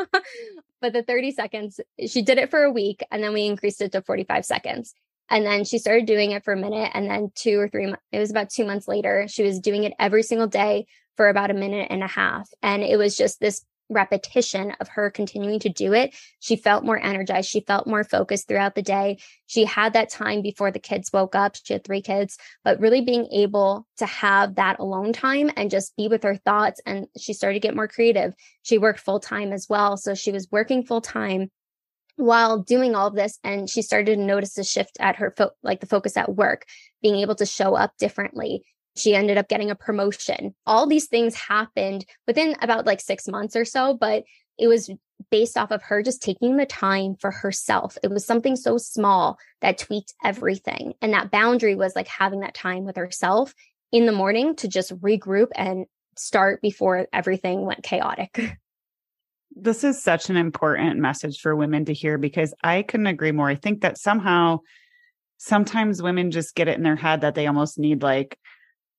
but 0.81 0.93
the 0.93 1.03
30 1.03 1.33
seconds, 1.33 1.81
she 2.07 2.23
did 2.23 2.39
it 2.39 2.51
for 2.51 2.63
a 2.63 2.73
week 2.73 3.03
and 3.11 3.23
then 3.23 3.33
we 3.33 3.45
increased 3.45 3.83
it 3.83 3.93
to 3.93 4.03
45 4.03 4.45
seconds. 4.45 4.95
And 5.31 5.45
then 5.45 5.65
she 5.65 5.79
started 5.79 6.07
doing 6.07 6.31
it 6.31 6.43
for 6.43 6.55
a 6.55 6.57
minute. 6.57 6.91
And 6.95 7.11
then 7.11 7.31
two 7.35 7.61
or 7.61 7.69
three, 7.69 7.93
it 8.13 8.19
was 8.19 8.31
about 8.31 8.49
two 8.49 8.65
months 8.65 8.89
later, 8.89 9.27
she 9.29 9.43
was 9.43 9.61
doing 9.61 9.85
it 9.85 9.93
every 9.99 10.23
single 10.23 10.47
day 10.47 10.87
for 11.17 11.29
about 11.29 11.51
a 11.51 11.55
minute 11.55 11.89
and 11.91 12.03
a 12.03 12.07
half. 12.07 12.49
And 12.63 12.83
it 12.83 12.97
was 12.97 13.15
just 13.15 13.41
this 13.41 13.63
repetition 13.89 14.73
of 14.81 14.89
her 14.89 15.11
continuing 15.11 15.59
to 15.61 15.69
do 15.69 15.93
it, 15.93 16.15
she 16.41 16.57
felt 16.57 16.85
more 16.85 16.99
energized. 17.03 17.49
She 17.49 17.61
felt 17.61 17.87
more 17.87 18.05
focused 18.05 18.49
throughout 18.49 18.75
the 18.75 18.83
day. 18.83 19.19
She 19.47 19.65
had 19.65 19.93
that 19.93 20.11
time 20.11 20.43
before 20.43 20.71
the 20.71 20.79
kids 20.79 21.13
woke 21.13 21.35
up. 21.35 21.57
She 21.63 21.73
had 21.73 21.85
three 21.85 22.03
kids, 22.03 22.39
but 22.65 22.81
really 22.81 23.01
being 23.01 23.27
able 23.33 23.87
to 23.99 24.07
have 24.07 24.57
that 24.57 24.79
alone 24.79 25.13
time 25.13 25.51
and 25.57 25.71
just 25.71 25.97
be 25.97 26.09
with 26.09 26.23
her 26.23 26.37
thoughts. 26.37 26.81
And 26.87 27.07
she 27.19 27.33
started 27.33 27.61
to 27.61 27.67
get 27.67 27.77
more 27.77 27.89
creative. 27.89 28.35
She 28.63 28.79
worked 28.79 29.01
full 29.01 29.21
time 29.21 29.53
as 29.53 29.67
well. 29.69 29.97
So 29.97 30.15
she 30.15 30.33
was 30.33 30.49
working 30.51 30.85
full 30.85 31.01
time 31.01 31.51
while 32.19 32.59
doing 32.59 32.97
all 32.97 33.07
of 33.07 33.15
this 33.15 33.39
and 33.45 33.71
she 33.71 33.81
started 33.81 34.17
to 34.17 34.25
notice 34.25 34.59
a 34.59 34.65
shift 34.65 34.97
at 34.99 35.17
her 35.17 35.33
fo- 35.37 35.53
like 35.63 35.79
the 35.79 35.87
focus 35.87 36.17
at 36.17 36.35
work 36.35 36.65
being 37.01 37.15
able 37.15 37.37
to 37.37 37.47
show 37.47 37.77
up 37.77 37.93
differently 37.97 38.65
she 38.99 39.15
ended 39.15 39.39
up 39.39 39.49
getting 39.49 39.71
a 39.71 39.75
promotion. 39.75 40.55
All 40.67 40.87
these 40.87 41.07
things 41.07 41.35
happened 41.35 42.05
within 42.27 42.57
about 42.61 42.87
like 42.87 43.01
six 43.01 43.29
months 43.29 43.57
or 43.57 43.65
so, 43.65 43.95
but 43.95 44.25
it 44.59 44.67
was 44.67 44.91
based 45.31 45.57
off 45.57 45.71
of 45.71 45.83
her 45.83 46.03
just 46.03 46.23
taking 46.23 46.57
the 46.57 46.67
time 46.67 47.15
for 47.21 47.31
herself. 47.31 47.97
It 48.03 48.11
was 48.11 48.25
something 48.25 48.57
so 48.57 48.79
small 48.79 49.39
that 49.61 49.79
tweaked 49.79 50.15
everything. 50.25 50.95
And 51.01 51.13
that 51.13 51.31
boundary 51.31 51.75
was 51.75 51.95
like 51.95 52.09
having 52.09 52.41
that 52.41 52.55
time 52.55 52.85
with 52.85 52.97
herself 52.97 53.55
in 53.93 54.07
the 54.07 54.13
morning 54.13 54.57
to 54.57 54.69
just 54.69 54.95
regroup 55.01 55.49
and 55.55 55.87
start 56.17 56.61
before 56.61 57.07
everything 57.13 57.65
went 57.65 57.83
chaotic. 57.83 58.41
This 59.61 59.83
is 59.83 60.01
such 60.01 60.31
an 60.31 60.37
important 60.37 61.01
message 61.01 61.41
for 61.41 61.57
women 61.57 61.87
to 61.87 61.93
hear 61.93 62.17
because 62.17 62.55
I 62.63 62.83
couldn't 62.83 63.09
agree 63.09 63.33
more. 63.33 63.49
I 63.49 63.57
think 63.57 63.81
that 63.81 63.99
somehow 63.99 64.61
sometimes 65.39 66.03
women 66.03 66.31
just 66.31 66.55
get 66.55 66.69
it 66.69 66.77
in 66.77 66.85
their 66.85 66.95
head 66.95 67.23
that 67.23 67.35
they 67.35 67.47
almost 67.49 67.77
need 67.77 68.03
like 68.03 68.39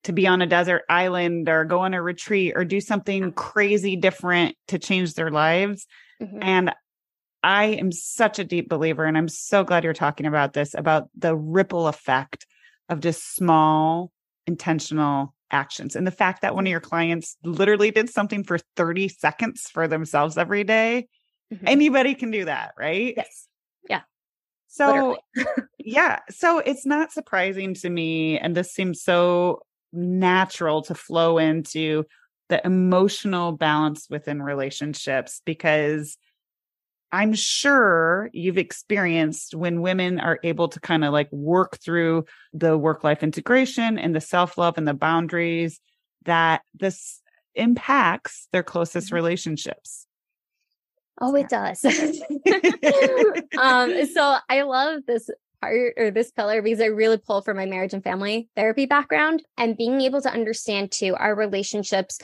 to 0.03 0.13
be 0.13 0.27
on 0.27 0.41
a 0.41 0.47
desert 0.47 0.83
island 0.89 1.49
or 1.49 1.65
go 1.65 1.79
on 1.81 1.93
a 1.93 2.01
retreat 2.01 2.53
or 2.55 2.63
do 2.63 2.79
something 2.79 3.31
crazy 3.33 3.95
different 3.95 4.55
to 4.67 4.79
change 4.79 5.13
their 5.13 5.29
lives. 5.29 5.85
Mm-hmm. 6.21 6.39
And 6.41 6.75
I 7.43 7.65
am 7.65 7.91
such 7.91 8.39
a 8.39 8.43
deep 8.43 8.67
believer, 8.67 9.05
and 9.05 9.17
I'm 9.17 9.29
so 9.29 9.63
glad 9.63 9.83
you're 9.83 9.93
talking 9.93 10.25
about 10.25 10.53
this 10.53 10.73
about 10.73 11.09
the 11.17 11.35
ripple 11.35 11.87
effect 11.87 12.45
of 12.89 12.99
just 12.99 13.35
small, 13.35 14.11
intentional 14.45 15.33
actions. 15.51 15.95
And 15.95 16.05
the 16.05 16.11
fact 16.11 16.41
that 16.41 16.53
one 16.53 16.67
of 16.67 16.71
your 16.71 16.81
clients 16.81 17.37
literally 17.43 17.91
did 17.91 18.09
something 18.09 18.43
for 18.43 18.57
30 18.75 19.07
seconds 19.09 19.63
for 19.71 19.87
themselves 19.87 20.37
every 20.37 20.63
day. 20.63 21.07
Mm-hmm. 21.53 21.67
Anybody 21.67 22.15
can 22.15 22.31
do 22.31 22.45
that, 22.45 22.73
right? 22.77 23.13
Yes. 23.15 23.47
Yeah. 23.89 24.01
So, 24.67 25.17
yeah. 25.79 26.19
So 26.29 26.59
it's 26.59 26.85
not 26.85 27.11
surprising 27.11 27.73
to 27.75 27.89
me. 27.89 28.37
And 28.37 28.55
this 28.55 28.71
seems 28.71 29.01
so 29.01 29.61
natural 29.91 30.81
to 30.83 30.95
flow 30.95 31.37
into 31.37 32.05
the 32.49 32.65
emotional 32.65 33.51
balance 33.51 34.07
within 34.09 34.41
relationships 34.41 35.41
because 35.45 36.17
I'm 37.11 37.33
sure 37.33 38.29
you've 38.33 38.57
experienced 38.57 39.55
when 39.55 39.81
women 39.81 40.19
are 40.19 40.39
able 40.43 40.67
to 40.69 40.79
kind 40.79 41.03
of 41.03 41.11
like 41.11 41.31
work 41.31 41.79
through 41.83 42.25
the 42.53 42.77
work 42.77 43.03
life 43.03 43.23
integration 43.23 43.97
and 43.97 44.15
the 44.15 44.21
self 44.21 44.57
love 44.57 44.77
and 44.77 44.87
the 44.87 44.93
boundaries 44.93 45.79
that 46.25 46.61
this 46.73 47.21
impacts 47.55 48.47
their 48.51 48.63
closest 48.63 49.07
mm-hmm. 49.07 49.15
relationships. 49.15 50.05
Oh, 51.21 51.35
it 51.35 51.49
does. 51.49 51.83
um, 53.59 54.05
so 54.13 54.37
I 54.49 54.61
love 54.61 55.01
this 55.05 55.29
part 55.61 55.93
or 55.97 56.11
this 56.11 56.31
pillar 56.31 56.61
because 56.61 56.81
I 56.81 56.85
really 56.85 57.17
pull 57.17 57.41
from 57.41 57.57
my 57.57 57.65
marriage 57.65 57.93
and 57.93 58.03
family 58.03 58.49
therapy 58.55 58.85
background 58.85 59.43
and 59.57 59.77
being 59.77 60.01
able 60.01 60.21
to 60.21 60.31
understand 60.31 60.91
too 60.91 61.15
our 61.15 61.35
relationships, 61.35 62.19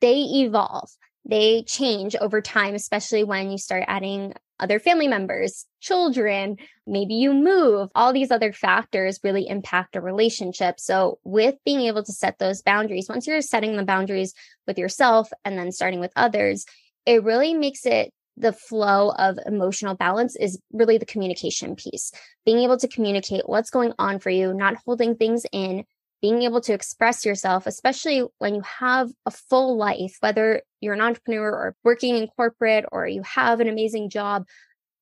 they 0.00 0.16
evolve 0.16 0.90
they 1.24 1.62
change 1.62 2.16
over 2.16 2.40
time, 2.40 2.74
especially 2.74 3.24
when 3.24 3.50
you 3.50 3.58
start 3.58 3.84
adding 3.86 4.34
other 4.58 4.78
family 4.78 5.08
members, 5.08 5.66
children, 5.80 6.56
maybe 6.86 7.14
you 7.14 7.32
move. 7.32 7.90
All 7.94 8.12
these 8.12 8.30
other 8.30 8.52
factors 8.52 9.20
really 9.22 9.46
impact 9.48 9.96
a 9.96 10.00
relationship. 10.00 10.78
So, 10.78 11.18
with 11.24 11.56
being 11.64 11.82
able 11.82 12.02
to 12.04 12.12
set 12.12 12.38
those 12.38 12.62
boundaries, 12.62 13.08
once 13.08 13.26
you're 13.26 13.40
setting 13.40 13.76
the 13.76 13.84
boundaries 13.84 14.34
with 14.66 14.78
yourself 14.78 15.30
and 15.44 15.56
then 15.56 15.72
starting 15.72 16.00
with 16.00 16.12
others, 16.16 16.64
it 17.06 17.24
really 17.24 17.54
makes 17.54 17.86
it 17.86 18.12
the 18.36 18.52
flow 18.52 19.12
of 19.18 19.38
emotional 19.46 19.94
balance 19.94 20.36
is 20.36 20.60
really 20.72 20.98
the 20.98 21.06
communication 21.06 21.76
piece. 21.76 22.12
Being 22.44 22.58
able 22.58 22.78
to 22.78 22.88
communicate 22.88 23.48
what's 23.48 23.70
going 23.70 23.92
on 23.98 24.18
for 24.18 24.30
you, 24.30 24.54
not 24.54 24.76
holding 24.84 25.16
things 25.16 25.44
in, 25.52 25.84
being 26.22 26.42
able 26.42 26.60
to 26.62 26.72
express 26.72 27.24
yourself, 27.24 27.66
especially 27.66 28.24
when 28.38 28.54
you 28.54 28.62
have 28.62 29.10
a 29.26 29.30
full 29.30 29.76
life, 29.76 30.16
whether 30.20 30.62
you're 30.80 30.94
an 30.94 31.00
entrepreneur 31.00 31.50
or 31.50 31.76
working 31.82 32.16
in 32.16 32.28
corporate 32.28 32.84
or 32.92 33.06
you 33.06 33.22
have 33.22 33.60
an 33.60 33.68
amazing 33.68 34.08
job 34.08 34.46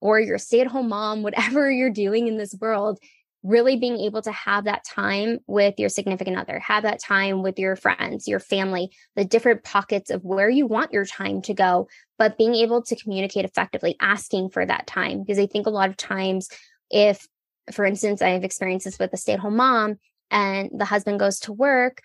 or 0.01 0.19
you're 0.19 0.37
a 0.37 0.39
stay 0.39 0.63
at 0.63 0.67
home 0.67 0.89
mom, 0.89 1.23
whatever 1.23 1.71
you're 1.71 1.91
doing 1.91 2.27
in 2.27 2.39
this 2.39 2.55
world, 2.61 2.99
really 3.43 3.77
being 3.77 3.99
able 3.99 4.21
to 4.23 4.33
have 4.33 4.65
that 4.65 4.85
time 4.85 5.39
with 5.47 5.75
your 5.79 5.89
significant 5.89 6.37
other, 6.37 6.59
have 6.59 6.83
that 6.83 7.01
time 7.01 7.43
with 7.43 7.59
your 7.59 7.75
friends, 7.75 8.29
your 8.29 8.41
family, 8.41 8.91
the 9.17 9.25
different 9.25 9.65
pockets 9.65 10.11
of 10.11 10.23
where 10.25 10.51
you 10.51 10.67
want 10.67 10.93
your 10.93 11.07
time 11.07 11.41
to 11.43 11.55
go, 11.55 11.89
but 12.19 12.37
being 12.37 12.55
able 12.55 12.83
to 12.83 12.97
communicate 12.97 13.45
effectively, 13.45 13.97
asking 14.01 14.51
for 14.51 14.65
that 14.67 14.87
time. 14.87 15.23
Because 15.23 15.39
I 15.39 15.47
think 15.47 15.67
a 15.67 15.71
lot 15.71 15.89
of 15.89 15.97
times, 15.97 16.49
if, 16.91 17.27
for 17.73 17.85
instance, 17.85 18.21
I 18.21 18.31
have 18.31 18.45
experienced 18.45 18.85
this 18.85 18.99
with 18.99 19.13
a 19.13 19.17
stay 19.17 19.33
at 19.33 19.41
home 19.41 19.57
mom, 19.57 19.97
and 20.31 20.71
the 20.77 20.85
husband 20.85 21.19
goes 21.19 21.41
to 21.41 21.53
work 21.53 22.03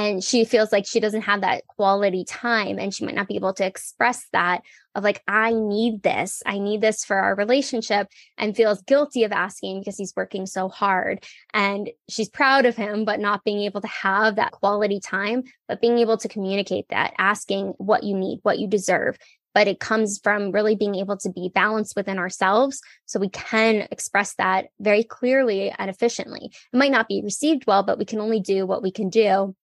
and 0.00 0.24
she 0.24 0.44
feels 0.44 0.72
like 0.72 0.86
she 0.86 0.98
doesn't 0.98 1.22
have 1.22 1.42
that 1.42 1.66
quality 1.66 2.24
time 2.24 2.78
and 2.78 2.94
she 2.94 3.04
might 3.04 3.14
not 3.14 3.28
be 3.28 3.36
able 3.36 3.52
to 3.52 3.66
express 3.66 4.26
that 4.32 4.62
of 4.94 5.04
like 5.04 5.22
i 5.28 5.52
need 5.52 6.02
this 6.02 6.42
i 6.46 6.58
need 6.58 6.80
this 6.80 7.04
for 7.04 7.16
our 7.16 7.34
relationship 7.34 8.08
and 8.38 8.56
feels 8.56 8.82
guilty 8.82 9.24
of 9.24 9.32
asking 9.32 9.80
because 9.80 9.98
he's 9.98 10.14
working 10.16 10.46
so 10.46 10.68
hard 10.68 11.22
and 11.52 11.90
she's 12.08 12.28
proud 12.28 12.64
of 12.64 12.76
him 12.76 13.04
but 13.04 13.20
not 13.20 13.44
being 13.44 13.60
able 13.60 13.80
to 13.80 13.88
have 13.88 14.36
that 14.36 14.52
quality 14.52 15.00
time 15.00 15.42
but 15.68 15.80
being 15.80 15.98
able 15.98 16.16
to 16.16 16.28
communicate 16.28 16.86
that 16.88 17.12
asking 17.18 17.68
what 17.76 18.02
you 18.02 18.16
need 18.16 18.40
what 18.42 18.58
you 18.58 18.66
deserve 18.66 19.18
but 19.54 19.68
it 19.68 19.80
comes 19.80 20.20
from 20.22 20.52
really 20.52 20.76
being 20.76 20.94
able 20.94 21.16
to 21.18 21.30
be 21.30 21.50
balanced 21.52 21.96
within 21.96 22.18
ourselves 22.18 22.80
so 23.06 23.18
we 23.18 23.28
can 23.28 23.86
express 23.90 24.34
that 24.36 24.66
very 24.78 25.02
clearly 25.02 25.74
and 25.76 25.90
efficiently. 25.90 26.52
It 26.72 26.76
might 26.76 26.92
not 26.92 27.08
be 27.08 27.20
received 27.22 27.66
well, 27.66 27.82
but 27.82 27.98
we 27.98 28.04
can 28.04 28.20
only 28.20 28.40
do 28.40 28.64
what 28.64 28.82
we 28.82 28.92
can 28.92 29.08
do. 29.08 29.54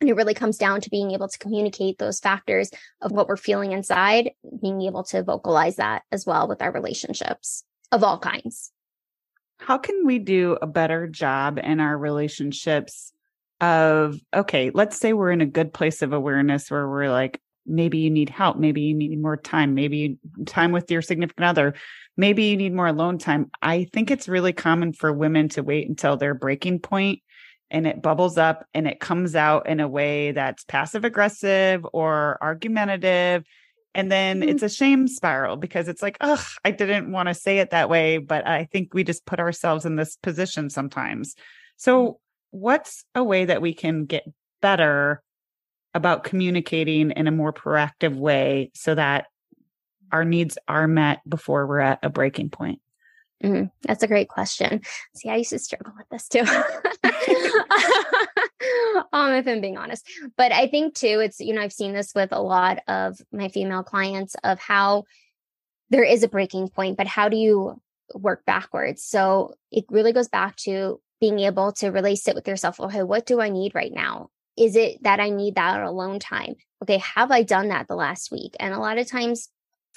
And 0.00 0.08
it 0.08 0.14
really 0.14 0.34
comes 0.34 0.58
down 0.58 0.80
to 0.82 0.90
being 0.90 1.10
able 1.10 1.28
to 1.28 1.38
communicate 1.38 1.98
those 1.98 2.20
factors 2.20 2.70
of 3.00 3.10
what 3.10 3.26
we're 3.26 3.36
feeling 3.36 3.72
inside, 3.72 4.30
being 4.62 4.82
able 4.82 5.02
to 5.04 5.22
vocalize 5.22 5.76
that 5.76 6.02
as 6.12 6.24
well 6.24 6.46
with 6.46 6.62
our 6.62 6.70
relationships 6.70 7.64
of 7.90 8.04
all 8.04 8.18
kinds. 8.18 8.72
How 9.58 9.76
can 9.76 10.06
we 10.06 10.20
do 10.20 10.56
a 10.62 10.66
better 10.66 11.08
job 11.08 11.58
in 11.58 11.80
our 11.80 11.98
relationships 11.98 13.12
of, 13.60 14.20
okay, 14.32 14.70
let's 14.72 14.98
say 14.98 15.12
we're 15.12 15.32
in 15.32 15.40
a 15.40 15.46
good 15.46 15.72
place 15.72 16.00
of 16.00 16.12
awareness 16.12 16.70
where 16.70 16.88
we're 16.88 17.10
like, 17.10 17.40
maybe 17.68 17.98
you 17.98 18.10
need 18.10 18.30
help 18.30 18.56
maybe 18.56 18.80
you 18.80 18.94
need 18.94 19.20
more 19.20 19.36
time 19.36 19.74
maybe 19.74 20.18
time 20.46 20.72
with 20.72 20.90
your 20.90 21.02
significant 21.02 21.44
other 21.44 21.74
maybe 22.16 22.44
you 22.44 22.56
need 22.56 22.72
more 22.72 22.86
alone 22.86 23.18
time 23.18 23.50
i 23.60 23.84
think 23.92 24.10
it's 24.10 24.28
really 24.28 24.52
common 24.52 24.92
for 24.92 25.12
women 25.12 25.48
to 25.48 25.62
wait 25.62 25.88
until 25.88 26.16
their 26.16 26.34
breaking 26.34 26.78
point 26.78 27.20
and 27.70 27.86
it 27.86 28.02
bubbles 28.02 28.38
up 28.38 28.66
and 28.74 28.86
it 28.86 29.00
comes 29.00 29.34
out 29.36 29.68
in 29.68 29.80
a 29.80 29.88
way 29.88 30.32
that's 30.32 30.64
passive 30.64 31.04
aggressive 31.04 31.86
or 31.92 32.38
argumentative 32.40 33.44
and 33.94 34.12
then 34.12 34.40
mm-hmm. 34.40 34.48
it's 34.48 34.62
a 34.62 34.68
shame 34.68 35.08
spiral 35.08 35.56
because 35.56 35.88
it's 35.88 36.02
like 36.02 36.16
oh, 36.20 36.44
i 36.64 36.70
didn't 36.70 37.12
want 37.12 37.28
to 37.28 37.34
say 37.34 37.58
it 37.58 37.70
that 37.70 37.88
way 37.88 38.18
but 38.18 38.46
i 38.46 38.64
think 38.64 38.94
we 38.94 39.04
just 39.04 39.26
put 39.26 39.40
ourselves 39.40 39.84
in 39.84 39.96
this 39.96 40.16
position 40.16 40.70
sometimes 40.70 41.34
so 41.76 42.18
what's 42.50 43.04
a 43.14 43.22
way 43.22 43.44
that 43.44 43.62
we 43.62 43.74
can 43.74 44.04
get 44.04 44.24
better 44.60 45.22
about 45.94 46.24
communicating 46.24 47.10
in 47.12 47.26
a 47.26 47.32
more 47.32 47.52
proactive 47.52 48.14
way 48.14 48.70
so 48.74 48.94
that 48.94 49.26
our 50.12 50.24
needs 50.24 50.58
are 50.68 50.88
met 50.88 51.20
before 51.28 51.66
we're 51.66 51.80
at 51.80 51.98
a 52.02 52.10
breaking 52.10 52.50
point? 52.50 52.80
Mm-hmm. 53.44 53.66
That's 53.82 54.02
a 54.02 54.08
great 54.08 54.28
question. 54.28 54.80
See, 55.14 55.28
I 55.28 55.36
used 55.36 55.50
to 55.50 55.58
struggle 55.58 55.92
with 55.96 56.08
this 56.08 56.28
too. 56.28 56.40
um, 59.12 59.32
if 59.32 59.46
I'm 59.46 59.60
being 59.60 59.78
honest. 59.78 60.06
But 60.36 60.52
I 60.52 60.66
think 60.66 60.94
too, 60.94 61.20
it's, 61.20 61.40
you 61.40 61.54
know, 61.54 61.62
I've 61.62 61.72
seen 61.72 61.92
this 61.92 62.14
with 62.14 62.32
a 62.32 62.42
lot 62.42 62.80
of 62.88 63.20
my 63.32 63.48
female 63.48 63.82
clients 63.82 64.34
of 64.42 64.58
how 64.58 65.04
there 65.90 66.02
is 66.02 66.22
a 66.22 66.28
breaking 66.28 66.68
point, 66.68 66.96
but 66.96 67.06
how 67.06 67.28
do 67.28 67.36
you 67.36 67.80
work 68.14 68.44
backwards? 68.44 69.04
So 69.04 69.54
it 69.70 69.84
really 69.90 70.12
goes 70.12 70.28
back 70.28 70.56
to 70.56 71.00
being 71.20 71.40
able 71.40 71.72
to 71.72 71.88
really 71.88 72.16
sit 72.16 72.34
with 72.34 72.48
yourself. 72.48 72.80
Okay, 72.80 73.02
what 73.02 73.26
do 73.26 73.40
I 73.40 73.48
need 73.48 73.74
right 73.74 73.92
now? 73.92 74.30
Is 74.56 74.76
it 74.76 75.02
that 75.02 75.20
I 75.20 75.30
need 75.30 75.54
that 75.54 75.82
alone 75.82 76.18
time? 76.18 76.54
Okay, 76.82 76.98
have 76.98 77.30
I 77.30 77.42
done 77.42 77.68
that 77.68 77.88
the 77.88 77.96
last 77.96 78.30
week? 78.30 78.56
And 78.58 78.74
a 78.74 78.78
lot 78.78 78.98
of 78.98 79.06
times, 79.06 79.48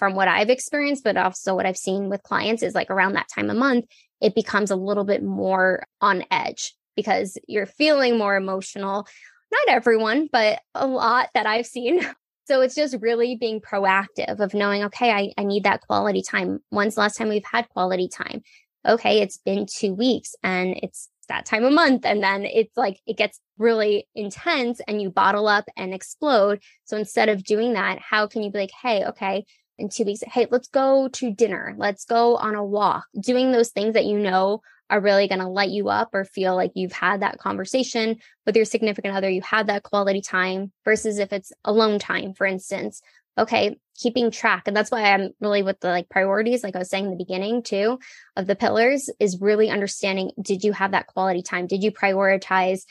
from 0.01 0.15
what 0.15 0.27
I've 0.27 0.49
experienced, 0.49 1.03
but 1.03 1.15
also 1.15 1.53
what 1.53 1.67
I've 1.67 1.77
seen 1.77 2.09
with 2.09 2.23
clients, 2.23 2.63
is 2.63 2.73
like 2.73 2.89
around 2.89 3.13
that 3.13 3.27
time 3.29 3.51
of 3.51 3.55
month, 3.55 3.85
it 4.19 4.33
becomes 4.33 4.71
a 4.71 4.75
little 4.75 5.03
bit 5.03 5.21
more 5.21 5.85
on 6.01 6.23
edge 6.31 6.73
because 6.95 7.37
you're 7.47 7.67
feeling 7.67 8.17
more 8.17 8.35
emotional. 8.35 9.07
Not 9.51 9.75
everyone, 9.75 10.27
but 10.31 10.59
a 10.73 10.87
lot 10.87 11.29
that 11.35 11.45
I've 11.45 11.67
seen. 11.67 12.03
So 12.45 12.59
it's 12.61 12.75
just 12.75 12.97
really 12.99 13.37
being 13.37 13.61
proactive 13.61 14.39
of 14.41 14.53
knowing, 14.53 14.83
okay, 14.85 15.11
I, 15.11 15.31
I 15.37 15.45
need 15.45 15.63
that 15.63 15.81
quality 15.81 16.21
time. 16.21 16.59
When's 16.69 16.95
the 16.95 17.01
last 17.01 17.15
time 17.15 17.29
we've 17.29 17.45
had 17.49 17.69
quality 17.69 18.09
time? 18.09 18.41
Okay, 18.85 19.21
it's 19.21 19.37
been 19.37 19.67
two 19.67 19.93
weeks 19.93 20.35
and 20.43 20.75
it's 20.81 21.07
that 21.29 21.45
time 21.45 21.63
of 21.63 21.71
month. 21.71 22.03
And 22.03 22.21
then 22.21 22.43
it's 22.43 22.75
like 22.75 22.99
it 23.05 23.15
gets 23.15 23.39
really 23.57 24.07
intense 24.15 24.81
and 24.85 25.01
you 25.01 25.11
bottle 25.11 25.47
up 25.47 25.65
and 25.77 25.93
explode. 25.93 26.61
So 26.83 26.97
instead 26.97 27.29
of 27.29 27.43
doing 27.43 27.73
that, 27.73 27.99
how 27.99 28.27
can 28.27 28.43
you 28.43 28.51
be 28.51 28.59
like, 28.59 28.71
hey, 28.81 29.05
okay, 29.05 29.45
in 29.81 29.89
two 29.89 30.05
weeks, 30.05 30.21
hey, 30.25 30.47
let's 30.49 30.67
go 30.67 31.09
to 31.09 31.33
dinner. 31.33 31.75
Let's 31.77 32.05
go 32.05 32.37
on 32.37 32.55
a 32.55 32.63
walk. 32.63 33.05
Doing 33.19 33.51
those 33.51 33.69
things 33.69 33.95
that 33.95 34.05
you 34.05 34.17
know 34.17 34.61
are 34.89 34.99
really 34.99 35.27
going 35.27 35.39
to 35.39 35.47
light 35.47 35.69
you 35.69 35.89
up 35.89 36.09
or 36.13 36.25
feel 36.25 36.55
like 36.55 36.71
you've 36.75 36.91
had 36.91 37.21
that 37.21 37.39
conversation 37.39 38.17
with 38.45 38.55
your 38.55 38.65
significant 38.65 39.15
other, 39.15 39.29
you 39.29 39.41
had 39.41 39.67
that 39.67 39.83
quality 39.83 40.21
time 40.21 40.71
versus 40.83 41.17
if 41.17 41.31
it's 41.31 41.53
alone 41.63 41.97
time, 41.97 42.33
for 42.33 42.45
instance. 42.45 43.01
Okay, 43.37 43.77
keeping 43.97 44.31
track. 44.31 44.63
And 44.67 44.75
that's 44.75 44.91
why 44.91 45.13
I'm 45.13 45.31
really 45.39 45.63
with 45.63 45.79
the 45.79 45.87
like 45.87 46.09
priorities, 46.09 46.63
like 46.63 46.75
I 46.75 46.79
was 46.79 46.89
saying 46.89 47.05
in 47.05 47.11
the 47.11 47.17
beginning 47.17 47.63
too, 47.63 47.99
of 48.35 48.47
the 48.47 48.55
pillars 48.55 49.09
is 49.19 49.39
really 49.39 49.69
understanding 49.69 50.31
did 50.41 50.65
you 50.65 50.73
have 50.73 50.91
that 50.91 51.07
quality 51.07 51.41
time? 51.41 51.67
Did 51.67 51.83
you 51.83 51.91
prioritize 51.91 52.81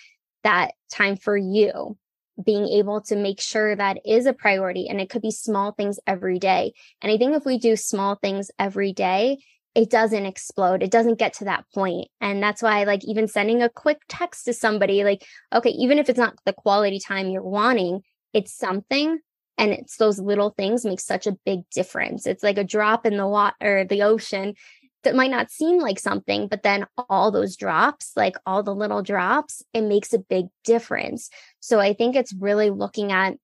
that 0.43 0.73
time 0.91 1.17
for 1.17 1.37
you? 1.37 1.99
Being 2.45 2.69
able 2.69 3.01
to 3.03 3.17
make 3.17 3.41
sure 3.41 3.75
that 3.75 3.99
is 4.07 4.27
a 4.27 4.33
priority 4.33 4.89
and 4.89 5.01
it 5.01 5.11
could 5.11 5.23
be 5.23 5.31
small 5.31 5.73
things 5.73 5.99
every 6.07 6.39
day. 6.39 6.73
And 7.03 7.11
I 7.11 7.19
think 7.19 7.35
if 7.35 7.45
we 7.45 7.59
do 7.59 7.77
small 7.77 8.17
things 8.17 8.51
every 8.59 8.93
day, 8.93 9.39
it 9.75 9.91
doesn't 9.91 10.27
explode. 10.27 10.83
It 10.83 10.91
doesn't 10.91 11.19
get 11.19 11.35
to 11.35 11.45
that 11.45 11.65
point. 11.75 12.09
And 12.21 12.43
that's 12.43 12.63
why, 12.63 12.85
like, 12.85 13.05
even 13.05 13.29
sending 13.29 13.63
a 13.63 13.69
quick 13.69 13.99
text 14.09 14.47
to 14.47 14.53
somebody, 14.53 15.05
like, 15.05 15.25
okay, 15.53 15.71
even 15.71 15.99
if 15.99 16.09
it's 16.09 16.19
not 16.19 16.35
the 16.45 16.53
quality 16.53 16.99
time 16.99 17.31
you're 17.31 17.43
wanting, 17.43 18.03
it's 18.33 18.57
something 18.57 19.21
and 19.59 19.73
it's 19.73 19.97
those 19.97 20.19
little 20.19 20.51
things 20.51 20.85
make 20.85 21.01
such 21.01 21.27
a 21.27 21.37
big 21.45 21.61
difference. 21.71 22.27
It's 22.27 22.43
like 22.43 22.59
a 22.59 22.65
drop 22.65 23.07
in 23.07 23.17
the 23.17 23.29
water, 23.29 23.85
the 23.85 24.03
ocean 24.03 24.55
that 25.03 25.15
might 25.15 25.31
not 25.31 25.51
seem 25.51 25.81
like 25.81 25.99
something, 25.99 26.47
but 26.49 26.63
then 26.63 26.87
all 27.09 27.31
those 27.31 27.57
drops, 27.57 28.13
like 28.17 28.37
all 28.45 28.63
the 28.63 28.75
little 28.75 29.03
drops, 29.03 29.63
it 29.73 29.83
makes 29.83 30.13
a 30.13 30.19
big 30.19 30.47
difference. 30.65 31.31
So 31.61 31.81
I 31.81 31.95
think 31.95 32.17
it's 32.17 32.35
really 32.35 32.71
looking 32.71 33.13
at 33.13 33.37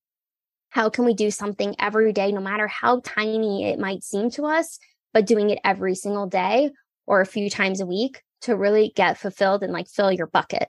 how 0.69 0.91
can 0.91 1.05
we 1.07 1.15
do 1.15 1.31
something 1.31 1.75
every 1.79 2.13
day, 2.13 2.33
no 2.33 2.41
matter 2.41 2.67
how 2.67 3.01
tiny 3.05 3.71
it 3.71 3.79
might 3.79 4.03
seem 4.03 4.31
to 4.33 4.45
us, 4.45 4.79
but 5.15 5.27
doing 5.27 5.51
it 5.51 5.59
every 5.65 5.95
single 5.95 6.27
day 6.27 6.71
or 7.07 7.21
a 7.21 7.27
few 7.27 7.49
times 7.49 7.81
a 7.81 7.87
week 7.87 8.23
to 8.43 8.57
really 8.57 8.93
get 8.95 9.17
fulfilled 9.17 9.63
and 9.63 9.73
like 9.73 9.89
fill 9.89 10.13
your 10.13 10.27
bucket 10.27 10.69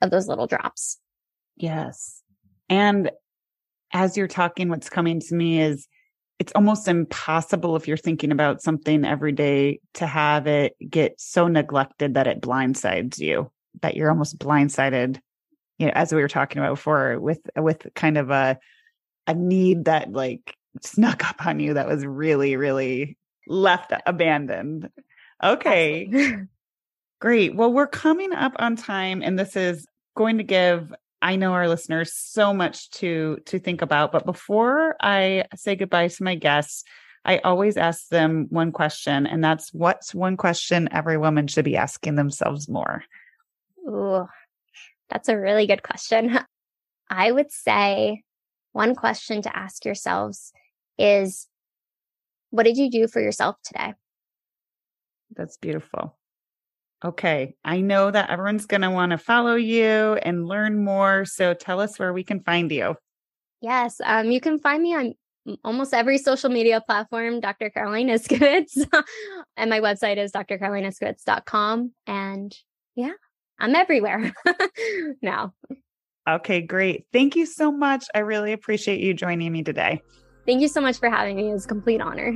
of 0.00 0.10
those 0.10 0.28
little 0.28 0.46
drops. 0.46 0.98
Yes. 1.56 2.22
And 2.68 3.10
as 3.92 4.16
you're 4.16 4.28
talking, 4.28 4.68
what's 4.68 4.88
coming 4.88 5.20
to 5.20 5.34
me 5.34 5.60
is 5.60 5.88
it's 6.38 6.52
almost 6.54 6.86
impossible 6.88 7.76
if 7.76 7.88
you're 7.88 7.96
thinking 7.96 8.30
about 8.30 8.62
something 8.62 9.04
every 9.04 9.32
day 9.32 9.80
to 9.94 10.06
have 10.06 10.46
it 10.46 10.74
get 10.90 11.20
so 11.20 11.48
neglected 11.48 12.14
that 12.14 12.26
it 12.26 12.42
blindsides 12.42 13.18
you, 13.18 13.50
that 13.82 13.96
you're 13.96 14.10
almost 14.10 14.38
blindsided, 14.38 15.18
you 15.78 15.86
know, 15.86 15.92
as 15.94 16.12
we 16.12 16.20
were 16.20 16.28
talking 16.28 16.60
about 16.60 16.74
before, 16.74 17.18
with 17.20 17.40
with 17.56 17.86
kind 17.94 18.18
of 18.18 18.30
a 18.30 18.58
a 19.26 19.34
need 19.34 19.86
that 19.86 20.12
like 20.12 20.54
snuck 20.82 21.28
up 21.28 21.46
on 21.46 21.58
you 21.60 21.74
that 21.74 21.88
was 21.88 22.04
really, 22.04 22.56
really 22.56 23.16
left 23.46 23.92
abandoned. 24.06 24.90
Okay. 25.42 26.36
Great. 27.20 27.56
Well, 27.56 27.72
we're 27.72 27.86
coming 27.86 28.32
up 28.32 28.52
on 28.58 28.76
time 28.76 29.22
and 29.22 29.38
this 29.38 29.56
is 29.56 29.86
going 30.16 30.38
to 30.38 30.44
give 30.44 30.94
I 31.26 31.34
know 31.34 31.54
our 31.54 31.66
listeners 31.66 32.12
so 32.12 32.54
much 32.54 32.88
to 33.02 33.38
to 33.46 33.58
think 33.58 33.82
about, 33.82 34.12
but 34.12 34.24
before 34.24 34.94
I 35.00 35.46
say 35.56 35.74
goodbye 35.74 36.06
to 36.06 36.22
my 36.22 36.36
guests, 36.36 36.84
I 37.24 37.38
always 37.38 37.76
ask 37.76 38.06
them 38.10 38.46
one 38.50 38.70
question 38.70 39.26
and 39.26 39.42
that's 39.42 39.74
what's 39.74 40.14
one 40.14 40.36
question 40.36 40.88
every 40.92 41.18
woman 41.18 41.48
should 41.48 41.64
be 41.64 41.76
asking 41.76 42.14
themselves 42.14 42.68
more. 42.68 43.02
Ooh. 43.88 44.28
That's 45.10 45.28
a 45.28 45.36
really 45.36 45.66
good 45.66 45.82
question. 45.82 46.38
I 47.10 47.32
would 47.32 47.50
say 47.50 48.22
one 48.70 48.94
question 48.94 49.42
to 49.42 49.56
ask 49.56 49.84
yourselves 49.84 50.52
is 50.96 51.48
what 52.50 52.66
did 52.66 52.76
you 52.76 52.88
do 52.88 53.08
for 53.08 53.20
yourself 53.20 53.56
today? 53.64 53.94
That's 55.34 55.56
beautiful. 55.56 56.16
Okay. 57.04 57.54
I 57.64 57.80
know 57.80 58.10
that 58.10 58.30
everyone's 58.30 58.66
going 58.66 58.80
to 58.82 58.90
want 58.90 59.10
to 59.10 59.18
follow 59.18 59.54
you 59.54 60.18
and 60.22 60.46
learn 60.46 60.82
more. 60.82 61.24
So 61.24 61.54
tell 61.54 61.80
us 61.80 61.98
where 61.98 62.12
we 62.12 62.24
can 62.24 62.40
find 62.40 62.70
you. 62.72 62.96
Yes. 63.60 64.00
Um, 64.04 64.30
you 64.30 64.40
can 64.40 64.58
find 64.58 64.82
me 64.82 64.94
on 64.94 65.14
almost 65.62 65.94
every 65.94 66.18
social 66.18 66.50
media 66.50 66.80
platform, 66.80 67.40
Dr. 67.40 67.70
Caroline 67.70 68.08
Iscovitz. 68.08 68.86
and 69.56 69.70
my 69.70 69.80
website 69.80 70.16
is 70.16 70.32
drcarolineIscovitz.com. 70.32 71.92
And 72.06 72.56
yeah, 72.94 73.12
I'm 73.58 73.74
everywhere 73.74 74.32
now. 75.22 75.54
Okay, 76.28 76.60
great. 76.60 77.06
Thank 77.12 77.36
you 77.36 77.46
so 77.46 77.70
much. 77.70 78.06
I 78.14 78.20
really 78.20 78.52
appreciate 78.52 79.00
you 79.00 79.14
joining 79.14 79.52
me 79.52 79.62
today. 79.62 80.02
Thank 80.44 80.60
you 80.60 80.68
so 80.68 80.80
much 80.80 80.98
for 80.98 81.08
having 81.08 81.36
me. 81.36 81.50
It 81.50 81.52
was 81.52 81.64
a 81.66 81.68
complete 81.68 82.00
honor. 82.00 82.34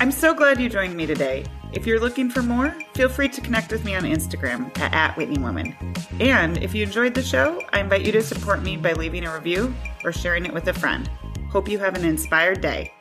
I'm 0.00 0.10
so 0.10 0.34
glad 0.34 0.60
you 0.60 0.68
joined 0.68 0.94
me 0.94 1.06
today. 1.06 1.44
If 1.72 1.86
you're 1.86 2.00
looking 2.00 2.30
for 2.30 2.42
more, 2.42 2.74
feel 2.94 3.08
free 3.08 3.28
to 3.28 3.40
connect 3.40 3.70
with 3.70 3.84
me 3.84 3.94
on 3.94 4.04
Instagram 4.04 4.76
at, 4.78 4.92
at 4.94 5.16
Whitney 5.16 5.38
Woman. 5.38 5.76
And 6.20 6.58
if 6.58 6.74
you 6.74 6.82
enjoyed 6.82 7.14
the 7.14 7.22
show, 7.22 7.62
I 7.72 7.80
invite 7.80 8.06
you 8.06 8.12
to 8.12 8.22
support 8.22 8.62
me 8.62 8.76
by 8.76 8.92
leaving 8.94 9.24
a 9.24 9.34
review 9.34 9.74
or 10.04 10.12
sharing 10.12 10.46
it 10.46 10.54
with 10.54 10.68
a 10.68 10.72
friend. 10.72 11.10
Hope 11.50 11.68
you 11.68 11.78
have 11.78 11.96
an 11.96 12.04
inspired 12.04 12.60
day. 12.60 12.92